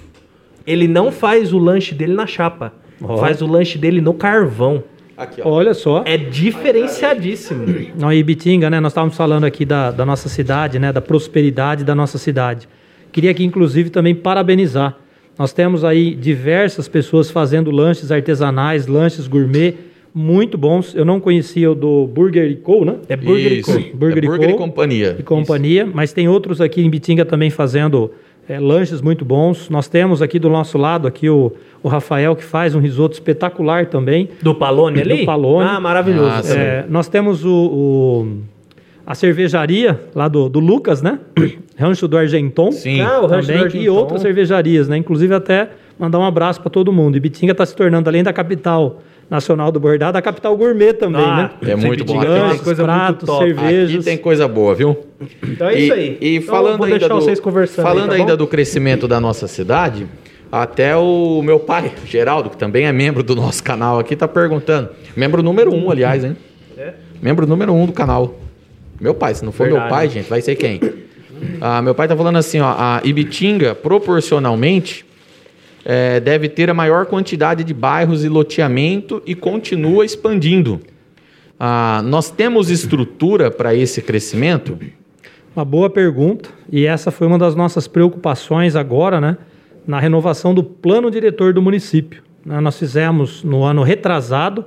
[0.67, 2.73] Ele não faz o lanche dele na chapa.
[3.03, 3.17] Ó.
[3.19, 4.83] Faz o lanche dele no carvão.
[5.19, 5.49] Aqui, ó.
[5.49, 6.05] Olha só.
[6.07, 7.67] É diferenciadíssimo.
[7.99, 8.79] Não, e Bitinga, né?
[8.79, 10.93] Nós estávamos falando aqui da, da nossa cidade, né?
[10.93, 12.69] Da prosperidade da nossa cidade.
[13.11, 14.97] Queria aqui, inclusive, também parabenizar.
[15.37, 19.75] Nós temos aí diversas pessoas fazendo lanches artesanais, lanches gourmet,
[20.15, 20.95] muito bons.
[20.95, 22.97] Eu não conhecia o do Burger Co, né?
[23.09, 23.73] É Burger e Isso.
[23.73, 23.79] Co.
[23.79, 24.59] É Burger e Burger e Co.
[24.59, 25.17] companhia.
[25.19, 28.13] e companhia, mas tem outros aqui em Bitinga também fazendo
[28.49, 29.69] é, lanches muito bons.
[29.69, 33.87] Nós temos aqui do nosso lado aqui o, o Rafael que faz um risoto espetacular
[33.87, 34.29] também.
[34.43, 35.19] Do Palone ali?
[35.21, 35.69] Do Palone.
[35.69, 36.53] Ah, maravilhoso.
[36.53, 36.55] Ah.
[36.59, 38.39] É, nós temos o, o-
[39.07, 41.19] a cervejaria lá do, do Lucas, né?
[41.79, 42.73] Rancho do Argenton.
[42.73, 43.01] Sim.
[43.01, 43.93] Ah, o Rancho do Também, e Argenton.
[43.95, 44.97] outras cervejarias, né?
[44.97, 47.17] Inclusive até mandar um abraço para todo mundo.
[47.17, 49.01] E Bitinga está se tornando, além da capital
[49.31, 51.73] nacional do bordado, a capital gourmet também, Ah, né?
[51.73, 52.21] É muito bom.
[52.21, 53.45] Tem coisa pratos, muito top.
[53.45, 53.95] cervejas.
[53.97, 54.97] Aqui tem coisa boa, viu?
[55.43, 56.19] Então é e, isso aí.
[56.21, 57.87] E Então, falando vou ainda deixar do, vocês conversando.
[57.87, 58.39] aí, falando tá ainda bom?
[58.39, 60.07] do crescimento da nossa cidade,
[60.51, 64.89] até o meu pai, Geraldo, que também é membro do nosso canal aqui, tá perguntando.
[65.15, 66.37] Membro número um, aliás, hein?
[66.77, 66.95] É?
[67.21, 68.39] Membro número um do canal.
[69.01, 69.85] Meu pai, se não for Verdade.
[69.85, 70.81] meu pai, gente, vai ser quem?
[71.61, 75.05] Ah, meu pai tá falando assim, ó, a Ibitinga, proporcionalmente,
[75.91, 80.83] é, deve ter a maior quantidade de bairros e loteamento e continua expandindo.
[81.59, 84.79] Ah, nós temos estrutura para esse crescimento?
[85.57, 86.51] Uma boa pergunta.
[86.71, 89.39] E essa foi uma das nossas preocupações agora, né?
[89.87, 92.23] Na renovação do plano diretor do município.
[92.45, 94.67] Né, Nós fizemos no ano retrasado,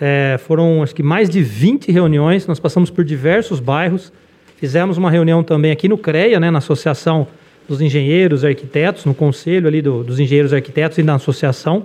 [0.00, 4.12] eh, foram acho que mais de 20 reuniões, nós passamos por diversos bairros,
[4.56, 7.28] fizemos uma reunião também aqui no CREA, né, na Associação
[7.68, 11.84] dos Engenheiros Arquitetos, no conselho ali do- dos Engenheiros Arquitetos e na associação,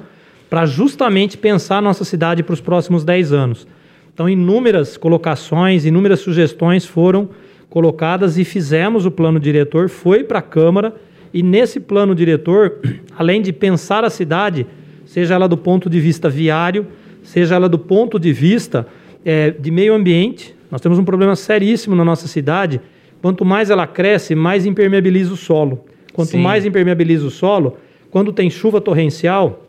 [0.49, 3.67] para justamente pensar nossa cidade para os próximos 10 anos.
[4.13, 7.29] Então, inúmeras colocações, inúmeras sugestões foram
[7.69, 10.95] colocadas e fizemos o plano diretor, foi para a Câmara,
[11.33, 12.79] e nesse plano diretor,
[13.17, 14.67] além de pensar a cidade,
[15.05, 16.85] seja ela do ponto de vista viário,
[17.23, 18.85] seja ela do ponto de vista
[19.25, 22.79] eh, de meio ambiente, nós temos um problema seríssimo na nossa cidade.
[23.23, 25.85] Quanto mais ela cresce, mais impermeabiliza o solo.
[26.11, 26.41] Quanto Sim.
[26.41, 27.77] mais impermeabiliza o solo,
[28.11, 29.65] quando tem chuva torrencial,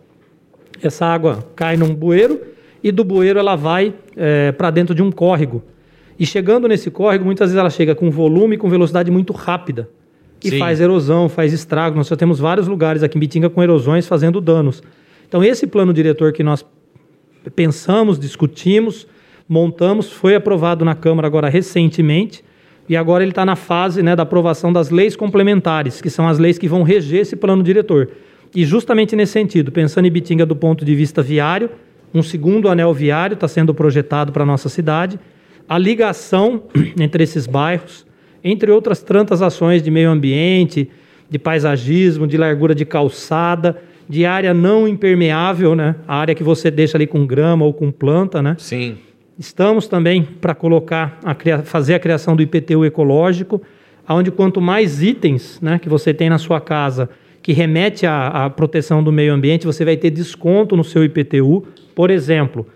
[0.83, 2.41] essa água cai num bueiro
[2.83, 3.95] e do bueiro ela vai
[4.59, 5.63] para dentro de um córrego.
[6.19, 9.89] E chegando nesse córrego, muitas vezes ela chega com volume e com velocidade muito rápida.
[10.43, 10.59] E Sim.
[10.59, 11.97] faz erosão, faz estrago.
[11.97, 14.83] Nós já temos vários lugares aqui em Bitinga com erosões fazendo danos.
[15.29, 16.67] Então, esse plano diretor que nós
[17.55, 19.07] pensamos, discutimos,
[19.49, 22.43] montamos, foi aprovado na Câmara agora recentemente.
[22.89, 26.39] E agora ele está na fase né, da aprovação das leis complementares, que são as
[26.39, 28.11] leis que vão reger esse plano diretor.
[28.55, 31.71] E justamente nesse sentido, pensando em Bitinga do ponto de vista viário,
[32.13, 35.19] um segundo anel viário está sendo projetado para a nossa cidade,
[35.69, 36.65] a ligação
[37.01, 38.07] entre esses bairros,
[38.43, 40.89] entre outras tantas ações de meio ambiente,
[41.29, 45.97] de paisagismo, de largura de calçada, de área não impermeável, né?
[46.07, 48.55] a área que você deixa ali com grama ou com planta, né?
[48.59, 48.99] Sim.
[49.39, 53.61] Estamos também para colocar, a cria- fazer a criação do IPTU ecológico,
[54.09, 57.09] onde quanto mais itens né, que você tem na sua casa
[57.43, 61.65] que remete à, à proteção do meio ambiente, você vai ter desconto no seu IPTU.
[61.95, 62.67] Por exemplo,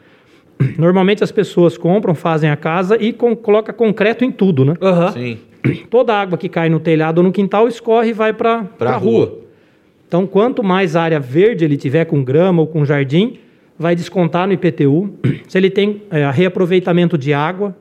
[0.77, 4.75] normalmente as pessoas compram, fazem a casa e com, coloca concreto em tudo, né?
[4.83, 5.13] Aham.
[5.13, 5.39] Sim.
[5.91, 8.97] Toda a água que cai no telhado ou no quintal escorre e vai para a
[8.97, 8.99] rua.
[9.27, 9.39] rua.
[10.07, 13.39] Então, quanto mais área verde ele tiver com grama ou com jardim,
[13.79, 15.15] vai descontar no IPTU.
[15.47, 17.77] Se ele tem é, reaproveitamento de água,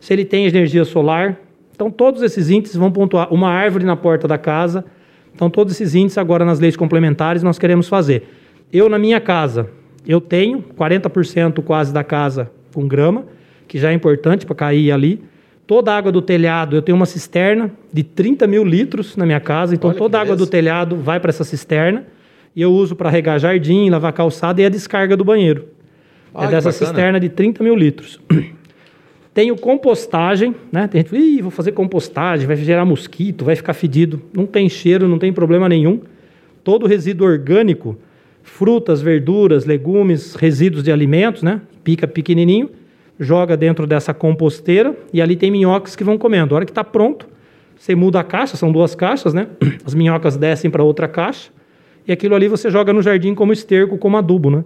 [0.00, 1.38] se ele tem energia solar.
[1.74, 3.32] Então, todos esses índices vão pontuar.
[3.32, 4.84] Uma árvore na porta da casa.
[5.34, 8.28] Então, todos esses índices agora nas leis complementares nós queremos fazer.
[8.72, 9.70] Eu, na minha casa,
[10.06, 13.24] eu tenho 40% quase da casa com grama,
[13.68, 15.22] que já é importante para cair ali.
[15.66, 19.40] Toda a água do telhado, eu tenho uma cisterna de 30 mil litros na minha
[19.40, 22.06] casa, então Olha toda a água do telhado vai para essa cisterna
[22.56, 25.66] e eu uso para regar jardim, lavar calçada e a descarga do banheiro.
[26.34, 26.86] Ah, é dessa bacana.
[26.86, 28.18] cisterna de 30 mil litros.
[29.34, 30.88] Tenho compostagem, né?
[30.88, 34.22] Tem gente que fala, Ih, vou fazer compostagem, vai gerar mosquito, vai ficar fedido.
[34.34, 36.00] Não tem cheiro, não tem problema nenhum.
[36.64, 37.98] Todo resíduo orgânico,
[38.42, 41.60] frutas, verduras, legumes, resíduos de alimentos, né?
[41.84, 42.70] Pica pequenininho,
[43.20, 46.54] joga dentro dessa composteira e ali tem minhocas que vão comendo.
[46.54, 47.28] A hora que está pronto,
[47.76, 49.46] você muda a caixa, são duas caixas, né?
[49.84, 51.50] As minhocas descem para outra caixa
[52.06, 54.64] e aquilo ali você joga no jardim como esterco, como adubo, né?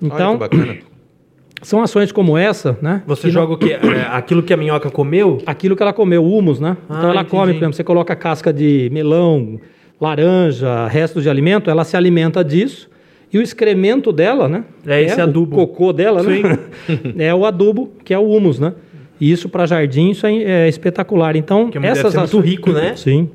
[0.00, 0.76] Então, que bacana.
[1.62, 3.02] são ações como essa, né?
[3.06, 3.72] Você que não- joga o quê?
[3.82, 5.38] É, aquilo que a minhoca comeu?
[5.46, 6.76] aquilo que ela comeu, humus, né?
[6.88, 7.30] Ah, então ela entendi.
[7.30, 9.58] come, por exemplo, você coloca casca de melão,
[10.00, 12.88] laranja, restos de alimento, ela se alimenta disso.
[13.32, 14.64] E o excremento dela, né?
[14.86, 15.54] É esse o adubo.
[15.56, 16.58] cocô dela, né?
[17.18, 18.72] é o adubo, que é o humus, né?
[19.20, 21.34] E isso para jardim, isso é, é espetacular.
[21.36, 22.94] Então, Que essas ser muito ações- rico, né?
[22.96, 23.28] Sim.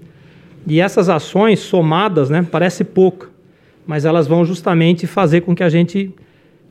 [0.66, 2.48] E essas ações somadas, né?
[2.50, 3.30] Parece pouco,
[3.86, 6.14] mas elas vão justamente fazer com que a gente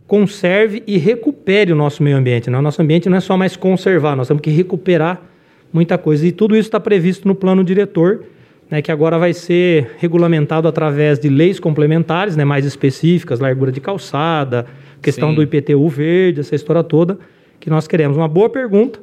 [0.07, 2.51] conserve e recupere o nosso meio ambiente.
[2.51, 2.59] Né?
[2.59, 5.23] O nosso ambiente não é só mais conservar, nós temos que recuperar
[5.73, 6.27] muita coisa.
[6.27, 8.25] E tudo isso está previsto no plano diretor,
[8.71, 13.81] né, que agora vai ser regulamentado através de leis complementares, né, mais específicas, largura de
[13.81, 14.67] calçada,
[15.01, 15.37] questão Sim.
[15.37, 17.19] do IPTU verde, essa história toda,
[17.59, 18.17] que nós queremos.
[18.17, 18.99] Uma boa pergunta.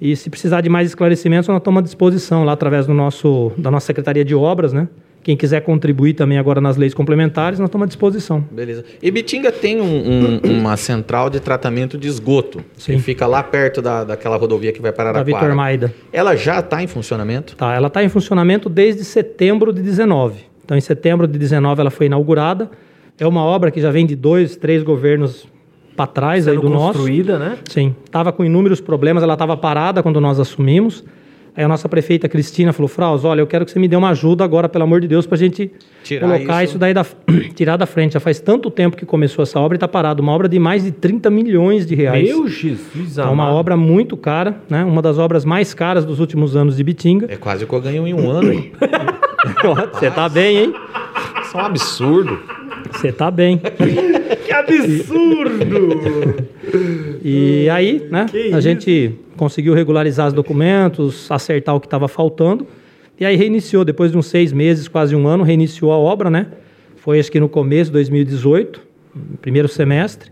[0.00, 3.70] E se precisar de mais esclarecimentos, nós estamos à disposição lá através do nosso, da
[3.70, 4.88] nossa Secretaria de Obras, né?
[5.22, 8.44] Quem quiser contribuir também agora nas leis complementares, nós estamos à disposição.
[8.50, 8.84] Beleza.
[9.00, 12.60] E Bitinga tem um- um- uma central de tratamento de esgoto.
[12.76, 12.94] Sim.
[12.96, 15.44] Que fica lá perto da, daquela rodovia que vai para Da Araraquara.
[15.44, 15.94] Vitor Maida.
[16.12, 17.54] Ela já está em funcionamento?
[17.54, 20.40] Tá, ela está em funcionamento desde setembro de 19.
[20.64, 22.68] Então, em setembro de 19 ela foi inaugurada.
[23.18, 25.46] É uma obra que já vem de dois, três governos
[25.96, 26.94] para trás aí Sendo do nosso.
[26.94, 27.58] construída, né?
[27.68, 31.04] Sim, estava com inúmeros problemas, ela estava parada quando nós assumimos.
[31.54, 34.08] Aí a nossa prefeita Cristina falou: Fraus, olha, eu quero que você me dê uma
[34.10, 35.70] ajuda agora, pelo amor de Deus, para a gente
[36.02, 36.72] Tirar colocar isso.
[36.72, 37.04] isso, daí da,
[37.54, 38.14] tirar da frente.
[38.14, 40.22] Já faz tanto tempo que começou essa obra e está parada.
[40.22, 42.26] Uma obra de mais de 30 milhões de reais.
[42.26, 43.54] Meu Jesus é uma amado.
[43.56, 44.82] obra muito cara, né?
[44.82, 47.26] Uma das obras mais caras dos últimos anos de Bitinga.
[47.30, 48.72] É quase o que eu ganho em um ano, hein?
[49.92, 50.74] Você tá bem, hein?
[51.42, 52.38] Isso é um absurdo.
[52.92, 53.60] Você tá bem.
[54.44, 55.88] Que absurdo!
[57.22, 62.66] E aí, né, Que a gente conseguiu regularizar os documentos, acertar o que estava faltando.
[63.20, 66.48] E aí reiniciou, depois de uns seis meses, quase um ano, reiniciou a obra, né?
[66.96, 68.80] Foi acho que no começo de 2018,
[69.40, 70.30] primeiro semestre.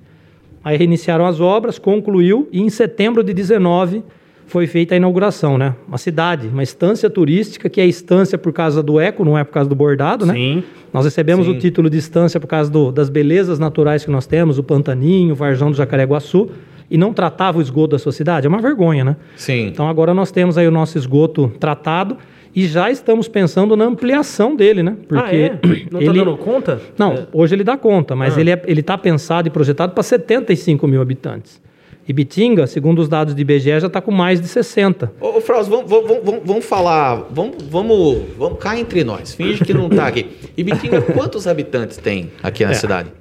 [0.64, 4.02] Aí reiniciaram as obras, concluiu e em setembro de 19
[4.50, 5.74] foi feita a inauguração, né?
[5.86, 9.52] Uma cidade, uma estância turística, que é estância por causa do eco, não é por
[9.52, 10.34] causa do bordado, né?
[10.34, 10.64] Sim.
[10.92, 11.52] Nós recebemos Sim.
[11.52, 15.32] o título de estância por causa do- das belezas naturais que nós temos, o Pantaninho,
[15.32, 16.50] o Varjão do Jacareguaçu,
[16.90, 18.46] e não tratava o esgoto da sua cidade.
[18.46, 19.16] É uma vergonha, né?
[19.36, 19.68] Sim.
[19.68, 22.16] Então agora nós temos aí o nosso esgoto tratado
[22.52, 24.96] e já estamos pensando na ampliação dele, né?
[25.12, 25.50] ah, é?
[25.92, 26.80] Não tá ele- dando conta?
[26.98, 27.26] Não, É.
[27.32, 28.40] hoje ele dá conta, mas Ah.
[28.40, 31.62] ele é, ele está pensado e projetado para 75 mil habitantes.
[32.10, 35.12] E Bitinga, segundo os dados do IBGE, já está com mais de 60.
[35.20, 37.28] Ô, ô Fraus, vamos, vamos, vamos, vamos falar.
[37.30, 39.32] Vamos, vamos, vamos cá entre nós.
[39.32, 40.26] Finge que não tá aqui.
[40.56, 42.74] Ibitinga, quantos habitantes tem aqui na É.
[42.74, 43.12] cidade?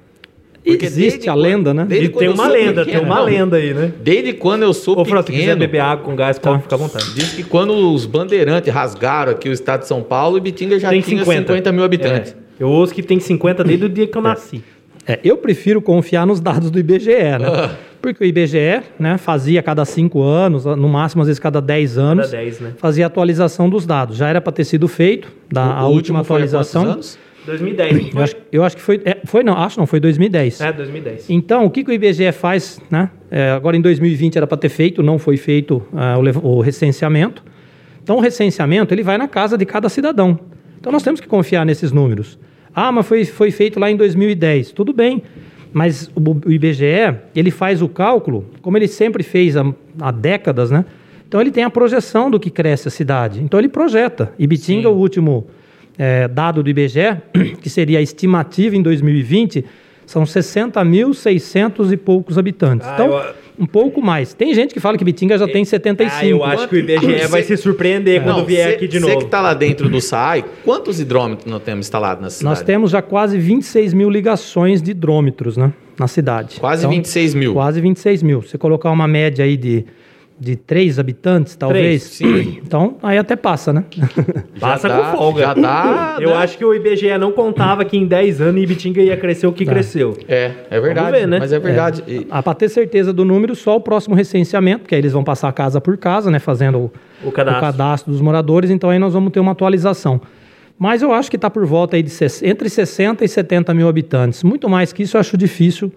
[0.66, 1.86] Porque Existe a quando- lenda, né?
[1.88, 3.94] E tem uma lenda, pequeno, tem uma não, lenda aí, né?
[4.02, 5.60] Desde quando eu sou Ô, Fran, se quiser pequeno.
[5.60, 7.14] beber água com gás, pode ficar à vontade.
[7.14, 10.99] Diz que quando os bandeirantes rasgaram aqui o estado de São Paulo, Ibitinga já Tem
[11.02, 11.53] tinha 50.
[11.53, 12.32] 50, mil habitantes.
[12.60, 12.64] É.
[12.64, 14.64] Eu ouço que tem 50 desde o dia que eu nasci.
[15.07, 17.70] É, eu prefiro confiar nos dados do IBGE, né?
[18.01, 21.97] Porque o IBGE né, fazia a cada cinco anos, no máximo às vezes cada 10
[21.97, 22.73] anos, Cada 10, né?
[22.77, 24.15] fazia a atualização dos dados.
[24.15, 26.84] Já era para ter sido feito, da, a O última foi há atualização.
[26.85, 27.19] quantos anos?
[27.45, 28.23] 2010, não Eu foi?
[28.23, 29.01] acho, eu acho que foi.
[29.05, 30.61] é, foi não, acho não, foi 2010.
[30.61, 31.30] É, 2010.
[31.30, 33.09] Então, o que, que o IBGE faz, né?
[33.31, 37.43] É, agora em 2020 era para ter feito, não foi feito ah, o, o recenseamento.
[38.03, 40.39] Então, o recenseamento ele vai na casa de cada cidadão.
[40.80, 42.38] Então, nós temos que confiar nesses números.
[42.73, 44.71] Ah, mas foi, foi feito lá em 2010.
[44.71, 45.21] Tudo bem,
[45.72, 49.66] mas o, IBGE ele faz o cálculo, como ele sempre fez há,
[50.00, 50.86] há décadas, né?
[51.28, 53.40] Então, ele tem a projeção do que cresce a cidade.
[53.40, 54.34] Então, ele projeta.
[54.40, 55.46] Ibitinga, o último
[55.96, 57.22] é, dado do IBGE,
[57.62, 59.64] que seria a estimativa em 2020,
[60.10, 62.88] são 60.600 e poucos habitantes.
[62.88, 64.34] Ah, então, eu- um pouco mais.
[64.34, 66.15] Tem gente que fala que Bitinga já tem 75.
[66.22, 69.06] Ah, eu acho que o IBGE vai se surpreender quando vier cê- aqui de Você
[69.14, 69.26] novo.
[69.26, 72.45] que tá lá dentro do SAI, quantos hidrômetros nós temos instalados na cidade?
[72.56, 76.57] Nós temos já quase 26 mil ligações de hidrômetros né, na cidade.
[76.60, 77.53] Quase Então, 26 mil.
[77.53, 78.41] Quase 26 mil.
[78.44, 79.86] Se colocar uma média aí de,
[80.40, 82.03] de 3 habitantes, talvez.
[82.03, 82.60] sim.
[82.70, 83.84] Então, aí até passa, né?
[84.60, 85.41] Passa Já com dá- folga.
[85.41, 86.36] já dá, Eu né?
[86.36, 89.66] acho que o IBGE não contava que em 10 anos Ibitinga ia crescer o que
[89.66, 89.72] Tá.
[89.72, 90.18] cresceu.
[90.28, 91.11] É, é verdade.
[91.11, 91.40] ver, né?
[91.40, 92.03] Mas é verdade.
[92.07, 95.24] E- Ah, para ter certeza do número, só o próximo recenseamento, porque aí eles vão
[95.24, 96.40] passar casa por casa, né?
[96.40, 96.91] Fazendo o,
[97.28, 97.57] O cadastro.
[97.57, 100.22] o cadastro dos moradores, então aí nós vamos ter uma atualização.
[100.78, 102.11] Mas eu acho que está por volta aí de
[102.44, 104.44] entre 60 e 70 mil habitantes.
[104.44, 105.91] Muito mais que isso eu acho difícil,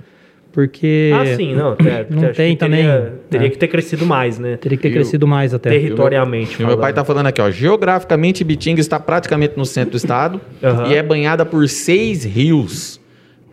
[0.53, 1.73] porque Ah, sim, não.
[1.85, 3.51] é, Não tem que teria, também, Teria é.
[3.51, 4.57] que ter crescido mais, né?
[4.57, 5.71] teria que ter E o- crescido mais até.
[5.71, 6.55] Territorialmente.
[6.55, 6.81] E meu falando.
[6.81, 7.51] pai tá falando aqui, ó.
[7.51, 10.89] Geograficamente, Bitinga está praticamente no centro do estado Aham.
[10.89, 13.01] e é banhada por seis rios.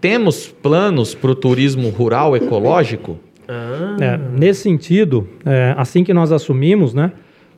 [0.02, 3.20] Temos planos para o turismo rural ecológico?
[3.48, 7.12] Ah, É, nesse sentido, é, assim que nós assumimos, né,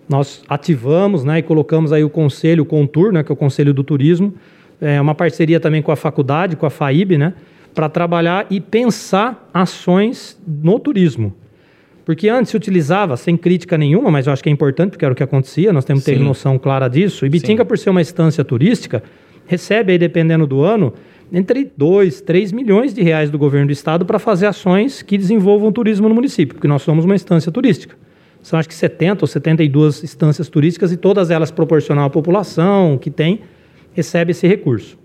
[0.10, 3.74] nós ativamos né, e colocamos aí o conselho, o Contur, né, que é o Conselho
[3.74, 4.34] do Turismo,
[4.82, 7.34] é, uma parceria também com a faculdade, com a FAIB, né,
[7.74, 11.34] para trabalhar e pensar ações no turismo.
[12.06, 15.14] Porque antes se utilizava, sem crítica nenhuma, mas eu acho que é importante, porque era
[15.14, 16.24] o que acontecia, nós temos que ter Sim.
[16.24, 17.26] noção clara disso.
[17.26, 17.68] E Bitinga, Sim.
[17.68, 19.04] por ser uma estância turística,
[19.46, 20.94] recebe aí, dependendo do ano,
[21.32, 25.70] entre 2, 3 milhões de reais do governo do estado para fazer ações que desenvolvam
[25.70, 27.96] o turismo no município, porque nós somos uma estância turística.
[28.42, 33.12] São acho que 70 ou 72 instâncias turísticas e todas elas proporcional à população que
[33.12, 33.42] tem,
[33.94, 34.98] recebe esse recurso.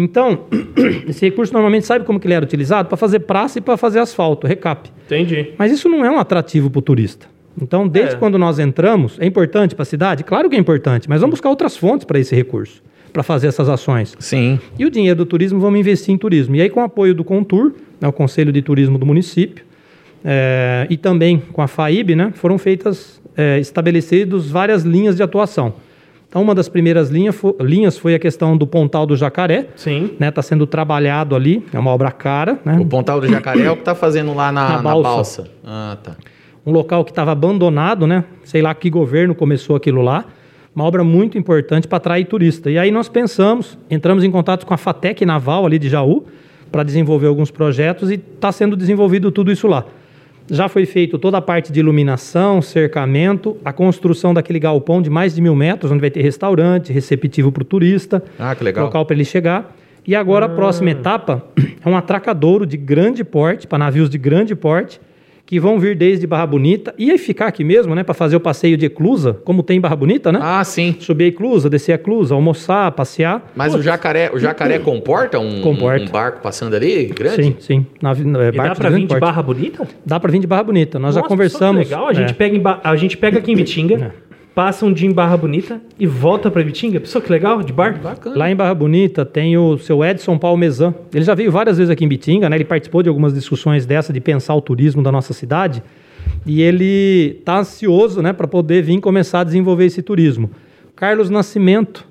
[0.00, 0.44] Então,
[1.08, 2.88] esse recurso normalmente sabe como que ele era utilizado?
[2.88, 4.88] Para fazer praça e para fazer asfalto, recap.
[5.06, 5.48] entendi.
[5.58, 7.26] Mas isso não é um atrativo para o turista.
[7.60, 8.18] Então, desde É.
[8.18, 10.22] quando nós entramos, é importante para a cidade?
[10.22, 12.80] Claro que é importante, mas vamos buscar outras fontes para esse recurso,
[13.12, 14.14] para fazer essas ações.
[14.20, 14.60] Sim.
[14.78, 16.54] E o dinheiro do turismo vamos investir em turismo.
[16.54, 19.64] E aí, com o apoio do Contur, né, o Conselho de Turismo do município,
[20.24, 25.74] eh, e também com a FAIB, né, foram feitas, eh, estabelecidas várias linhas de atuação.
[26.28, 30.10] Então, uma das primeiras linha fo- linhas foi a questão do Pontal do Jacaré, Sim.
[30.20, 33.76] está sendo trabalhado ali, é uma obra cara, né, O Pontal do Jacaré é o
[33.76, 35.08] que tá fazendo lá na, Na na balsa.
[35.08, 35.48] balsa.
[35.64, 36.16] Ah, tá.
[36.66, 38.24] um local que estava abandonado, né?
[38.44, 40.26] Sei lá que governo começou aquilo lá.
[40.76, 42.70] Uma obra muito importante para atrair turista.
[42.70, 46.26] E aí nós pensamos, entramos em contato com a FATEC Naval ali de Jaú
[46.70, 49.86] para desenvolver alguns projetos e está sendo desenvolvido tudo isso lá.
[50.50, 55.34] Já foi feito toda a parte de iluminação, cercamento, a construção daquele galpão de mais
[55.34, 58.86] de mil metros, onde vai ter restaurante, receptivo para o turista, Ah, que legal.
[58.86, 59.76] local para ele chegar.
[60.06, 61.44] E agora a próxima etapa
[61.84, 64.98] é um atracadouro de grande porte, para navios de grande porte,
[65.48, 68.40] que vão vir desde Barra Bonita e aí ficar aqui mesmo, né, para fazer o
[68.40, 70.38] passeio de Eclusa, como tem em Barra Bonita, né?
[70.42, 70.94] Ah, sim.
[71.00, 73.50] Subir a Eclusa, descer a Eclusa, almoçar, passear.
[73.56, 76.04] Mas o jacaré, o jacaré comporta um, Comporta.
[76.04, 77.42] um barco passando ali grande?
[77.44, 77.86] Sim, sim.
[78.02, 79.20] Na, na, é, dá de vir de porte.
[79.22, 79.88] Barra Bonita?
[80.04, 80.98] Dá pra vir de Barra Bonita.
[80.98, 81.88] Nós já Nossa, conversamos.
[81.88, 82.08] só que legal.
[82.10, 82.34] A gente, é.
[82.34, 84.27] pega Ba- a gente pega aqui em Bitinga, É.
[84.58, 86.98] passa um dia em Barra Bonita e volta pra Bitinga.
[86.98, 88.00] Pessoal, que legal, de barco.
[88.00, 88.36] Bacana.
[88.36, 90.92] Lá em Barra Bonita tem o seu Edson Palmezan.
[91.14, 92.56] Ele já veio várias vezes aqui em Bitinga, né?
[92.56, 95.80] Ele participou de algumas discussões dessa de pensar o turismo da nossa cidade.
[96.44, 100.50] E ele está ansioso, né, para poder vir começar a desenvolver esse turismo.
[100.96, 102.04] Carlos Nascimento,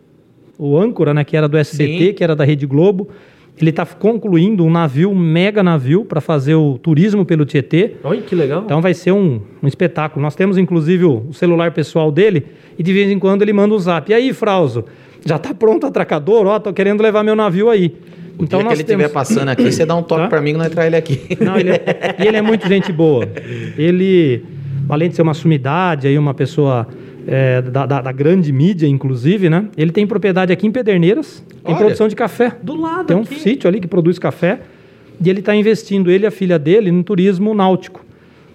[0.58, 2.14] o âncora, né, que era do SBT, Sim.
[2.14, 3.10] que era da Rede Globo,
[3.60, 7.96] ele está concluindo um navio, um mega navio, para fazer o turismo pelo Tietê.
[8.04, 8.62] Olha que legal.
[8.64, 10.22] Então vai ser um, um espetáculo.
[10.22, 12.46] Nós temos inclusive o, celular pessoal dele
[12.78, 14.12] e de vez em quando ele manda um zap.
[14.12, 14.86] E aí, Frauso,
[15.26, 16.46] já tá pronto o atracador?
[16.46, 17.96] Ó, tô querendo levar meu navio aí.
[18.38, 19.04] O então dia que nós ele temos...
[19.04, 20.28] estiver passando aqui, você dá um toque Tá?
[20.28, 21.20] pra mim que nós traz ele aqui.
[21.44, 23.28] Não, ele é, e ele é muito gente boa.
[23.76, 24.46] Ele,
[24.88, 26.88] além de ser uma sumidade, aí uma pessoa
[27.28, 29.66] é, da, da- da grande mídia, inclusive, né?
[29.78, 31.78] Ele tem propriedade aqui em Pederneiras, tem Olha.
[31.84, 32.54] produção de café.
[32.64, 33.40] Do lado Tem um aqui.
[33.40, 34.60] sítio ali que produz café
[35.24, 38.06] e ele está investindo, ele e a filha dele, no turismo náutico.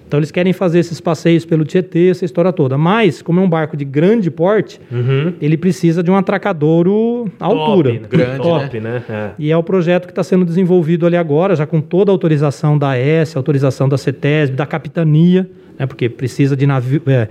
[0.08, 2.76] Então eles querem fazer esses passeios pelo Tietê, essa história toda.
[2.76, 5.32] Mas, como é um barco de grande porte, Uhum.
[5.40, 7.90] ele precisa de um atracadouro à altura.
[7.92, 8.08] Top, né?
[8.10, 9.02] Grande, Top, né?
[9.08, 9.30] É.
[9.38, 12.76] E é o projeto que está sendo desenvolvido ali agora, já com toda a autorização
[12.76, 17.28] da AES, autorização da CETESB, da capitania, né, porque precisa de, navio, é,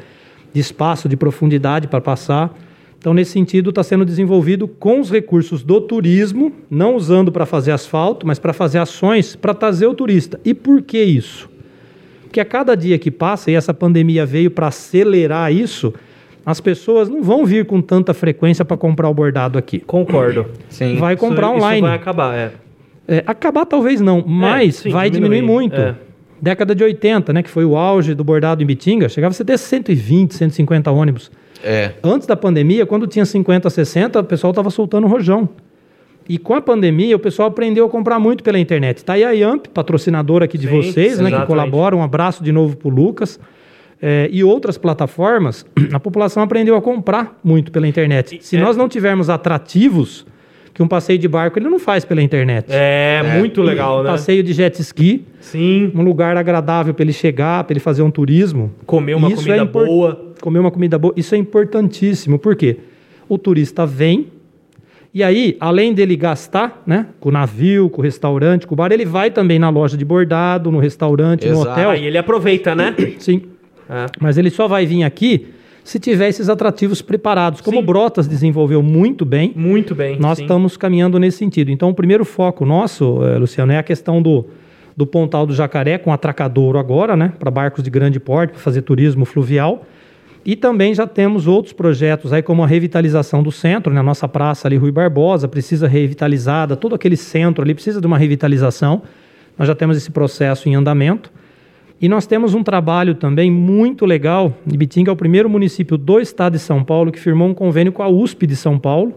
[0.54, 2.54] de espaço, de profundidade para passar.
[3.00, 7.72] Então, nesse sentido, está sendo desenvolvido com os recursos do turismo, não usando para fazer
[7.72, 10.40] asfalto, mas para fazer ações para trazer o turista.
[10.46, 11.50] E por que isso?
[12.24, 15.94] Porque a cada dia que passa, e essa pandemia veio para acelerar isso,
[16.46, 19.80] as pessoas não vão vir com tanta frequência para comprar o bordado aqui.
[19.80, 20.46] Concordo.
[20.70, 20.98] Sim.
[20.98, 21.78] Vai comprar Isso- online.
[21.80, 22.52] Isso vai acabar, é.
[23.08, 25.76] É, acabar talvez não, mas sim, vai diminuir, diminuir muito.
[25.76, 25.96] é.
[26.42, 29.44] Década de 80, né, que foi o auge do bordado em Bitinga, chegava a ser
[29.44, 31.32] até 120, 150 ônibus.
[31.64, 31.92] É.
[32.04, 35.48] Antes da pandemia, quando tinha 50, 60, o pessoal estava soltando rojão.
[36.28, 39.04] E com a pandemia, o pessoal aprendeu a comprar muito pela internet.
[39.04, 41.48] Tá aí a Yamp, patrocinadora aqui de Sim, vocês, né, que exatamente.
[41.48, 41.96] colabora.
[41.96, 43.40] Um abraço de novo pro Lucas.
[44.02, 45.64] É, e outras plataformas,
[45.94, 48.40] a população aprendeu a comprar muito pela internet.
[48.42, 50.26] Se é- nós não tivermos atrativos,
[50.74, 52.66] que um passeio de barco ele não faz pela internet.
[52.70, 54.10] É, muito legal, né?
[54.10, 55.92] Passeio de jet ski, Sim.
[55.94, 58.72] um lugar agradável para ele chegar, para ele fazer um turismo.
[58.86, 60.34] Comer uma Isso comida é impor- boa.
[60.42, 62.40] Comer uma comida boa, isso é importantíssimo.
[62.40, 62.78] Por quê?
[63.28, 64.28] O turista vem
[65.14, 68.94] e aí, além dele gastar, né, com o navio, com o restaurante, com o bar,
[68.94, 71.70] ele vai também na loja de bordado, no restaurante, no Exato.
[71.70, 71.90] hotel.
[71.90, 72.96] Aí ele aproveita, né?
[73.20, 73.42] Sim.
[73.90, 74.06] É.
[74.22, 75.48] Mas ele só vai vir aqui
[75.84, 77.62] se tiver esses atrativos preparados.
[77.62, 77.84] Como Sim.
[77.84, 80.20] o Brotas desenvolveu muito bem, Muito bem.
[80.20, 80.44] nós sim.
[80.44, 81.72] estamos caminhando nesse sentido.
[81.72, 84.46] Então, o primeiro foco nosso, eh, Luciano, é a questão do,
[84.96, 87.34] do Pontal do Jacaré com atracadouro agora, né?
[87.40, 89.86] Para barcos de grande porte, para fazer turismo fluvial.
[90.44, 94.00] E também já temos outros projetos aí, como a revitalização do centro, né?
[94.00, 98.18] A nossa praça ali, Rui Barbosa, precisa revitalizada, todo aquele centro ali precisa de uma
[98.18, 99.04] revitalização.
[99.58, 101.32] Nós já temos esse processo em andamento.
[102.02, 104.58] E nós temos um trabalho também muito legal.
[104.66, 108.02] Ibitinga é o primeiro município do estado de São Paulo que firmou um convênio com
[108.02, 109.14] a USP de São Paulo,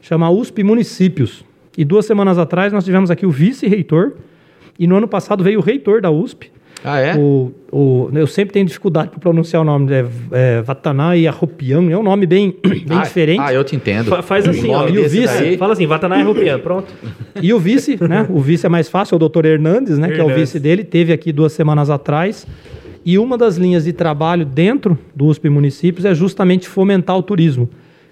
[0.00, 1.44] chama USP Municípios.
[1.76, 4.12] E duas semanas atrás nós tivemos aqui o vice-reitor,
[4.78, 6.52] e no ano passado veio o reitor da USP.
[6.84, 7.14] Ah, é?
[7.16, 11.96] O, o- eu sempre tenho dificuldade para pronunciar o nome, é, é Vatanai Arropian, é
[11.96, 13.40] um nome bem, bem ah, diferente.
[13.40, 14.08] Ah, eu te entendo.
[14.08, 14.88] Fa- faz assim, O ó.
[14.88, 15.26] E o vice?
[15.26, 15.86] daí- Fala assim,
[16.62, 16.92] pronto.
[17.42, 18.26] E o vice, né?
[18.28, 20.10] O vice é mais fácil, é o doutor Hernandes, né?
[20.10, 22.46] Que é o vice dele, teve aqui duas semanas atrás.
[23.04, 27.68] E uma das linhas de trabalho dentro do USP Municípios é justamente fomentar o turismo.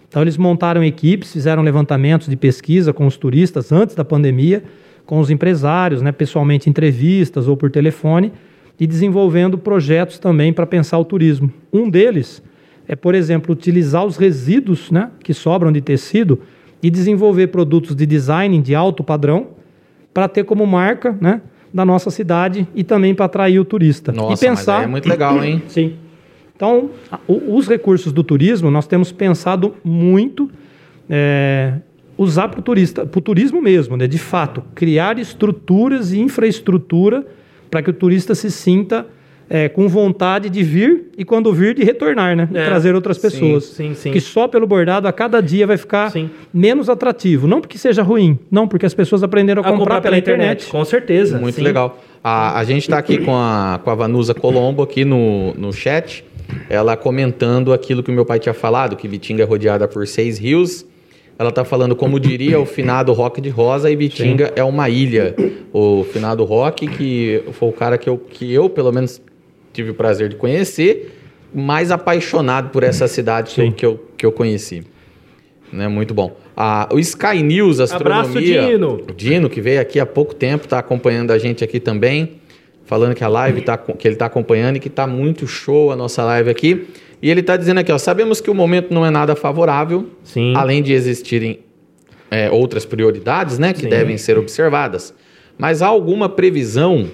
[0.08, 4.62] Então eles montaram equipes, fizeram levantamentos de pesquisa com os turistas antes da pandemia,
[5.04, 6.10] com os empresários, né?
[6.12, 8.32] Pessoalmente entrevistas ou por telefone
[8.78, 11.52] e desenvolvendo projetos também para pensar o turismo.
[11.72, 12.42] Um deles
[12.86, 16.40] é, por exemplo, utilizar os resíduos né, que sobram de tecido
[16.82, 19.48] e desenvolver produtos de design de alto padrão
[20.14, 21.42] para ter como marca né,
[21.72, 24.10] da nossa cidade e também para atrair o turista.
[24.10, 25.62] Nossa, e pensar mas aí é muito legal, hein?
[25.68, 25.96] Sim.
[26.56, 26.90] Então,
[27.28, 30.50] os recursos do turismo, nós temos pensado muito
[31.08, 31.74] é,
[32.16, 34.08] usar para o turista, para o turismo mesmo, né?
[34.08, 37.24] De fato, criar estruturas e infraestrutura
[37.70, 39.06] para que o turista se sinta
[39.50, 42.48] é, com vontade de vir e quando vir de retornar, né?
[42.52, 43.64] E É, trazer outras sim, pessoas.
[43.64, 44.12] sim, sim.
[44.12, 46.28] Que só pelo bordado a cada dia vai ficar Sim.
[46.52, 47.46] menos atrativo.
[47.46, 50.66] Não porque seja ruim, não porque as pessoas aprenderam a, comprar, pela, internet.
[50.66, 51.38] com certeza.
[51.38, 51.62] Muito sim.
[51.62, 51.98] legal.
[52.22, 56.24] A, a gente está aqui com a, com a Vanusa Colombo aqui no, no chat,
[56.68, 60.38] ela comentando aquilo que o meu pai tinha falado, que Bitinga é rodeada por seis
[60.38, 60.84] rios.
[61.38, 65.36] Ela está falando, como diria o finado Rock de Rosa, e Bitinga é uma ilha.
[65.72, 69.22] O finado Rock, que foi o cara que eu, que eu pelo menos
[69.72, 71.16] tive o prazer de conhecer,
[71.54, 73.72] mais apaixonado por essa cidade que eu, Sim.
[73.72, 74.82] que, eu, que eu conheci.
[75.72, 76.36] Né, muito bom.
[76.56, 78.20] Ah, o Sky News Astronomia.
[78.20, 78.94] Abraço, Dino.
[79.08, 82.40] O Dino, que veio aqui há pouco tempo, está acompanhando a gente aqui também.
[82.84, 85.96] Falando que a live tá, que ele está acompanhando e que está muito show a
[85.96, 86.88] nossa live aqui.
[87.20, 90.54] E ele está dizendo aqui, ó, sabemos que o momento não é nada favorável, Sim.
[90.56, 91.60] além de existirem
[92.30, 93.88] é, outras prioridades, né, que Sim.
[93.88, 95.14] devem ser observadas.
[95.56, 97.08] Mas há alguma previsão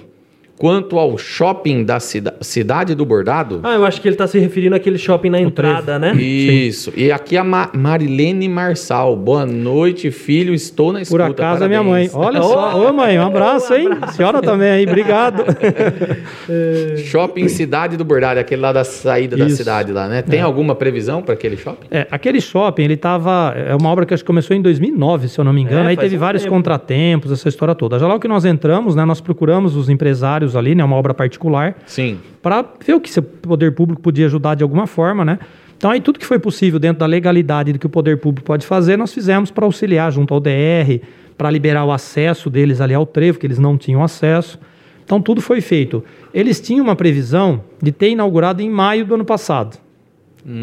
[0.57, 3.59] quanto ao shopping da cida cidade do Bordado?
[3.63, 6.13] Ah, eu acho que ele tá se referindo àquele shopping na entrada, né?
[6.15, 6.93] Isso.
[6.95, 9.15] E aqui a Ma Marilene Marçal.
[9.15, 10.53] Boa noite, filho.
[10.53, 11.25] Estou na Por escuta.
[11.25, 12.07] acaso é minha mãe.
[12.09, 12.35] Parabéns.
[12.35, 12.89] Olha só.
[12.89, 13.89] Ô, mãe, um abraço, hein?
[14.13, 15.43] Senhora também aí, obrigado.
[17.05, 19.57] Shopping Cidade do Bordado, aquele lá da saída da Isso.
[19.57, 20.21] cidade lá, né?
[20.21, 21.87] Tem alguma previsão para aquele shopping?
[21.91, 23.53] É, aquele shopping, ele tava.
[23.55, 25.85] É uma obra que acho que começou em 2009, se eu não me engano.
[25.85, 26.53] É, Aí teve um vários tempo.
[26.55, 27.99] contratempos, essa história toda.
[27.99, 31.77] Já logo que nós entramos, né, nós procuramos os empresários ali, né, uma obra particular,
[31.85, 32.19] Sim.
[32.41, 35.39] para ver o que o poder público podia ajudar de alguma forma, né?
[35.77, 38.65] Então aí tudo que foi possível dentro da legalidade do que o poder público pode
[38.65, 40.99] fazer, nós fizemos para auxiliar junto ao DR,
[41.37, 44.59] para liberar o acesso deles ali ao trevo, que eles não tinham acesso.
[45.03, 46.03] Então tudo foi feito.
[46.33, 49.77] Eles tinham uma previsão de ter inaugurado em maio do ano passado.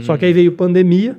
[0.02, 1.16] Só que aí veio pandemia.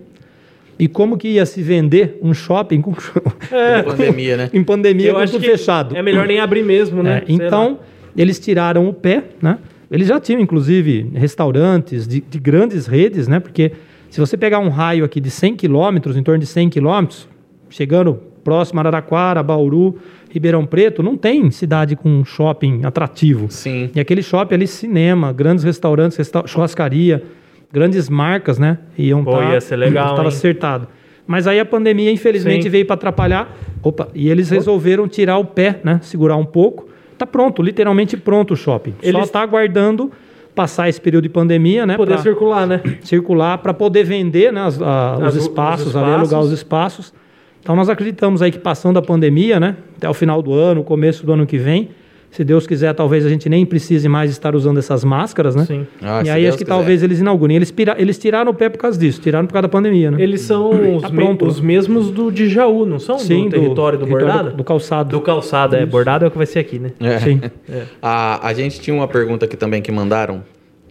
[0.79, 2.93] E como que ia se vender um shopping com,
[3.51, 3.83] É.
[3.83, 4.49] Pandemia, né?
[4.53, 5.95] em pandemia Eu com acho tudo que fechado?
[5.95, 7.19] é melhor nem abrir mesmo, né?
[7.19, 7.77] É, então, lá.
[8.15, 9.59] Eles tiraram o pé, né?
[9.89, 13.39] Eles já tinham, inclusive, restaurantes de, de grandes redes, né?
[13.39, 13.71] Porque
[14.09, 17.27] se você pegar um raio aqui de 100 quilômetros, em torno de 100 quilômetros,
[17.69, 19.97] chegando próximo a Araraquara, Bauru,
[20.29, 23.47] Ribeirão Preto, não tem cidade com shopping atrativo.
[23.49, 23.89] Sim.
[23.95, 27.23] E aquele shopping ali, cinema, grandes restaurantes, resta churrascaria,
[27.71, 28.79] grandes marcas, né?
[28.97, 30.87] Iam Pô, tá- ia ser legal, Estava acertado.
[31.25, 32.69] Mas aí a pandemia, infelizmente, Sim.
[32.69, 33.55] veio para atrapalhar.
[33.81, 35.99] Opa, e eles resolveram tirar o pé, né?
[36.03, 36.89] Segurar um pouco.
[37.17, 38.91] Tá pronto, literalmente pronto o shopping.
[39.01, 40.11] Só Eles- está aguardando
[40.55, 41.95] passar esse período de pandemia, né?
[41.97, 42.81] Poder pra circular, né?
[43.01, 46.19] circular para poder vender né, as- a- os, os espaços, ali, espaços.
[46.33, 47.13] alugar os espaços.
[47.61, 51.25] Então nós acreditamos aí que passando a pandemia, né, até o final do ano, começo
[51.25, 51.89] do ano que vem,
[52.35, 55.65] se Deus quiser, talvez a gente nem precise mais estar usando essas máscaras, né?
[55.65, 55.87] Sim.
[56.01, 56.75] Ah, e aí Deus acho que quiser.
[56.75, 57.55] talvez eles inaugurem.
[57.55, 60.21] Eles, pira- eles tiraram o pé por causa disso, tiraram por causa da pandemia, né?
[60.21, 63.19] Eles são os, Tá me- pronto, os mesmos do de Jaú, não são?
[63.19, 64.49] Sim, do território do, bordado?
[64.51, 65.09] Do, do calçado.
[65.09, 65.85] Do calçado, é.
[65.85, 66.91] Bordado é o que vai ser aqui, né?
[66.99, 67.19] É.
[67.19, 67.39] Sim.
[68.01, 70.43] A, a gente tinha uma pergunta aqui também que mandaram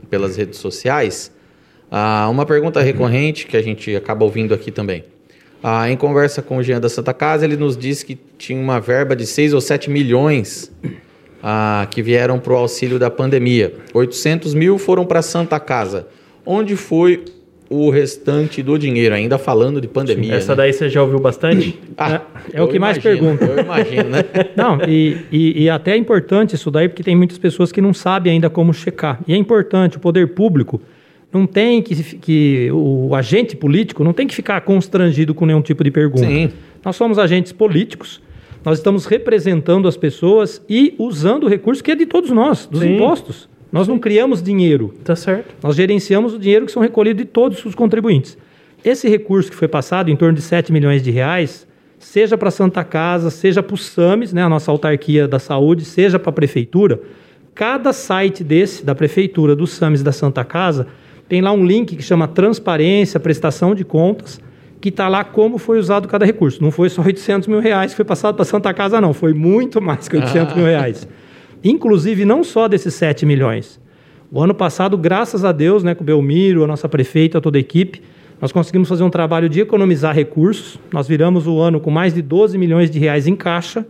[0.09, 1.33] pelas redes sociais.
[1.91, 5.05] Ah, uma pergunta recorrente que a gente acaba ouvindo aqui também.
[5.63, 8.81] Ah, em conversa com o Jean da Santa Casa, ele nos disse que tinha uma
[8.81, 10.73] verba de 6 ou 7 milhões
[11.43, 13.75] ah, que vieram para o auxílio da pandemia.
[13.93, 16.07] 800 mil foram para a Santa Casa.
[16.47, 17.25] Onde foi
[17.69, 19.15] o restante do dinheiro?
[19.15, 20.35] Ainda falando de pandemia.
[20.35, 20.57] Essa né?
[20.57, 21.79] daí você já ouviu bastante?
[21.97, 23.49] Ah, É o eu que mais imagino, perguntam.
[23.49, 24.25] Eu imagino, né?
[24.57, 27.93] Não, e, e, e até é importante isso daí, porque tem muitas pessoas que não
[27.93, 29.21] sabem ainda como checar.
[29.29, 30.81] E é importante, o poder público
[31.33, 35.83] não tem que, que o agente político não tem que ficar constrangido com nenhum tipo
[35.83, 36.27] de pergunta.
[36.27, 36.51] Sim.
[36.85, 38.21] Nós somos agentes políticos,
[38.65, 42.81] nós estamos representando as pessoas e usando o recurso que é de todos nós, dos
[42.81, 42.95] Sim.
[42.95, 43.49] impostos.
[43.71, 45.55] Nós não criamos dinheiro, Tá certo.
[45.63, 48.37] nós gerenciamos o dinheiro que são recolhidos de todos os contribuintes.
[48.85, 51.67] Esse recurso que foi passado, em torno de 7 milhões de reais,
[51.99, 55.85] seja para a Santa Casa, seja para o SAMES, né, a nossa autarquia da saúde,
[55.85, 57.01] seja para a prefeitura,
[57.55, 60.89] cada site desse, da prefeitura, do SAMES da Santa Casa,
[61.29, 64.41] tem lá um link que chama Transparência, Prestação de Contas,
[64.83, 66.61] que está lá como foi usado cada recurso.
[66.61, 69.15] Não foi só 800 mil reais que foi passado para Santa Casa, não.
[69.15, 71.09] Foi muito mais que 800 mil reais.
[71.63, 73.81] Inclusive, não só desses 7 milhões.
[74.29, 77.61] O ano passado, graças a Deus, né, com o Belmiro, a nossa prefeita, toda a
[77.61, 78.03] equipe,
[78.41, 80.81] nós conseguimos fazer um trabalho de economizar recursos.
[80.93, 83.87] Nós viramos o ano com mais de 12 milhões de reais em caixa.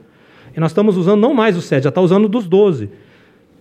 [0.54, 2.90] E nós estamos usando não mais os 7, já está usando dos 12.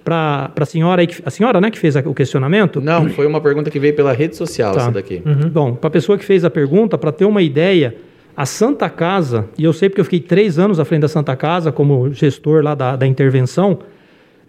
[0.03, 3.79] Para a senhora, a senhora né, que fez o questionamento, Não, foi uma pergunta que
[3.79, 4.81] veio pela rede social, Tá.
[4.81, 5.21] essa daqui.
[5.51, 7.95] Bom, para a pessoa que fez a pergunta, para ter uma ideia,
[8.35, 11.35] a Santa Casa, e eu sei porque eu fiquei três anos à frente da Santa
[11.35, 13.79] Casa como gestor lá da, da intervenção,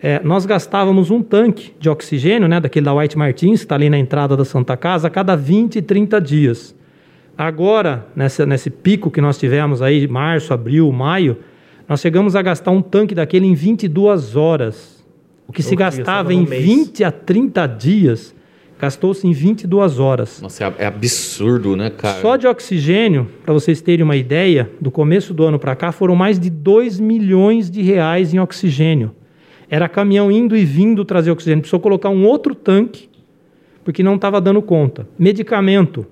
[0.03, 3.89] é, nós gastávamos um tanque de oxigênio, né, daquele da White Martins, que está ali
[3.89, 6.75] na entrada da Santa Casa, a cada 20 e 30 dias.
[7.37, 11.37] Agora, nessa, nesse pico que nós tivemos aí, março, abril, maio,
[11.89, 15.02] nós chegamos a gastar um tanque daquele em 22 horas.
[15.47, 16.65] O que se gastava gastava em no mês.
[16.65, 18.35] 20 a 30 dias,
[18.79, 20.41] gastou-se em 22 horas.
[20.41, 22.21] Nossa, é- é absurdo, né, cara?
[22.21, 26.15] Só de oxigênio, para vocês terem uma ideia, do começo do ano para cá foram
[26.17, 29.13] mais de 2 milhões de reais em oxigênio.
[29.69, 31.61] Era caminhão indo e vindo trazer oxigênio.
[31.63, 33.09] Precisou colocar um outro tanque,
[33.85, 35.07] porque não estava dando conta.
[35.19, 36.07] Medicamento.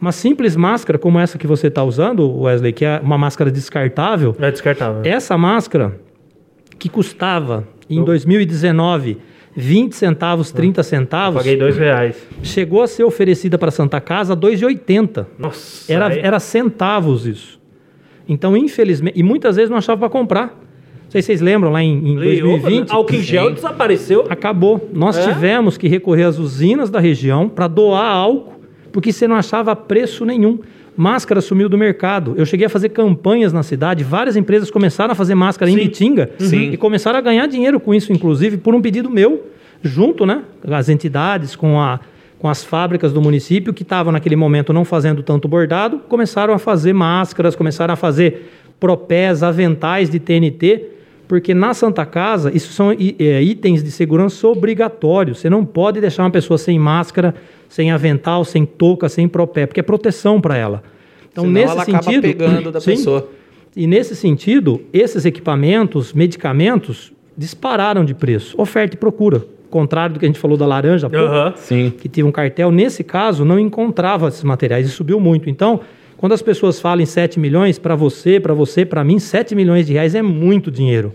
[0.00, 4.36] Uma simples máscara como essa que você está usando, Wesley, que é uma máscara descartável,
[4.38, 5.00] É descartável.
[5.04, 5.98] essa máscara,
[6.78, 9.18] que custava em Eu- 2019
[9.58, 12.16] 20 centavos, 30 Eu centavos, paguei dois reais.
[12.42, 15.26] chegou a ser oferecida para Santa Casa a 2,80.
[15.38, 15.90] Nossa.
[15.90, 17.58] Era, aí- era centavos isso.
[18.28, 20.46] Então, infelizmente, e muitas vezes não achava para comprar.
[20.48, 24.26] Não sei se vocês lembram, lá em, em Falei, opa, 2020, Álcool em gel desapareceu.
[24.28, 24.90] acabou.
[24.92, 25.22] Nós É?
[25.32, 28.60] tivemos que recorrer às usinas da região para doar álcool,
[28.92, 30.58] porque você não achava preço nenhum.
[30.96, 32.34] Máscara sumiu do mercado.
[32.36, 35.80] Eu cheguei a fazer campanhas na cidade, várias empresas começaram a fazer máscara em Sim.
[35.80, 36.70] Bitinga Sim.
[36.72, 39.46] e começaram a ganhar dinheiro com isso, inclusive por um pedido meu,
[39.82, 42.00] junto, né, as entidades com a
[42.38, 46.58] com as fábricas do município que estavam naquele momento não fazendo tanto bordado, começaram a
[46.58, 50.84] fazer máscaras, começaram a fazer propés, aventais de TNT,
[51.28, 55.38] porque na Santa Casa isso são é, itens de segurança obrigatórios.
[55.40, 57.34] Você não pode deixar uma pessoa sem máscara,
[57.68, 60.82] sem avental, sem touca, sem propé, porque é proteção para ela.
[61.30, 62.92] Então, Senão nesse ela acaba sentido, pegando da Sim.
[62.92, 63.28] pessoa.
[63.76, 68.58] E nesse sentido, esses equipamentos, medicamentos, dispararam de preço.
[68.58, 69.44] Oferta e procura.
[69.68, 71.52] Contrário do que a gente falou da laranja, Aham.
[71.56, 71.92] Sim.
[72.00, 75.50] que tinha um cartel, nesse caso, não encontrava esses materiais e subiu muito.
[75.50, 75.80] Então,
[76.16, 79.86] quando as pessoas falam em 7 milhões, para você, para você, para mim, 7 milhões
[79.86, 81.12] de reais é muito dinheiro.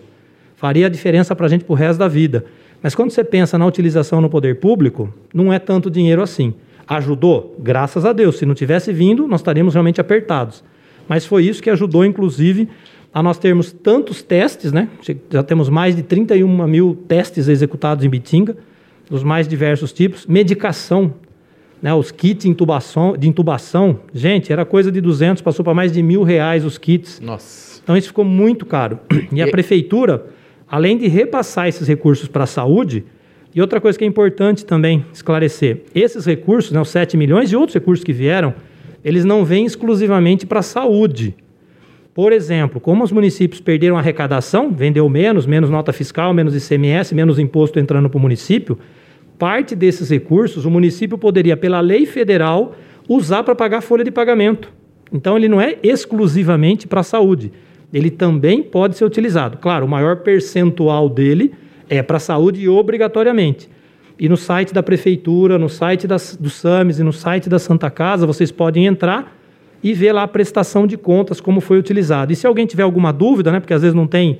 [0.55, 2.45] Faria a diferença para a gente para o resto da vida.
[2.83, 6.53] Mas quando você pensa na utilização no poder público, não é tanto dinheiro assim.
[6.87, 7.55] Ajudou?
[7.59, 8.37] Graças a Deus.
[8.37, 10.63] Se não tivesse vindo, nós estaríamos realmente apertados.
[11.07, 12.69] Mas foi isso que ajudou, inclusive,
[13.13, 14.87] a nós termos tantos testes, né?
[15.29, 18.55] Já temos mais de 31 mil testes executados em Bitinga,
[19.09, 20.25] dos mais diversos tipos.
[20.25, 21.13] Medicação,
[21.81, 21.93] né?
[21.93, 26.01] Os kits de intubação, de intubação, gente, era coisa de 200, passou para mais de
[26.03, 27.19] mil reais os kits.
[27.19, 27.79] Nossa.
[27.83, 28.99] Então isso ficou muito caro.
[29.31, 30.25] E a E- prefeitura,
[30.69, 33.03] além de repassar esses recursos para a saúde,
[33.53, 37.55] e outra coisa que é importante também esclarecer, esses recursos, né, os 7 milhões e
[37.55, 38.53] outros recursos que vieram,
[39.03, 41.35] eles não vêm exclusivamente para a saúde.
[42.13, 47.15] Por exemplo, como os municípios perderam a arrecadação, vendeu menos, menos nota fiscal, menos ICMS,
[47.15, 48.77] menos imposto entrando para o município,
[49.37, 52.75] parte desses recursos o município poderia, pela lei federal,
[53.07, 54.71] usar para pagar folha de pagamento.
[55.11, 57.51] Então ele não é exclusivamente para a saúde.
[57.93, 59.57] Ele também pode ser utilizado.
[59.57, 61.53] Claro, o maior percentual dele
[61.89, 63.69] é para a saúde obrigatoriamente.
[64.17, 67.89] E no site da prefeitura, no site das, do SAMES e no site da Santa
[67.89, 69.35] Casa, vocês podem entrar
[69.83, 72.31] e ver lá a prestação de contas, como foi utilizado.
[72.31, 74.39] E se alguém tiver alguma dúvida, né, porque às vezes não tem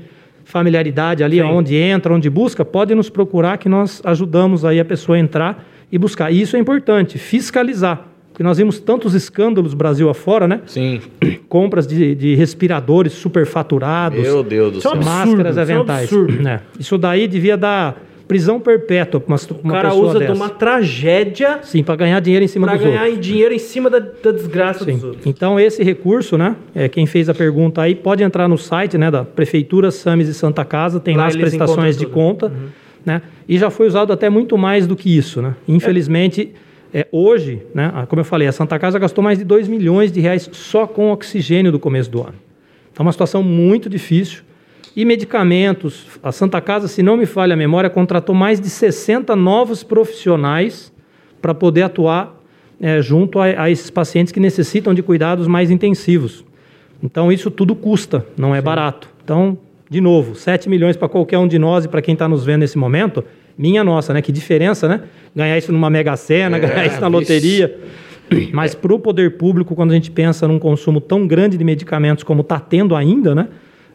[0.52, 1.44] familiaridade ali, Sim.
[1.44, 5.66] onde entra, onde busca, pode nos procurar que nós ajudamos aí a pessoa a entrar
[5.92, 6.32] e buscar.
[6.32, 8.08] E isso é importante, fiscalizar.
[8.32, 10.62] Porque nós vimos tantos escândalos Brasil afora, né?
[10.66, 11.02] Sim.
[11.50, 14.92] Compras de, de respiradores superfaturados, Meu Deus do céu.
[14.92, 16.04] absurdo, máscaras isso é aventais.
[16.04, 16.48] absurdo.
[16.48, 16.62] É.
[16.80, 20.34] Isso daí devia dar prisão perpétua para uma, O uma cara pessoa usa dessa.
[20.34, 23.20] de uma tragédia Sim, para ganhar dinheiro em cima dos ganhar outros.
[23.26, 25.06] dinheiro em cima da, da desgraça dos Sim.
[25.08, 25.26] outros.
[25.26, 26.56] Então, esse recurso, né?
[26.74, 30.34] É, quem fez a pergunta aí pode entrar no site né, da Prefeitura, SAMES e
[30.34, 32.52] Santa Casa, tem Lá lá, as prestações de conta,
[33.06, 33.22] né?
[33.48, 35.56] E já foi usado até muito mais do que isso, né?
[35.68, 36.54] Infelizmente,
[36.94, 37.92] é, hoje, né?
[38.08, 41.12] Como eu falei, a Santa Casa gastou mais de 2 milhões de reais só com
[41.12, 42.36] oxigênio do começo do ano.
[42.92, 44.44] Então, é uma situação muito difícil.
[44.96, 49.36] E medicamentos, a Santa Casa, se não me falha a memória, contratou mais de 60
[49.36, 50.92] novos profissionais
[51.42, 52.38] para poder atuar
[52.80, 56.44] eh, junto a, a esses pacientes que necessitam de cuidados mais intensivos.
[57.02, 59.10] Então, isso tudo custa, não é barato.
[59.24, 59.58] Então,
[59.90, 62.62] de novo, 7 milhões para qualquer um de nós e para quem está nos vendo
[62.62, 63.24] nesse momento,
[63.58, 64.22] minha nossa, né?
[64.22, 65.02] Que diferença, né?
[65.36, 67.78] Ganhar isso numa mega sena, É, ganhar isso na loteria.
[68.54, 72.24] Mas para o poder público, quando a gente pensa num consumo tão grande de medicamentos
[72.24, 73.48] como está tendo ainda, né?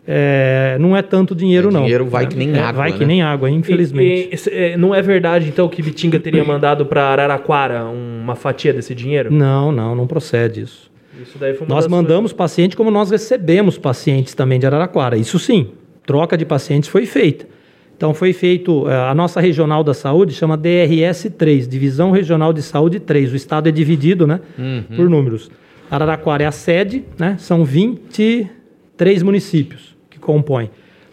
[0.06, 1.82] É, não é tanto dinheiro, É, não.
[1.82, 2.30] dinheiro vai né?
[2.30, 2.98] que nem É, água, Vai né?
[2.98, 4.28] que nem água, infelizmente.
[4.32, 8.72] E- e- é, não é verdade, então, que Bitinga teria mandado pra Araraquara uma fatia
[8.72, 9.32] desse dinheiro?
[9.32, 10.90] Não, não, não procede isso.
[11.22, 15.16] Isso daí foi uma Nós mandamos paciente como nós recebemos pacientes também de Araraquara.
[15.16, 15.70] Isso sim,
[16.04, 17.46] troca de pacientes foi feita.
[17.96, 23.00] Então foi feito, eh, a nossa regional da saúde chama DRS3, Divisão Regional de Saúde
[23.00, 23.32] 3.
[23.32, 24.38] O estado é dividido né,
[24.94, 25.50] por números.
[25.90, 29.95] Araraquara é a sede, né, são 23 municípios
[30.26, 30.68] compõem.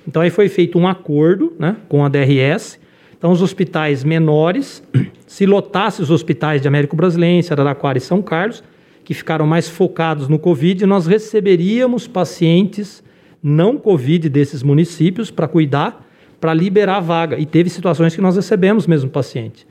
[0.08, 2.80] Então aí foi feito um acordo né, com a DRS.
[3.16, 4.84] Então os hospitais menores,
[5.26, 8.64] se lotasse os hospitais de Américo Brasilense, Araraquara e São Carlos,
[9.06, 13.04] que ficaram mais focados no Covid, nós receberíamos pacientes
[13.42, 16.10] não Covid desses municípios para cuidar,
[16.40, 17.38] para liberar a vaga.
[17.38, 19.68] E teve situações que nós recebemos mesmo paciente.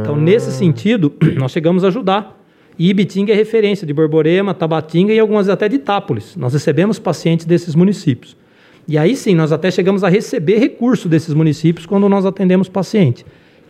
[0.00, 2.40] Então, nesse sentido, nós chegamos a ajudar.
[2.78, 6.36] E Ibitinga é referência de Borborema, Tabatinga e algumas até de Itápolis.
[6.36, 8.36] Nós recebemos pacientes desses municípios.
[8.86, 13.24] E aí sim, nós até chegamos a receber recurso desses municípios quando nós atendemos paciente.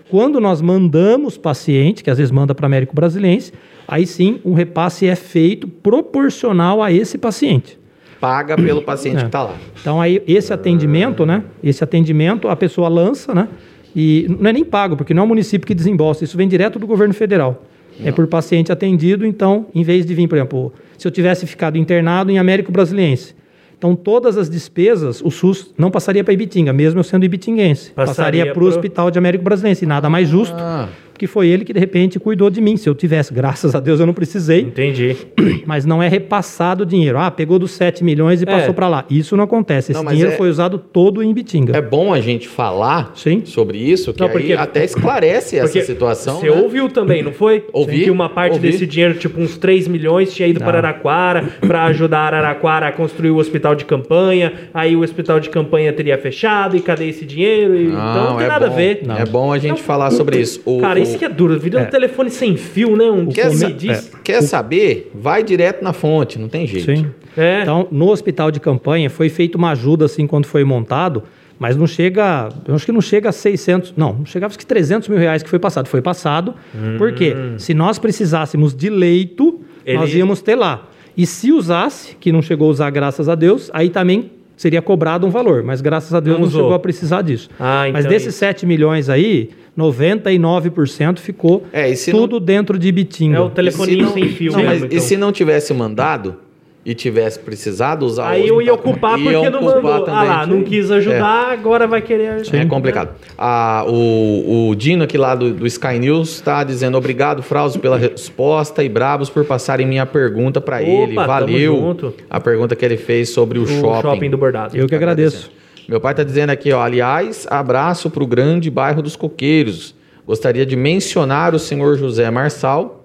[0.09, 3.53] Quando nós mandamos paciente, que às vezes manda para Américo Brasilense,
[3.87, 7.79] aí sim um repasse é feito proporcional a esse paciente.
[8.21, 9.21] Paga pelo paciente É.
[9.21, 9.57] que está lá.
[9.81, 11.43] Então aí esse atendimento, né?
[11.63, 13.49] Esse atendimento a pessoa lança, né?
[13.97, 16.79] E não é nem pago, porque não é o município que desembolsa, isso vem direto
[16.79, 17.65] do governo federal.
[18.03, 21.77] É por paciente atendido, então, em vez de vir, por exemplo, se eu tivesse ficado
[21.77, 23.35] internado em Américo Brasiliense,
[23.83, 27.91] então todas as despesas, o SUS não passaria para Ibitinga, mesmo eu sendo ibitinguense.
[27.91, 29.85] Passaria para o pro- Hospital de Américo Brasiliense.
[29.85, 30.89] E nada mais justo, Ah.
[31.23, 32.77] Porque foi ele que, de repente, cuidou de mim.
[32.77, 35.17] Se eu tivesse, graças a Deus, eu não precisei, Entendi.
[35.67, 37.17] mas não é repassado o dinheiro.
[37.19, 38.47] Ah, pegou dos 7 milhões e É.
[38.47, 39.05] passou para lá.
[39.09, 39.93] Isso não acontece.
[39.93, 41.77] Esse Não, dinheiro é- foi usado todo em Ibitinga.
[41.77, 43.43] É bom a gente falar Sim.
[43.45, 46.41] sobre isso, que Não, aí porque- até esclarece essa Porque situação.
[46.41, 46.61] Você né?
[46.61, 47.65] ouviu também, não foi?
[47.73, 48.71] Ouvi, Que uma parte ouvi.
[48.73, 53.31] desse dinheiro, tipo uns 3 milhões, tinha ido para Araraquara para ajudar Araraquara a construir
[53.31, 54.53] o hospital de campanha.
[54.75, 57.77] Aí o hospital de campanha teria fechado e cadê esse dinheiro?
[57.77, 59.03] E- então não tem é nada bom, a ver.
[59.21, 60.61] É bom a gente falar sobre isso.
[60.65, 61.59] O- Cara, o- isso que é duro.
[61.59, 63.11] Vida um telefone sem fio, né?
[63.11, 64.11] Um Quer, sa- me diz.
[64.25, 65.11] quer saber?
[65.15, 66.85] Vai direto na fonte, não tem jeito.
[66.87, 67.07] Sim.
[67.37, 67.63] É.
[67.63, 71.23] Então, no hospital de campanha foi feita uma ajuda assim quando foi montado,
[71.59, 74.67] mas não chega, eu acho que não chega a 600, não, não chegava acho que
[74.67, 75.87] 300 mil reais que foi passado.
[75.89, 76.55] Foi passado,
[76.99, 79.61] porque se nós precisássemos de leito,
[79.95, 80.89] nós Ele- íamos ter lá.
[81.17, 84.31] E se usasse, que não chegou a usar graças a Deus, aí também
[84.63, 87.51] seria cobrado um valor, mas graças a Deus Não não, chegou a precisar disso.
[87.59, 88.39] Ah, mas então desses isso.
[88.39, 93.39] 7 milhões aí, 99% ficou É, tudo dentro de Bitinga.
[93.39, 94.71] É o telefoninho se não- sem fio Não, mesmo.
[94.75, 94.97] mas então.
[94.99, 96.37] E se não tivesse mandado
[96.85, 99.93] e tivesse precisado usar Aí eu ia ocupar porque iam não ocupar mandou.
[99.93, 100.29] Ah também.
[100.29, 102.43] lá, não quis ajudar, agora vai querer.
[102.53, 103.11] É complicado.
[103.39, 107.97] Ah, o, o Dino aqui lá do, do Sky News está dizendo obrigado, Frauso, pela
[107.97, 111.15] resposta e Brabos por passarem minha pergunta para ele.
[111.15, 111.77] Valeu.
[111.77, 112.15] junto.
[112.29, 114.01] A pergunta que ele fez sobre o, O shopping.
[114.03, 114.77] shopping do bordado.
[114.77, 115.51] Eu que agradeço.
[115.89, 119.95] Meu pai está dizendo aqui, ó, aliás, abraço para o grande bairro dos Coqueiros.
[120.27, 123.02] Gostaria de mencionar o senhor José Marçal,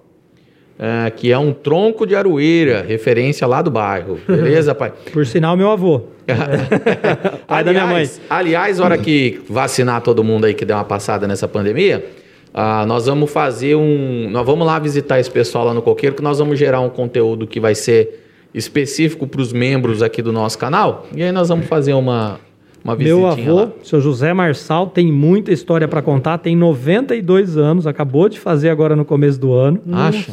[0.78, 4.18] eh, que é um tronco de aroeira, referência lá do bairro.
[4.28, 4.92] Beleza, pai?
[5.12, 6.02] Por sinal, meu avô.
[7.46, 7.94] Pai da minha mãe.
[7.96, 12.04] Aliás- Aliás, hora que vacinar todo mundo aí que deu uma passada nessa pandemia,
[12.52, 14.28] ah, nós vamos fazer um.
[14.30, 17.46] Nós vamos lá visitar esse pessoal lá no Coqueiro, que nós vamos gerar um conteúdo
[17.46, 21.06] que vai ser específico para os membros aqui do nosso canal.
[21.14, 22.38] E aí nós vamos fazer uma,
[22.84, 23.68] uma Meu avô, lá.
[23.82, 28.96] seu José Marçal, tem muita história para contar, tem 92 anos, acabou de fazer agora
[28.96, 30.32] no começo do ano, Acha?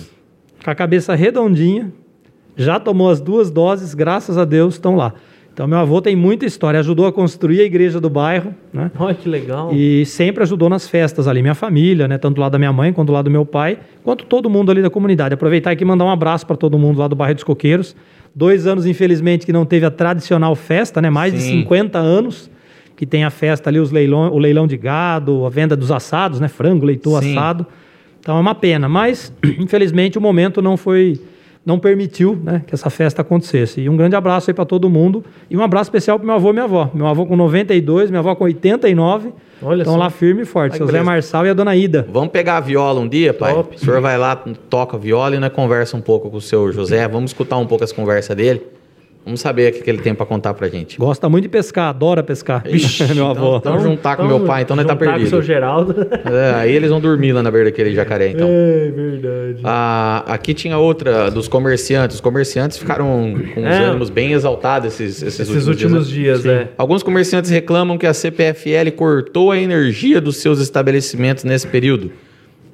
[0.66, 1.94] Com a cabeça redondinha,
[2.58, 5.14] já tomou as duas doses, graças a Deus, estão lá.
[5.54, 8.92] Então, meu avô tem muita história, ajudou a construir a igreja do bairro, né?
[8.98, 9.72] Olha que legal.
[9.72, 12.18] E sempre ajudou nas festas ali, minha família, né?
[12.18, 14.72] Tanto do lado da minha mãe quanto do lado do meu pai, quanto todo mundo
[14.72, 15.36] ali da comunidade.
[15.36, 17.96] Aproveitar aqui e mandar um abraço para todo mundo lá do bairro dos Coqueiros.
[18.34, 21.12] Dois anos, infelizmente, que não teve a tradicional festa, né?
[21.12, 21.62] Mais de Sim.
[21.62, 22.50] 50 anos
[22.96, 26.40] que tem a festa ali, os leilão, o leilão de gado, a venda dos assados,
[26.40, 26.48] né?
[26.48, 27.32] Frango, leitão, Sim.
[27.32, 27.68] assado.
[28.26, 31.22] Então é uma pena, mas infelizmente o momento não foi,
[31.64, 33.82] não permitiu, né, que essa festa acontecesse.
[33.82, 36.50] E um grande abraço aí para todo mundo e um abraço especial para meu avô
[36.50, 36.90] e minha avó.
[36.92, 39.32] Meu avô com 92, minha avó com 89.
[39.62, 40.00] Olha Estão só.
[40.00, 40.72] lá firme e forte.
[40.72, 41.04] Ai, Seu Zé.
[41.04, 42.08] Marçal e a dona Ida.
[42.12, 43.54] Vamos pegar a viola um dia, pai?
[43.54, 43.76] Top.
[43.76, 46.72] O senhor vai lá, toca a viola e nós conversa um pouco com o seu
[46.72, 47.08] José.
[47.08, 48.64] Vamos escutar um pouco as conversas dele.
[49.26, 51.00] Vamos saber o que ele tem para contar pra gente.
[51.00, 52.62] Gosta muito de pescar, adora pescar.
[52.68, 53.58] Ixi, meu avô.
[53.58, 55.30] Então juntar com meu pai, então nós tá juntar com o perdido.
[55.30, 55.96] seu Geraldo.
[56.26, 58.48] É, aí eles vão dormir lá na beira daquele jacaré, então.
[58.48, 59.62] é verdade.
[59.64, 62.16] Ah, aqui tinha outra dos comerciantes.
[62.16, 63.84] Os comerciantes ficaram com os É.
[63.86, 66.42] ânimos bem exaltados esses, esses, Esses últimos, últimos dias.
[66.44, 66.68] dias, né?
[66.78, 72.12] Alguns comerciantes reclamam que a CPFL cortou a energia dos seus estabelecimentos nesse período.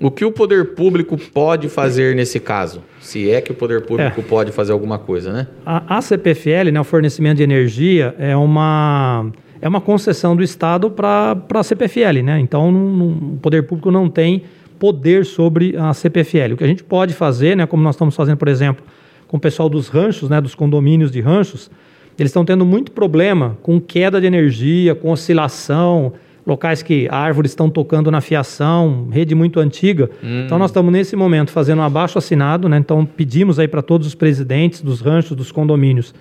[0.01, 2.81] O que o poder público pode fazer nesse caso?
[2.99, 5.47] Se é que o poder público pode fazer alguma coisa, né?
[5.65, 9.27] A, a CPFL, né, o fornecimento de energia, é uma,
[9.61, 12.21] é uma concessão do Estado para a CPFL.
[12.23, 12.39] Né?
[12.39, 14.43] Então, não- não- o poder público não tem
[14.79, 16.53] poder sobre a CPFL.
[16.53, 18.83] O que a gente pode fazer, né, como nós estamos fazendo, por exemplo,
[19.27, 21.69] com o pessoal dos ranchos, né, dos condomínios de ranchos,
[22.17, 26.13] eles estão tendo muito problema com queda de energia, com oscilação,
[26.45, 30.09] locais que árvores estão tocando na fiação, rede muito antiga.
[30.45, 32.77] Então nós estamos nesse momento fazendo um abaixo assinado, né?
[32.77, 36.13] Então pedimos aí para todos os presidentes dos ranchos, dos condomínios,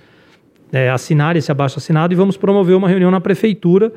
[0.73, 3.93] é, assinar esse abaixo assinado e vamos promover uma reunião na prefeitura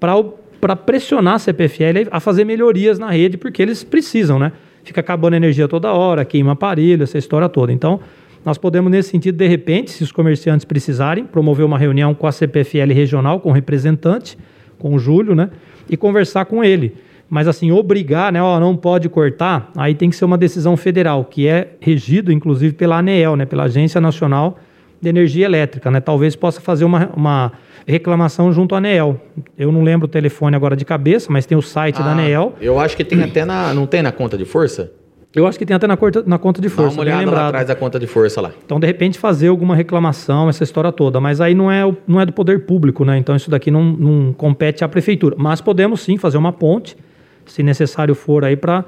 [0.00, 4.52] para pressionar a CPFL a fazer melhorias na rede, porque eles precisam, né?
[4.82, 7.72] Fica acabando energia toda hora, queima aparelho, essa história toda.
[7.72, 8.00] Então,
[8.44, 12.32] nós podemos, nesse sentido, de repente, se os comerciantes precisarem, promover uma reunião com a
[12.32, 14.38] CPFL regional, com o representante,
[14.78, 15.50] com o Júlio, né?
[15.88, 16.94] E conversar com ele.
[17.30, 18.42] Mas, assim, obrigar, né?
[18.42, 22.72] Ó, não pode cortar, aí tem que ser uma decisão federal, que é regido, inclusive,
[22.74, 23.44] pela ANEEL, né?
[23.44, 24.58] Pela Agência Nacional
[25.00, 26.00] de Energia Elétrica, né?
[26.00, 27.52] Talvez possa fazer uma, uma
[27.86, 29.20] reclamação junto à ANEEL.
[29.56, 32.54] Eu não lembro o telefone agora de cabeça, mas tem o site da Ah, ANEEL.
[32.60, 33.72] Eu acho que tem até na.
[33.74, 34.92] Não tem na conta de força?
[35.34, 37.30] Eu acho que tem até na, corta- na conta de Dá força, uma bem olhada
[37.30, 38.50] lá atrás da conta de força lá.
[38.64, 41.20] Então, de repente, fazer alguma reclamação, essa história toda.
[41.20, 43.18] Mas aí não é, não é do poder público, né?
[43.18, 45.36] Então, isso daqui não, não compete à prefeitura.
[45.38, 46.96] Mas podemos sim fazer uma ponte,
[47.44, 48.84] se necessário for aí, para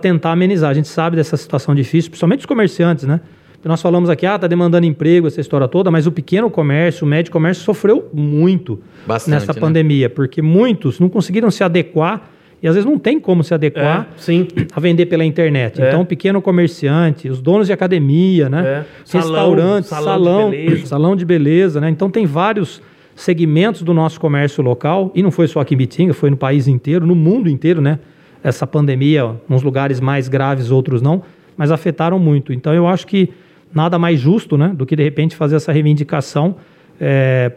[0.00, 0.70] tentar amenizar.
[0.70, 3.20] A gente sabe dessa situação difícil, principalmente os comerciantes, né?
[3.52, 7.06] Porque nós falamos aqui, ah, tá demandando emprego, essa história toda, mas o pequeno comércio,
[7.06, 9.60] o médio comércio sofreu muito Bastante, nessa né?
[9.60, 12.28] pandemia, porque muitos não conseguiram se adequar
[12.62, 14.48] e às vezes não tem como se adequar É, sim.
[14.72, 15.80] a vender pela internet.
[15.80, 15.88] É.
[15.88, 18.66] Então, pequeno comerciante, os donos de academia, né?
[18.66, 18.84] É.
[19.04, 20.86] Salão, Restaurantes, salão salão, de beleza.
[20.86, 21.90] salão de beleza, né?
[21.90, 22.82] Então, tem vários
[23.14, 26.66] segmentos do nosso comércio local, e não foi só aqui em Bitinga, foi no país
[26.68, 27.98] inteiro, no mundo inteiro, né?
[28.44, 31.22] Essa pandemia, uns lugares mais graves, outros não,
[31.56, 32.52] mas afetaram muito.
[32.52, 33.30] Então, eu acho que
[33.74, 34.72] nada mais justo, né?
[34.74, 36.56] Do que, de repente, fazer essa reivindicação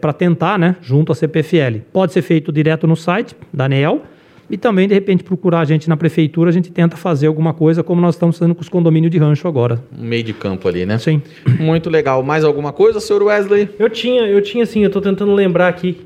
[0.00, 0.76] para tentar, né?
[0.82, 1.80] Junto à CPFL.
[1.92, 4.02] Pode ser feito direto no site da ANEEL,
[4.50, 7.82] e também, de repente, procurar a gente na prefeitura, a gente tenta fazer alguma coisa,
[7.82, 9.82] como nós estamos fazendo com os condomínios de rancho agora.
[9.96, 10.98] Um meio de campo ali, né?
[10.98, 11.22] Sim.
[11.58, 12.22] Muito legal.
[12.22, 13.68] Mais alguma coisa, senhor Wesley?
[13.78, 15.98] Eu tinha, eu tinha sim, eu tô tentando lembrar aqui.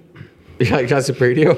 [0.60, 1.56] Já, já se perdeu?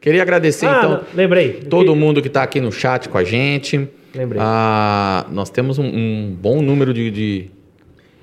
[0.00, 1.52] Queria agradecer, ah, então, não, lembrei.
[1.68, 3.88] todo Que- mundo que está aqui no chat com a gente.
[4.14, 4.40] Lembrei.
[4.42, 7.50] Ah, nós temos um, um bom número de, de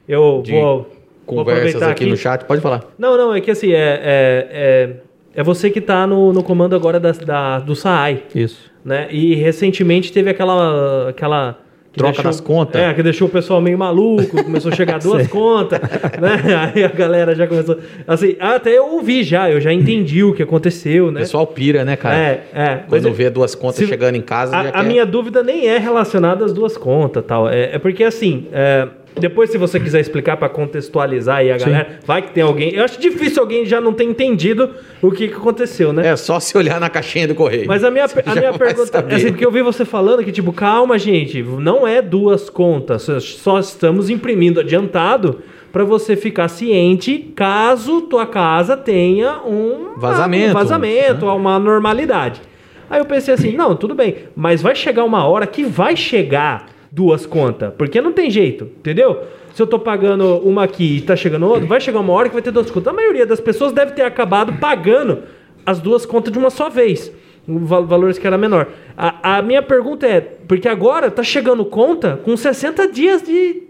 [0.08, 0.88] Eu de vou, vou
[1.26, 2.44] conversas aproveitar aqui, no chat.
[2.46, 2.84] Pode falar.
[2.98, 4.90] Não, não, é que assim, é, é, é,
[5.38, 8.70] é você que tá no, no comando agora da, da- do SAAI, Isso.
[8.84, 9.08] né?
[9.12, 11.10] E recentemente teve aquela.
[11.10, 11.60] aquela
[11.94, 12.80] que Troca das contas.
[12.80, 16.72] É, que deixou o pessoal meio maluco, começou a chegar duas contas, né?
[16.76, 17.78] Aí a galera já começou.
[18.08, 21.22] Assim, até eu ouvi já, eu já entendi o que aconteceu, O né?
[21.22, 22.16] pessoal pira, né, cara?
[22.16, 22.76] É, é.
[22.88, 26.46] Quando vê duas contas se- chegando em casa, A, a minha dúvida nem é relacionada
[26.46, 27.50] às duas contas, tal.
[27.50, 31.66] É, é porque assim, é, depois se você quiser explicar para contextualizar aí a Sim.
[31.66, 32.74] galera, vai que tem alguém.
[32.74, 34.70] Eu acho difícil alguém já não ter entendido
[35.02, 36.08] o que, que aconteceu, né?
[36.10, 37.66] É só se olhar na caixinha do correio.
[37.68, 39.14] Mas a minha, Você a minha pergunta saber.
[39.14, 43.08] é assim, porque eu vi você falando que, tipo, calma, gente, não é duas contas,
[43.22, 50.50] só- estamos imprimindo adiantado para você ficar ciente caso tua casa tenha um Vazamento.
[50.52, 52.42] um vazamento, uma normalidade.
[52.90, 56.68] Aí eu pensei assim, não, tudo bem, mas vai chegar uma hora que vai chegar
[56.98, 59.22] duas contas, porque não tem jeito, entendeu?
[59.54, 62.34] Se eu tô pagando uma aqui e tá chegando outra, vai chegar uma hora que
[62.34, 62.92] vai ter duas contas.
[62.92, 65.20] A maioria das pessoas deve ter acabado pagando
[65.64, 67.12] as duas contas de uma só vez.
[67.48, 68.68] O val- valores que era menor.
[68.98, 73.62] A, a minha pergunta é, porque agora tá chegando conta com 60 dias de,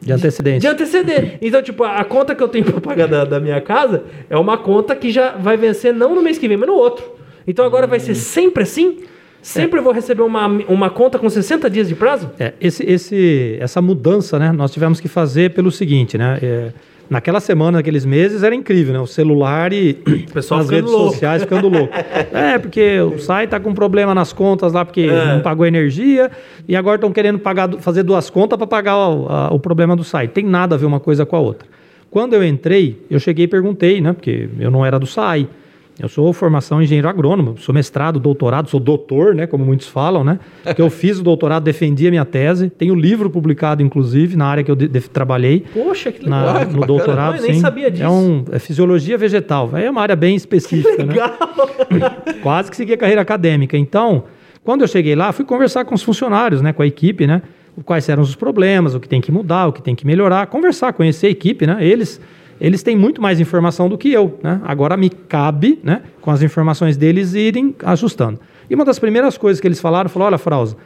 [0.00, 0.60] De antecedente.
[0.60, 1.38] de antecedente.
[1.40, 4.58] Então, tipo, a, conta que eu tenho pra pagar da, da minha casa é uma
[4.58, 7.04] conta que já vai vencer não no mês que vem, mas no outro.
[7.46, 8.98] Então agora vai ser sempre assim?
[9.46, 12.30] Sempre eu vou receber uma, uma conta com 60 dias de prazo?
[12.38, 14.50] É, esse, esse, essa mudança, né?
[14.52, 16.38] Nós tivemos que fazer pelo seguinte, né?
[16.42, 16.72] é,
[17.08, 18.98] naquela semana, naqueles meses, era incrível, né?
[18.98, 19.94] O celular e
[20.32, 21.12] pessoal as redes louco.
[21.12, 21.92] sociais ficando louco.
[22.32, 25.34] É, porque o site tá com problema nas contas lá, porque É.
[25.34, 26.28] não pagou energia,
[26.66, 30.02] e agora estão querendo pagar, fazer duas contas para pagar o, a- o problema do
[30.02, 30.32] site.
[30.32, 31.68] Tem nada a ver uma coisa com a outra.
[32.10, 34.12] Quando eu entrei, eu cheguei e perguntei, né?
[34.12, 35.46] Porque eu não era do SAI.
[35.98, 39.46] Eu sou formação engenheiro agrônomo, sou mestrado, doutorado, sou doutor, né?
[39.46, 40.38] Como muitos falam, né?
[40.62, 44.62] Porque eu fiz o doutorado, defendi a minha tese, tenho livro publicado, inclusive, na área
[44.62, 45.64] que eu de- de- trabalhei.
[45.72, 46.54] Poxa, que Na- legal.
[46.54, 46.86] que no bacana.
[46.86, 47.60] doutorado, Eu nem sim.
[47.60, 48.04] sabia disso.
[48.04, 49.70] É, um, é fisiologia vegetal.
[49.74, 51.14] É uma área bem específica, né?
[51.14, 51.32] Legal.
[52.42, 53.78] Quase que segui a carreira acadêmica.
[53.78, 54.24] Então,
[54.62, 57.40] quando eu cheguei lá, fui conversar com os funcionários, né, com a equipe, né,
[57.86, 60.92] quais eram os problemas, o que tem que mudar, o que tem que melhorar, conversar,
[60.92, 61.78] conhecer a equipe, né?
[61.80, 62.20] Eles
[62.60, 64.60] eles têm muito mais informação do que eu, né?
[64.64, 68.40] Agora me cabe, né, com as informações deles irem ajustando.
[68.68, 70.76] E uma das primeiras coisas que eles falaram, falou, olha, Frausa,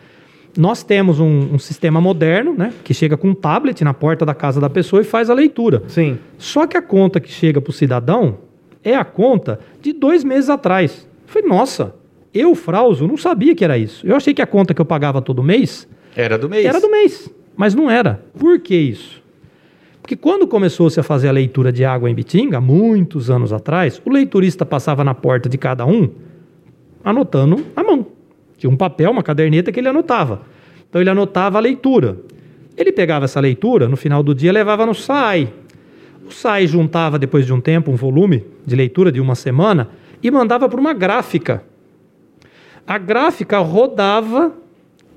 [0.58, 4.34] nós temos um, um sistema moderno, né, que chega com um tablet na porta da
[4.34, 5.82] casa da pessoa e faz a leitura.
[5.86, 6.18] Sim.
[6.36, 8.38] Só que a conta que chega para o cidadão
[8.82, 11.06] é a conta de dois meses atrás.
[11.26, 11.94] Eu falei, nossa,
[12.34, 14.04] eu, Frauso, não sabia que era isso.
[14.06, 15.86] Eu achei que a conta que eu pagava todo mês
[16.16, 16.64] Era do mês.
[16.66, 18.20] era do mês, mas não era.
[18.38, 19.19] Por que isso?
[20.00, 24.10] Porque quando começou-se a fazer a leitura de água em Bitinga, muitos anos atrás, o
[24.10, 26.10] leiturista passava na porta de cada um
[27.04, 28.06] anotando à mão.
[28.56, 30.42] Tinha um papel, uma caderneta que ele anotava.
[30.88, 32.18] Então ele anotava a leitura.
[32.76, 35.52] Ele pegava essa leitura, no final do dia levava no SAI.
[36.26, 39.88] O SAI juntava, depois de um tempo, um volume de leitura de uma semana
[40.22, 41.62] e mandava para uma gráfica.
[42.86, 44.52] A gráfica rodava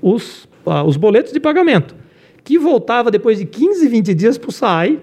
[0.02, 1.96] os, ah, os boletos de pagamento,
[2.44, 5.00] que voltava depois de 15, 20 dias para o SAI.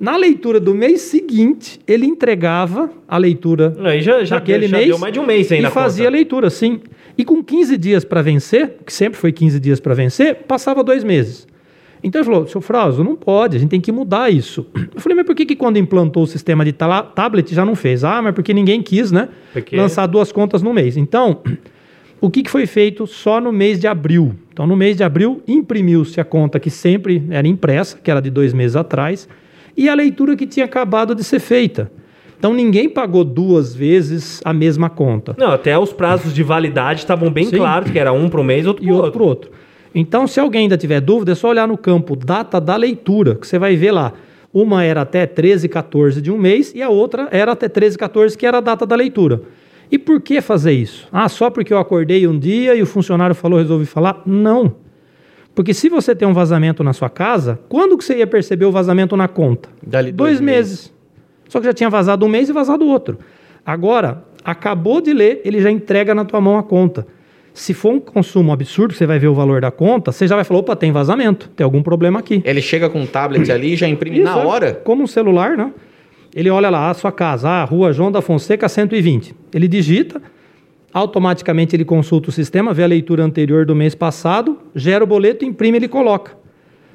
[0.00, 4.88] Na leitura do mês seguinte, ele entregava a leitura Aí já, já, naquele já mês
[4.88, 6.16] deu mais de um mês aí e fazia a conta.
[6.16, 6.80] leitura, sim.
[7.16, 11.02] E com 15 dias para vencer, que sempre foi 15 dias para vencer, passava dois
[11.02, 11.48] meses.
[12.00, 14.68] Então ele falou, seu Frauso, não pode, a gente tem que mudar isso.
[14.94, 18.04] Eu falei, mas por que, que quando implantou o sistema de tablet já não fez?
[18.04, 19.28] Ah, mas porque ninguém quis, né?
[19.52, 20.96] Porque- Lançar duas contas no mês.
[20.96, 21.40] Então,
[22.20, 24.32] o que, que foi feito só no mês de abril?
[24.58, 28.28] Então, no mês de abril, imprimiu-se a conta que sempre era impressa, que era de
[28.28, 29.28] dois meses atrás,
[29.76, 31.92] e a leitura que tinha acabado de ser feita.
[32.36, 35.36] Então, ninguém pagou duas vezes a mesma conta.
[35.38, 37.56] Não, até os prazos de validade estavam bem Sim.
[37.56, 39.24] claros, que era um para um mês, outro e para outro outro.
[39.24, 39.50] outro.
[39.94, 43.46] Então, se alguém ainda tiver dúvida, é só olhar no campo data da leitura, que
[43.46, 44.12] você vai ver lá.
[44.52, 48.36] Uma era até 13, 14 de um mês e a outra era até 13, 14,
[48.36, 49.40] que era a data da leitura.
[49.90, 51.08] E por que fazer isso?
[51.10, 54.22] Ah, só porque eu acordei um dia e o funcionário falou, resolvi falar?
[54.26, 54.74] Não.
[55.54, 58.70] Porque se você tem um vazamento na sua casa, quando que você ia perceber o
[58.70, 59.68] vazamento na conta?
[59.84, 60.92] Dali dois, dois meses.
[61.48, 63.18] Só que já tinha vazado um mês e vazado outro.
[63.64, 67.06] Agora, acabou de ler, ele já entrega na tua mão a conta.
[67.52, 70.44] Se for um consumo absurdo, você vai ver o valor da conta, você já vai
[70.44, 72.40] falar, opa, tem vazamento, tem algum problema aqui.
[72.44, 74.74] Ele chega com um tablet ali e já imprime na Isso, é hora?
[74.84, 75.72] Como um celular, né?
[76.38, 79.34] Ele olha lá, a sua casa, ah, Rua João da Fonseca 120.
[79.52, 80.22] Ele digita,
[80.94, 85.44] automaticamente ele consulta o sistema, vê a leitura anterior do mês passado, gera o boleto,
[85.44, 86.36] imprime e ele coloca.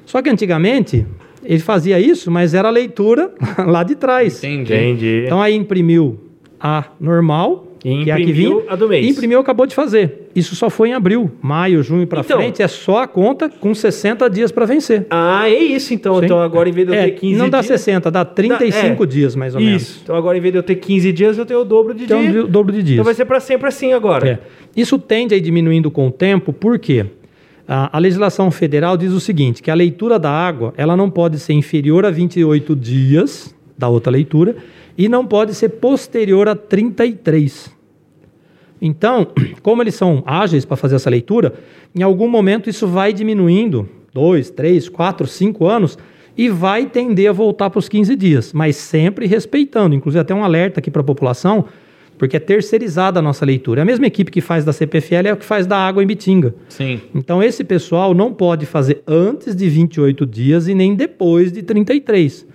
[0.06, 1.04] Só que antigamente
[1.44, 3.34] ele fazia isso, mas era a leitura
[3.66, 4.42] lá de trás.
[4.42, 4.72] Entendi.
[4.72, 5.22] Entendi.
[5.26, 6.18] Então aí imprimiu
[6.58, 9.04] a normal, E que é a que imprimiu vinha, a do mês.
[9.04, 10.23] e imprimiu acabou de fazer.
[10.34, 13.72] Isso só foi em abril, maio, junho para Então- frente, é só a conta com
[13.74, 15.06] 60 dias para vencer.
[15.08, 16.18] Ah, é isso então.
[16.18, 16.24] Sim.
[16.24, 17.66] Então agora em vez de eu É, ter 15 não dá dias...
[17.80, 19.06] 60, dá 35 é.
[19.06, 19.68] dias mais ou Isso.
[19.70, 20.00] menos.
[20.02, 22.20] Então agora em vez de eu ter 15 dias, eu tenho o dobro de Então,
[22.20, 22.44] dias.
[22.44, 22.94] o dobro de dias.
[22.94, 24.28] Então vai ser para sempre assim agora.
[24.28, 24.38] É.
[24.76, 27.06] Isso tende a ir diminuindo com o tempo, por quê?
[27.66, 31.38] A, a legislação federal diz o seguinte, que a leitura da água ela não pode
[31.38, 34.56] ser inferior a 28 dias da outra leitura
[34.98, 37.73] e não pode ser posterior a 33.
[38.84, 39.26] Então,
[39.62, 41.54] como eles são ágeis para fazer essa leitura,
[41.96, 45.98] em algum momento isso vai diminuindo, dois, três, quatro, cinco anos,
[46.36, 49.94] e vai tender a voltar para os 15 dias, mas sempre respeitando.
[49.94, 51.64] Inclusive, até um alerta aqui para a população,
[52.18, 53.80] porque é terceirizada a nossa leitura.
[53.80, 56.06] É a mesma equipe que faz da CPFL é a que faz da água em
[56.06, 56.54] Bitinga.
[56.68, 57.00] Sim.
[57.14, 62.46] Então, esse pessoal não pode fazer antes de 28 dias e nem depois de 33.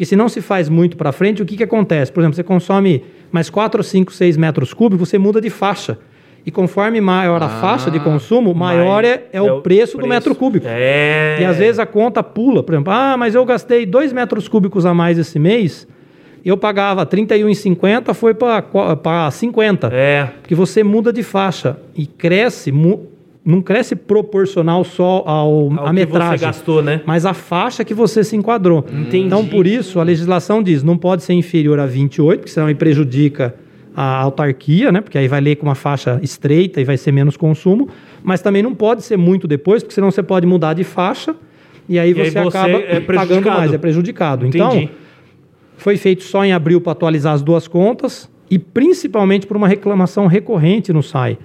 [0.00, 2.10] Porque se não se faz muito para frente, o que, que acontece?
[2.10, 5.98] Por exemplo, você consome mais 4, 5, 6 metros cúbicos, você muda de faixa.
[6.46, 10.34] E conforme maior a Ah, faixa de consumo, maior é, é o preço do metro
[10.34, 10.64] cúbico.
[10.66, 11.36] É.
[11.42, 12.62] E às vezes a conta pula.
[12.62, 15.86] Por exemplo, ah, mas eu gastei 2 metros cúbicos a mais esse mês,
[16.42, 19.90] eu pagava R$ 31,50, foi para 50.
[19.92, 20.30] É.
[20.40, 23.04] Porque você muda de faixa e cresce, mu-
[23.44, 27.00] não cresce proporcional só ao, Ao à que metragem, você gastou, né?
[27.06, 28.84] mas a faixa que você se enquadrou.
[28.92, 29.26] Entendi.
[29.26, 32.74] Então, por isso, a legislação diz, não pode ser inferior a 28, porque senão aí
[32.74, 33.54] prejudica
[33.96, 35.00] a autarquia, né?
[35.00, 37.88] Porque aí vai ler com uma faixa estreita e vai ser menos consumo,
[38.22, 41.34] mas também não pode ser muito depois, porque senão você pode mudar de faixa
[41.88, 44.46] e aí, E aí você, você acaba é pagando mais, é prejudicado.
[44.46, 44.64] Entendi.
[44.64, 44.88] Então,
[45.76, 50.26] foi feito só em abril para atualizar as duas contas e principalmente por uma reclamação
[50.26, 51.38] recorrente no SAI.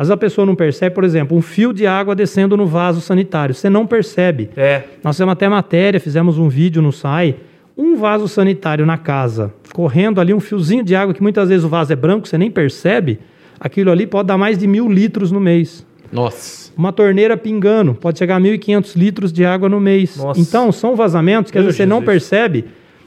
[0.00, 3.02] Às vezes a pessoa não percebe, por exemplo, um fio de água descendo no vaso
[3.02, 3.54] sanitário.
[3.54, 4.48] Você não percebe.
[4.56, 4.84] É.
[5.04, 7.36] Nós fizemos até matéria, fizemos um vídeo no SAI.
[7.76, 11.68] Um vaso sanitário na casa, correndo ali um fiozinho de água, que muitas vezes o
[11.68, 13.18] vaso é branco, você nem percebe.
[13.60, 15.86] Aquilo ali pode dar mais de mil litros no mês.
[16.10, 16.72] Nossa.
[16.74, 20.16] Uma torneira pingando, pode chegar a 1.500 litros de água no mês.
[20.16, 20.40] Nossa.
[20.40, 22.10] Então, são vazamentos que às vezes você não Jesus.
[22.10, 22.64] percebe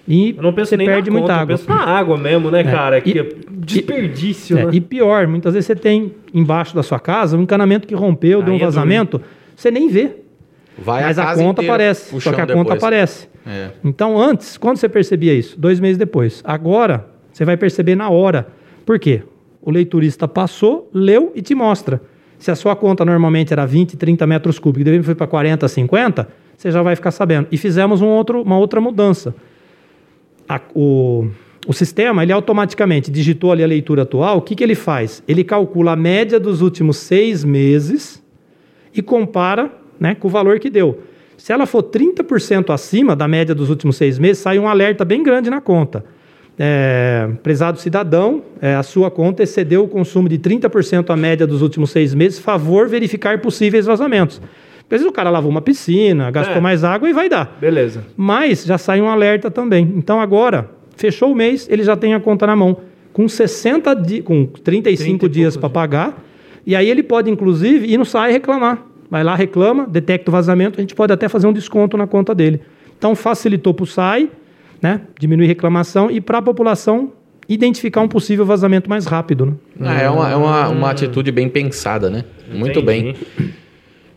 [0.07, 1.53] e Eu não penso você nem perde na muita conta, água.
[1.53, 2.99] Eu penso na água mesmo, né, cara?
[3.01, 4.71] Que E- é desperdício, É, né?
[4.73, 8.53] E pior, muitas vezes você tem embaixo da sua casa um encanamento que rompeu, deu
[8.53, 9.21] Aí um é vazamento,
[9.55, 10.11] você nem vê.
[10.77, 12.19] Vai mas a, casa conta inteira aparece.
[12.19, 12.77] Só que a conta depois.
[12.77, 13.27] aparece.
[13.45, 13.69] É.
[13.83, 15.59] Então, antes, quando você percebia isso?
[15.59, 16.41] Dois meses depois.
[16.43, 18.47] Agora, você vai perceber na hora.
[18.85, 19.21] Por quê?
[19.61, 22.01] O leiturista passou, leu e te mostra.
[22.39, 25.27] Se a sua conta normalmente era 20, 30 metros cúbicos e de repente foi para
[25.27, 26.27] 40, 50,
[26.57, 27.47] você já vai ficar sabendo.
[27.51, 29.33] E fizemos um outro, uma outra mudança.
[30.47, 31.27] A- o,
[31.67, 34.37] o sistema, ele automaticamente digitou ali a leitura atual.
[34.37, 35.23] O que, que ele faz?
[35.27, 38.23] Ele calcula a média dos últimos seis meses
[38.93, 41.01] e compara né, com o valor que deu.
[41.37, 45.23] Se ela for 30% acima da média dos últimos seis meses, sai um alerta bem
[45.23, 46.05] grande na conta.
[46.57, 51.63] É, prezado cidadão, é, a sua conta excedeu o consumo de 30% a média dos
[51.63, 54.39] últimos seis meses, favor verificar possíveis vazamentos.
[54.85, 56.61] Às vezes o cara lavou uma piscina, gastou É.
[56.61, 57.57] mais água e vai dar.
[57.59, 58.05] Beleza.
[58.15, 59.91] Mas já sai um alerta também.
[59.95, 62.77] Então agora, fechou o mês, ele já tem a conta na mão.
[63.11, 66.23] Com 60 di com 35 30 e dias para pagar.
[66.65, 68.83] E aí ele pode, inclusive, ir no SAI reclamar.
[69.09, 72.33] Vai lá, reclama, detecta o vazamento, a gente pode até fazer um desconto na conta
[72.33, 72.61] dele.
[72.97, 74.29] Então facilitou para o SAI,
[74.81, 75.01] né?
[75.19, 77.11] Diminui reclamação e para a população
[77.47, 79.45] identificar um possível vazamento mais rápido.
[79.47, 79.87] Né?
[79.89, 82.23] Ah, é uma, é uma, uma atitude bem pensada, né?
[82.51, 82.85] Muito Entendi.
[82.85, 83.15] bem.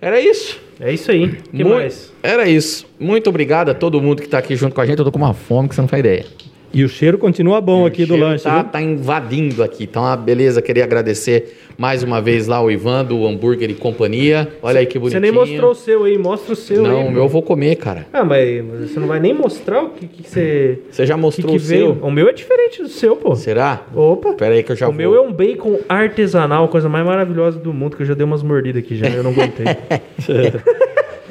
[0.06, 0.60] Era isso.
[0.78, 1.24] É isso aí.
[1.24, 2.12] O que Mu- mais?
[2.22, 2.86] Era isso.
[2.96, 5.00] Muito obrigado a todo mundo que está aqui junto com a gente.
[5.00, 6.24] Eu tô com uma fome que você não faz ideia.
[6.72, 8.70] E o cheiro continua bom O aqui do lanche, Tá, viu?
[8.70, 9.84] tá invadindo aqui.
[9.84, 10.60] Então, uma beleza.
[10.60, 14.48] Queria agradecer mais uma vez lá o Ivan do Hambúrguer e Companhia.
[14.62, 15.20] Olha aí que Você bonitinho.
[15.22, 17.06] nem mostrou o seu aí, mostra o seu Não, aí.
[17.08, 18.06] o meu eu vou comer, cara.
[18.12, 20.80] Ah, mas você não vai nem mostrar o que, que você.
[20.90, 21.94] Você já que, mostrou que o seu?
[21.94, 21.98] veio?
[22.04, 23.34] O meu é diferente do seu, pô.
[23.36, 23.82] Será?
[23.94, 24.34] Opa!
[24.34, 24.98] Pera aí que eu já o vou.
[24.98, 28.42] meu é um bacon artesanal, coisa mais maravilhosa do mundo, que eu já dei umas
[28.42, 29.64] mordidas aqui já, eu não aguentei.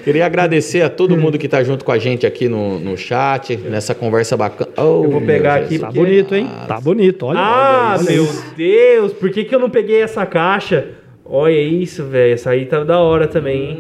[0.05, 3.57] Queria agradecer a todo mundo que tá junto com a gente aqui no, no chat,
[3.57, 4.69] nessa conversa bacana.
[4.77, 6.47] Oh, Eu vou pegar aqui, Tá bonito, hein?
[6.67, 7.39] Tá bonito, olha.
[7.39, 8.45] ah, olha meu isso.
[8.55, 10.89] Deus, por que, que eu não peguei essa caixa?
[11.25, 13.79] Olha isso, velho, essa aí tá da hora também, hein?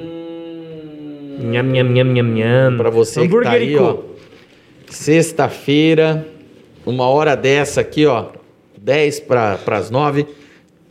[1.43, 2.77] Nham, nham, nham, nham, nham.
[2.77, 3.97] Pra você que tá aí, ó.
[4.89, 6.25] Sexta-feira,
[6.83, 8.29] uma hora dessa aqui, ó.
[8.75, 10.25] 10 para as 9.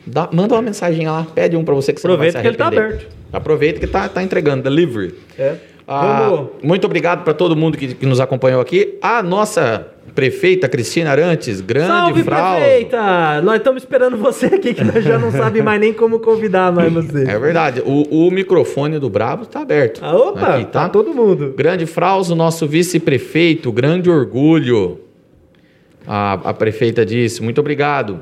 [0.06, 2.66] Dá, manda uma mensagem lá, pede um pra você que você Aproveita que ele tá
[2.66, 2.94] arrepender.
[2.94, 3.06] aberto.
[3.32, 5.14] Aproveita que tá, tá entregando, delivery.
[5.38, 5.54] É.
[5.86, 8.96] Ah, muito obrigado para todo mundo que, que nos acompanhou aqui.
[9.02, 12.60] A nossa prefeita Cristina Arantes, grande Salve, fraude.
[12.60, 13.42] prefeita!
[13.42, 16.90] Nós estamos esperando você aqui, que nós já não sabe mais nem como convidar mais
[16.92, 17.24] você.
[17.28, 17.82] É verdade.
[17.84, 20.00] O, o microfone do Brabo tá aberto.
[20.02, 21.52] Ah, opa, Aqui, tá todo mundo.
[21.56, 25.00] Grande Frauso, nosso vice-prefeito, grande orgulho.
[26.06, 28.20] A, a prefeita disse, muito obrigado.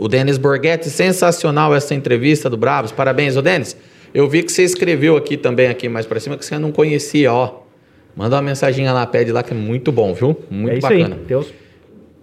[0.00, 2.90] O Denis Borghetti, sensacional essa entrevista do Bravos.
[2.90, 3.76] Parabéns, ô Denis.
[4.12, 7.32] Eu vi que você escreveu aqui também, aqui mais pra cima, que você não conhecia,
[7.32, 7.60] ó.
[8.16, 10.36] Manda uma mensaginha lá, pede lá, que é muito bom, viu?
[10.50, 11.14] Muito é isso bacana.
[11.14, 11.60] aí, Deus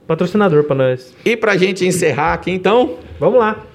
[0.08, 1.14] patrocinador pra nós.
[1.24, 3.66] E pra gente encerrar aqui, então, Vamos lá.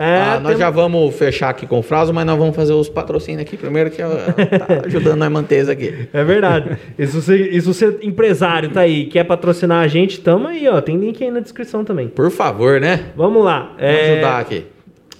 [0.00, 2.72] É, ah, nós tem- já vamos fechar aqui com o Frauso, mas nós vamos fazer
[2.72, 6.08] os patrocínios aqui primeiro, que ó, tá ajudando nós a manter isso aqui.
[6.12, 6.78] É verdade.
[6.98, 10.80] E se você, se você empresário tá aí, quer patrocinar a gente, tamo aí, ó.
[10.80, 12.08] Tem link aí na descrição também.
[12.08, 13.06] Por favor, né?
[13.14, 13.74] Vamos lá.
[13.78, 14.64] Vamos é, ajudar aqui.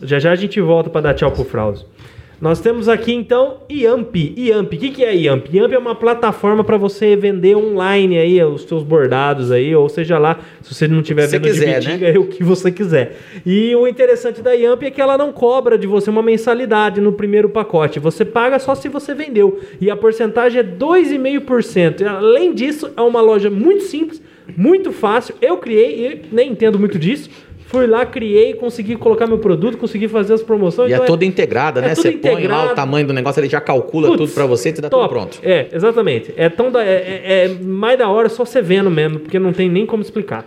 [0.02, 1.86] Já já a gente volta para dar tchau pro Frauso.
[2.40, 4.16] Nós temos aqui então Yamp.
[4.16, 5.46] Yamp, o que, que é Yamp?
[5.52, 10.16] Yamp é uma plataforma para você vender online aí os seus bordados aí, ou seja
[10.16, 11.92] lá, se você não tiver vendo quiser, de né?
[11.92, 13.18] betinga, é o que você quiser.
[13.44, 17.12] E o interessante da Yamp é que ela não cobra de você uma mensalidade no
[17.12, 18.00] primeiro pacote.
[18.00, 19.60] Você paga só se você vendeu.
[19.78, 22.00] E a porcentagem é 2,5%.
[22.00, 24.22] E, Além disso, é uma loja muito simples,
[24.56, 25.34] muito fácil.
[25.42, 27.28] Eu criei, e nem entendo muito disso.
[27.70, 30.90] Fui lá, criei, consegui colocar meu produto, consegui fazer as promoções.
[30.90, 31.88] E é então toda integrada, é né?
[31.94, 32.72] tudo Você põe lá integrado.
[32.72, 35.04] o tamanho do negócio, ele já calcula Putz, tudo pra você e te dá top.
[35.04, 35.38] tudo pronto.
[35.40, 36.34] É, exatamente.
[36.36, 39.52] É, tão da, é, é- é mais da hora só você vendo mesmo, porque não
[39.52, 40.44] tem nem como explicar.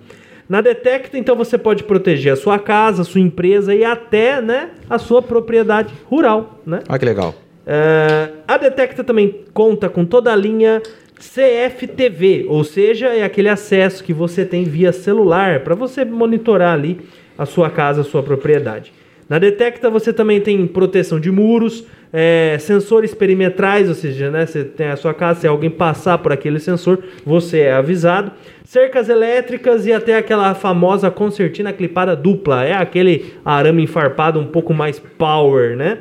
[0.52, 4.68] Na Detecta, então, você pode proteger a sua casa, a sua empresa e até né,
[4.90, 6.60] a sua propriedade rural.
[6.66, 6.80] Né?
[6.90, 7.34] Olha que legal.
[7.66, 10.82] É, a Detecta também conta com toda a linha
[11.18, 17.00] CFTV, ou seja, é aquele acesso que você tem via celular para você monitorar ali
[17.38, 18.92] a sua casa, a sua propriedade.
[19.32, 24.62] Na Detecta você também tem proteção de muros, é, sensores perimetrais, ou seja, né, você
[24.62, 28.30] tem a sua casa, se alguém passar por aquele sensor, você é avisado.
[28.62, 34.74] Cercas elétricas e até aquela famosa concertina clipada dupla, é aquele arame enfarpado um pouco
[34.74, 36.00] mais power, né?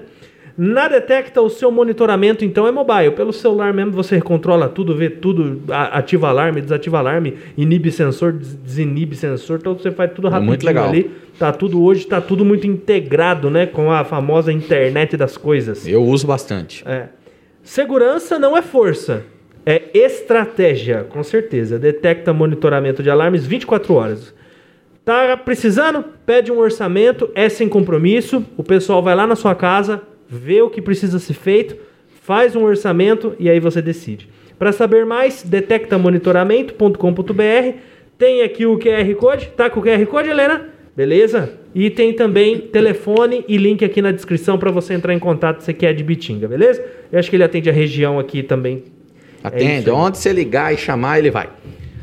[0.57, 3.11] Na Detecta, o seu monitoramento então é mobile.
[3.11, 8.53] Pelo celular mesmo você controla tudo, vê tudo, ativa alarme, desativa alarme, inibe sensor, des-
[8.55, 10.89] desinibe sensor, então você faz tudo É rapidinho muito legal.
[10.89, 11.09] ali.
[11.39, 15.87] Tá tudo hoje, tá tudo muito integrado, né, com a famosa internet das coisas.
[15.87, 16.83] Eu uso bastante.
[16.87, 17.05] É.
[17.63, 19.23] Segurança não é força,
[19.65, 21.79] é estratégia, com certeza.
[21.79, 24.33] Detecta monitoramento de alarmes 24 horas.
[25.03, 26.03] Tá precisando?
[26.25, 28.45] Pede um orçamento, é sem compromisso.
[28.55, 30.01] O pessoal vai lá na sua casa,
[30.31, 31.75] vê o que precisa ser feito,
[32.21, 34.29] faz um orçamento e aí você decide.
[34.57, 37.77] Para saber mais, detectamonitoramento.com.br.
[38.17, 39.49] Tem aqui o QR Code.
[39.57, 40.69] Tá com o QR Code, Helena?
[40.95, 41.59] Beleza?
[41.75, 45.65] E tem também telefone e link aqui na descrição para você entrar em contato se
[45.65, 46.81] você quer de Bitinga, beleza?
[47.11, 48.83] Eu acho que ele atende a região aqui também.
[49.43, 49.79] Atende.
[49.79, 49.95] isso aí.
[49.95, 51.49] Onde você ligar e chamar, ele vai.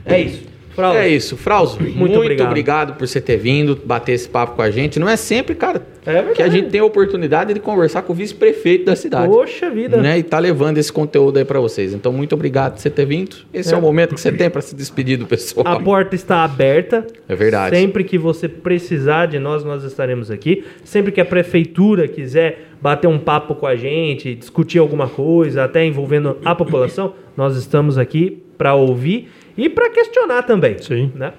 [0.05, 0.47] É isso.
[0.79, 0.99] Fraude.
[0.99, 1.79] É isso, Frauso.
[1.81, 2.47] Muito, obrigado.
[2.49, 2.95] obrigado.
[2.95, 5.01] por você ter vindo, bater esse papo com a gente.
[5.01, 8.17] Não é sempre, cara, É que a gente tem a oportunidade de conversar com o
[8.17, 9.29] vice-prefeito da cidade.
[9.31, 9.97] Poxa vida.
[9.97, 10.19] Né?
[10.19, 11.93] E tá levando esse conteúdo aí pra vocês.
[11.93, 13.37] Então, muito obrigado por você ter vindo.
[13.53, 13.79] Esse é, É.
[13.79, 15.67] o momento que você tem pra se despedir do pessoal.
[15.67, 17.05] A porta está aberta.
[17.29, 17.77] É verdade.
[17.77, 20.65] Sempre que você precisar de nós, nós estaremos aqui.
[20.85, 25.85] Sempre que a prefeitura quiser bater um papo com a gente, discutir alguma coisa, até
[25.85, 29.29] envolvendo a população, nós estamos aqui para ouvir
[29.59, 30.79] e para questionar também.
[30.79, 31.13] Sim.
[31.15, 31.33] Né?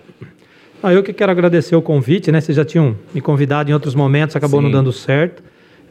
[0.84, 2.40] Ah, eu que quero agradecer o convite, né?
[2.40, 4.66] Vocês já tinham me convidado em outros momentos, acabou Sim.
[4.66, 5.41] não dando certo.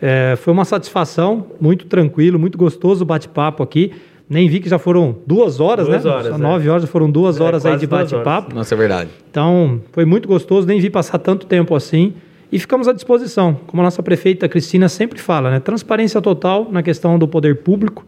[0.01, 3.93] É, foi uma satisfação, muito tranquilo, muito gostoso o bate-papo aqui.
[4.31, 6.11] Nem vi que já foram duas horas, Duas né?
[6.11, 6.39] horas, Só é.
[6.39, 8.55] nove horas, já foram duas É, horas aí de bate-papo.
[8.55, 9.11] Nossa, é verdade.
[9.31, 12.13] Então, foi muito gostoso, nem vi passar tanto tempo assim.
[12.53, 13.59] E ficamos à disposição.
[13.67, 15.61] Como a nossa prefeita Cristina sempre fala, né?
[15.61, 18.07] Transparência total na questão do poder público.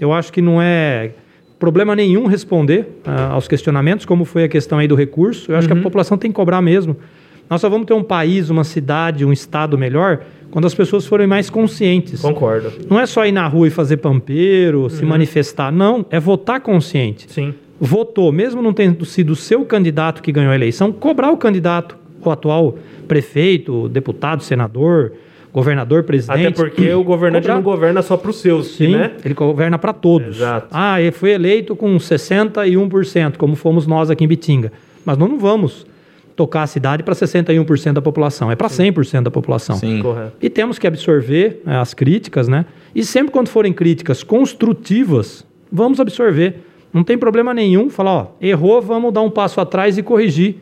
[0.00, 1.10] Eu acho que não é
[1.58, 5.50] problema nenhum responder ah, aos questionamentos, como foi a questão aí do recurso.
[5.50, 6.96] Eu acho que a população tem que cobrar mesmo.
[7.48, 10.20] Nós só vamos ter um país, uma cidade, um estado melhor
[10.50, 12.20] quando as pessoas forem mais conscientes.
[12.20, 12.72] Concordo.
[12.88, 15.70] Não é só ir na rua e fazer pampeiro, se manifestar.
[15.70, 17.54] Não, é votar consciente Sim.
[17.80, 21.96] votou, mesmo não tendo sido o seu candidato que ganhou a eleição, cobrar o candidato,
[22.24, 25.12] o atual prefeito, deputado, senador,
[25.56, 26.48] governador, presidente.
[26.48, 27.54] Até porque o governante Cobrar.
[27.54, 29.12] não governa só para os seus, Sim, né?
[29.24, 30.36] ele governa para todos.
[30.36, 30.68] Exato.
[30.70, 34.70] Ah, ele foi eleito com 61%, como fomos nós aqui em Bitinga.
[35.02, 35.86] Mas nós não vamos
[36.36, 39.76] tocar a cidade para 61% da população, é para 100% da população.
[39.76, 40.02] Sim.
[40.02, 40.32] Correto.
[40.42, 42.66] E temos que absorver né, as críticas, né?
[42.94, 45.42] E sempre quando forem críticas construtivas,
[45.72, 46.56] vamos absorver.
[46.92, 50.56] Não tem problema nenhum falar, ó, errou, vamos dar um passo atrás e corrigir.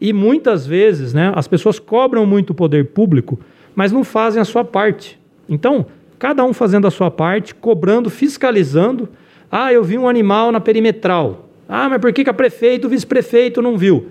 [0.00, 3.40] E muitas vezes, né, as pessoas cobram muito o poder público,
[3.76, 5.16] mas não fazem a sua parte.
[5.48, 5.86] Então,
[6.18, 9.08] cada um fazendo a sua parte, cobrando, fiscalizando.
[9.52, 11.48] Ah, eu vi um animal na perimetral.
[11.68, 14.06] Ah, mas por que, que a prefeito, o vice-prefeito não viu?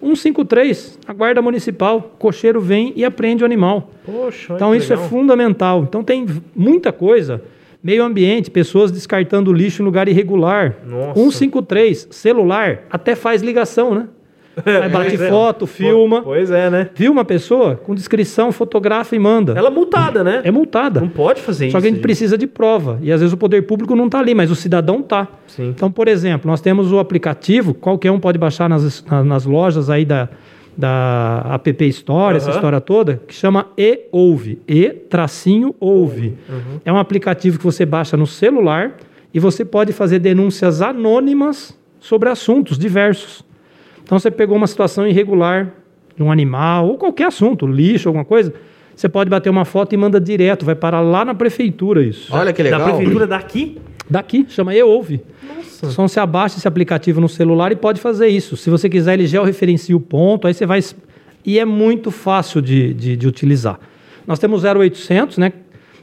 [0.00, 3.90] 153, a guarda municipal, cocheiro vem e apreende o animal.
[4.06, 5.10] Poxa, Então isso é legal.
[5.10, 5.82] fundamental.
[5.82, 6.24] Então tem
[6.54, 7.42] muita coisa.
[7.82, 10.76] Meio ambiente, pessoas descartando lixo em lugar irregular.
[10.86, 11.14] Nossa.
[11.20, 14.06] 153, celular, até faz ligação, né?
[14.64, 15.28] Aí bate Pois é.
[15.28, 16.22] foto, filma.
[16.22, 16.90] Pois é, né?
[16.94, 19.52] Viu uma pessoa com descrição, fotografa e manda.
[19.56, 20.40] Ela é multada, né?
[20.44, 21.00] É multada.
[21.00, 21.72] Não pode fazer isso.
[21.72, 22.02] Só que a gente gente.
[22.02, 22.98] precisa de prova.
[23.02, 25.28] E às vezes o poder público não está ali, mas o cidadão está.
[25.58, 29.88] Então, por exemplo, nós temos o aplicativo, qualquer um pode baixar nas, na- nas lojas
[29.90, 30.28] aí da,
[30.76, 32.56] da App Store, essa Aham.
[32.56, 34.60] história toda, que chama E-Ouve.
[34.68, 36.34] E-Ouve.
[36.48, 36.80] Uhum.
[36.84, 38.96] É um aplicativo que você baixa no celular
[39.32, 43.44] e você pode fazer denúncias anônimas sobre assuntos diversos.
[44.08, 45.70] Então, você pegou uma situação irregular
[46.16, 48.54] de um animal ou qualquer assunto, lixo, alguma coisa,
[48.96, 52.34] você pode bater uma foto e manda direto, vai parar lá na prefeitura isso.
[52.34, 52.80] Olha que legal.
[52.80, 53.76] Da prefeitura daqui?
[54.08, 55.20] Daqui, chama E-Ouve.
[55.46, 55.90] Nossa.
[55.90, 58.56] Só você abaixa esse aplicativo no celular e pode fazer isso.
[58.56, 60.80] Se você quiser, ele georreferencia o ponto, aí você vai.
[61.44, 63.78] E é muito fácil de, de, de utilizar.
[64.26, 65.52] Nós temos 0800, né?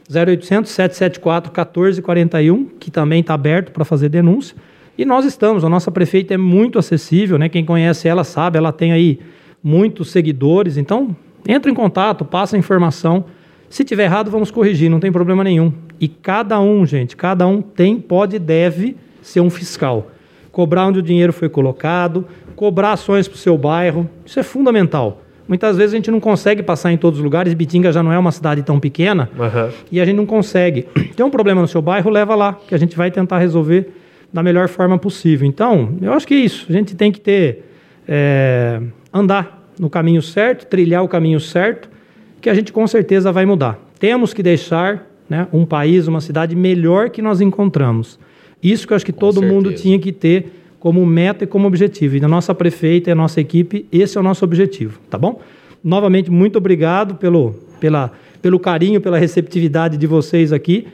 [0.08, 4.56] 0800 774 1441, que também está aberto para fazer denúncia.
[4.98, 7.48] E nós estamos, a nossa prefeita é muito acessível, né?
[7.48, 9.18] Quem conhece ela sabe, ela tem aí
[9.62, 11.14] muitos seguidores, então
[11.46, 13.24] entra em contato, passa a informação.
[13.68, 15.72] Se tiver errado, vamos corrigir, não tem problema nenhum.
[16.00, 20.10] E cada um, gente, cada um tem, pode e deve ser um fiscal.
[20.50, 22.24] Cobrar onde o dinheiro foi colocado,
[22.54, 25.22] cobrar ações para o seu bairro, isso é fundamental.
[25.46, 28.18] Muitas vezes a gente não consegue passar em todos os lugares, Bitinga já não é
[28.18, 29.70] uma cidade tão pequena, Aham.
[29.92, 30.82] e a gente não consegue.
[31.14, 33.92] Tem um problema no seu bairro, leva lá, que a gente vai tentar resolver
[34.32, 35.46] da melhor forma possível.
[35.46, 36.66] Então, eu acho que é isso.
[36.68, 37.64] A gente tem que ter
[38.06, 38.80] é,
[39.12, 41.88] andar no caminho certo, trilhar o caminho certo,
[42.40, 43.78] que a gente com certeza vai mudar.
[43.98, 48.18] Temos que deixar né, um país, uma cidade melhor que nós encontramos.
[48.62, 49.82] Isso que eu acho que todo mundo certeza.
[49.82, 52.16] tinha que ter como meta e como objetivo.
[52.16, 55.40] E a nossa prefeita e a nossa equipe, esse é o nosso objetivo, tá bom?
[55.82, 60.86] Novamente, muito obrigado pelo, pela, pelo carinho, pela receptividade de vocês aqui.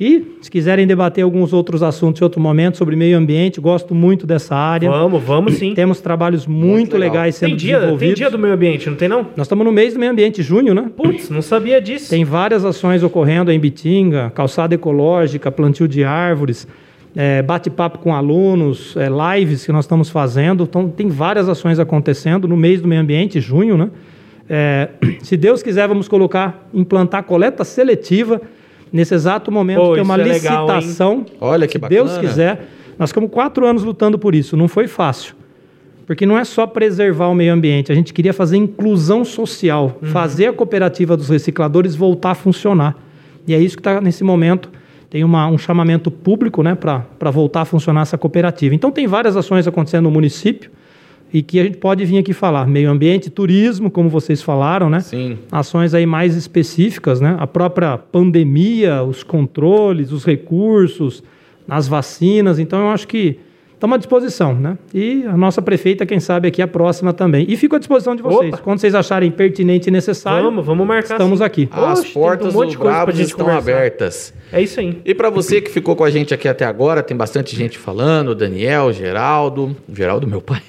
[0.00, 4.28] E se quiserem debater alguns outros assuntos em outro momento sobre meio ambiente, gosto muito
[4.28, 4.88] dessa área.
[4.88, 5.74] Vamos, vamos sim.
[5.74, 8.14] Temos trabalhos muito, Muito legais sendo Tem dia, desenvolvidos.
[8.14, 9.26] tem dia do meio ambiente, não tem não?
[9.36, 10.88] Nós estamos no mês do meio ambiente, junho, né?
[10.96, 12.10] Putz, não sabia disso.
[12.10, 16.68] Tem várias ações ocorrendo em Bitinga, calçada ecológica, plantio de árvores,
[17.16, 20.62] é, bate-papo com alunos, é, lives que nós estamos fazendo.
[20.62, 23.90] Então, tem várias ações acontecendo no mês do meio ambiente, junho, né?
[24.48, 24.90] É,
[25.22, 28.40] se Deus quiser, vamos colocar, implantar coleta seletiva.
[28.92, 30.76] Nesse exato momento, Pô, tem uma é legal, hein?
[30.76, 31.26] licitação.
[31.40, 32.02] Olha que se bacana.
[32.04, 32.66] Deus quiser.
[32.98, 35.34] Nós ficamos quatro anos lutando por isso, não foi fácil.
[36.06, 40.08] Porque não é só preservar o meio ambiente, a gente queria fazer inclusão social, Uhum.
[40.08, 42.96] fazer a cooperativa dos recicladores voltar a funcionar.
[43.46, 44.70] E é isso que está nesse momento.
[45.10, 48.74] Tem uma- um chamamento público né, para voltar a funcionar essa cooperativa.
[48.74, 50.70] Então, tem várias ações acontecendo no município
[51.32, 52.66] e que a gente pode vir aqui falar.
[52.66, 55.00] Meio ambiente, turismo, como vocês falaram, né?
[55.00, 55.38] Sim.
[55.52, 57.36] ações aí mais específicas, né?
[57.38, 61.22] A própria pandemia, os controles, os recursos,
[61.68, 62.58] as vacinas.
[62.58, 63.38] Então, eu acho que
[63.74, 64.76] estamos à disposição, né?
[64.92, 67.44] E a nossa prefeita, quem sabe, aqui é a próxima também.
[67.48, 68.54] E fico à disposição de vocês.
[68.54, 68.62] Opa!
[68.62, 71.14] Quando vocês acharem pertinente e necessário, Vamos, vamos marcar.
[71.14, 71.44] estamos sim.
[71.44, 71.68] aqui.
[71.70, 73.70] As Oxe, portas um do Brabos estão conversar.
[73.72, 74.34] abertas.
[74.52, 74.98] É isso aí.
[75.04, 78.34] E para você que ficou com a gente aqui até agora, tem bastante gente falando,
[78.34, 80.62] Daniel, Geraldo, Geraldo meu pai,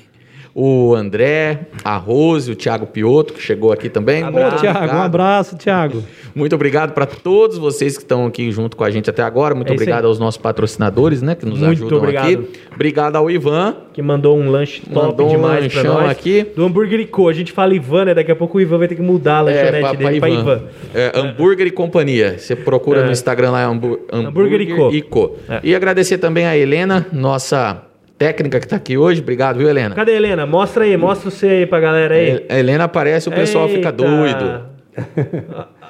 [0.62, 4.24] o André, a Rose, o Thiago Piotto, que chegou aqui também.
[4.26, 6.04] Ô, Muito Tiago, um abraço, Tiago.
[6.36, 9.56] Muito obrigado para todos vocês que estão aqui junto com a gente até agora.
[9.56, 12.26] Muito É obrigado aos nossos patrocinadores, né, que nos Muito ajudam obrigado.
[12.28, 12.50] aqui.
[12.76, 13.76] Obrigado ao Ivan.
[13.94, 16.10] Que mandou um lanche top Mandou demais lanchão nós.
[16.12, 16.46] aqui.
[16.56, 17.30] Do Hambúrguer e Co.
[17.30, 18.14] A gente fala Ivan, né?
[18.14, 20.62] Daqui a pouco o Ivan vai ter que mudar a lanchonete pra- dele pra Ivan.
[20.94, 22.38] É, hambúrguer e Companhia.
[22.38, 23.06] Você procura É.
[23.06, 24.62] no Instagram lá, hambú- Hambúrguer
[24.94, 25.36] e Co.
[25.50, 25.60] É.
[25.64, 27.84] E agradecer também a Helena, nossa
[28.20, 29.22] técnica que está aqui hoje.
[29.22, 29.96] Obrigado, viu, Helena?
[29.96, 30.46] Cadê a Helena?
[30.46, 32.46] Mostra aí, mostra você aí pra galera aí.
[32.50, 33.92] A Helena aparece, o pessoal fica Eita.
[33.94, 34.66] doido.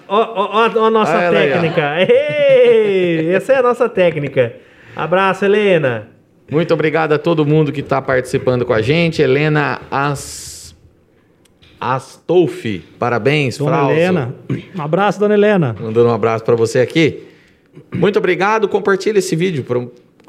[0.07, 1.53] Ó, ó, ó, ó a nossa ela aí, ó.
[1.53, 1.95] técnica.
[2.01, 4.53] Ei, essa é a nossa técnica.
[4.95, 6.07] Abraço, Helena.
[6.51, 9.21] Muito obrigado a todo mundo que está participando com a gente.
[9.21, 10.75] Helena As...
[11.79, 13.93] Astolfi, parabéns, Dona Frauso.
[13.93, 14.35] Helena.
[14.75, 15.75] Um abraço, dona Helena.
[15.79, 17.23] Mandando um abraço para você aqui.
[17.93, 18.67] Muito obrigado.
[18.67, 19.79] Compartilhe esse vídeo para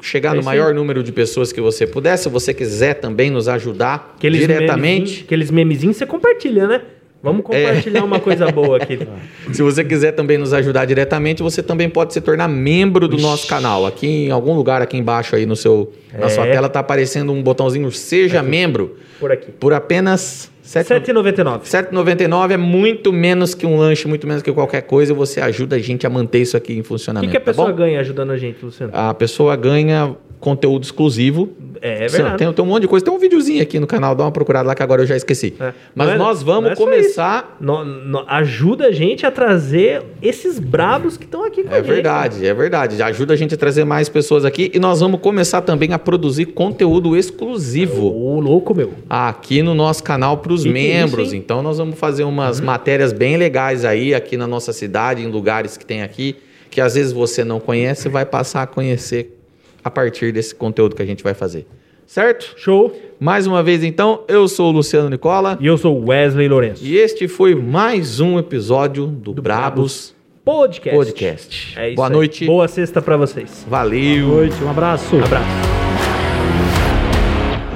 [0.01, 0.73] chegar É no maior aí.
[0.73, 2.17] número de pessoas que você puder.
[2.17, 6.81] Se você quiser também nos ajudar Aqueles diretamente, memezinhos- Aqueles memezinhos você compartilha, né?
[7.23, 8.97] Vamos compartilhar uma coisa boa aqui.
[9.53, 13.45] se você quiser também nos ajudar diretamente, você também pode se tornar membro do nosso
[13.47, 13.85] canal.
[13.85, 16.51] Aqui em algum lugar aqui embaixo aí no seu na sua É.
[16.51, 19.51] tela tá aparecendo um botãozinho seja membro Por aqui.
[19.51, 20.49] por apenas
[20.79, 21.61] 7,99.
[21.63, 25.13] 7,99 é muito menos que um lanche, muito menos que qualquer coisa.
[25.13, 27.31] Você ajuda a gente a manter isso aqui em O que, funcionamento.
[27.31, 27.75] que a tá pessoa bom?
[27.75, 28.91] ganha ajudando a gente, Luciano?
[28.95, 31.49] A pessoa ganha conteúdo exclusivo.
[31.83, 32.37] É Você- verdade.
[32.37, 33.03] Tem, tem um monte de coisa.
[33.05, 35.53] Tem um videozinho aqui no canal, dá uma procurada lá que agora eu já esqueci.
[35.59, 35.73] É.
[35.95, 37.57] Mas é- nós vamos é começar.
[37.59, 41.77] No- no- ajuda a gente a trazer esses brabos que estão aqui com a É
[41.77, 41.87] gente.
[41.87, 43.01] verdade, é verdade.
[43.01, 46.45] Ajuda a gente a trazer mais pessoas aqui e nós vamos começar também a produzir
[46.47, 48.91] conteúdo exclusivo Ô, louco, meu.
[49.09, 51.27] aqui no nosso canal para os é membros.
[51.27, 52.65] isso, então nós vamos fazer umas Uhum.
[52.65, 56.35] matérias bem legais aí aqui na nossa cidade, em lugares que tem aqui,
[56.69, 59.37] que às vezes você não conhece, vai passar a conhecer
[59.83, 61.65] a partir desse conteúdo que a gente vai fazer.
[62.05, 62.53] Certo?
[62.57, 62.93] Show.
[63.19, 66.83] Mais uma vez então, eu sou o Luciano Nicola E eu sou o Wesley Lourenço.
[66.83, 70.13] e este foi mais um episódio do, Brabos
[70.43, 70.97] Podcast.
[70.97, 71.79] Podcast.
[71.79, 72.13] É isso Boa aí.
[72.13, 72.45] noite.
[72.45, 73.65] Boa sexta pra vocês.
[73.69, 74.25] Valeu.
[74.27, 75.15] Boa noite, um abraço.
[75.17, 75.45] Abraço.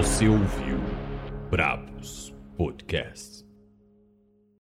[0.02, 0.65] Você ouviu.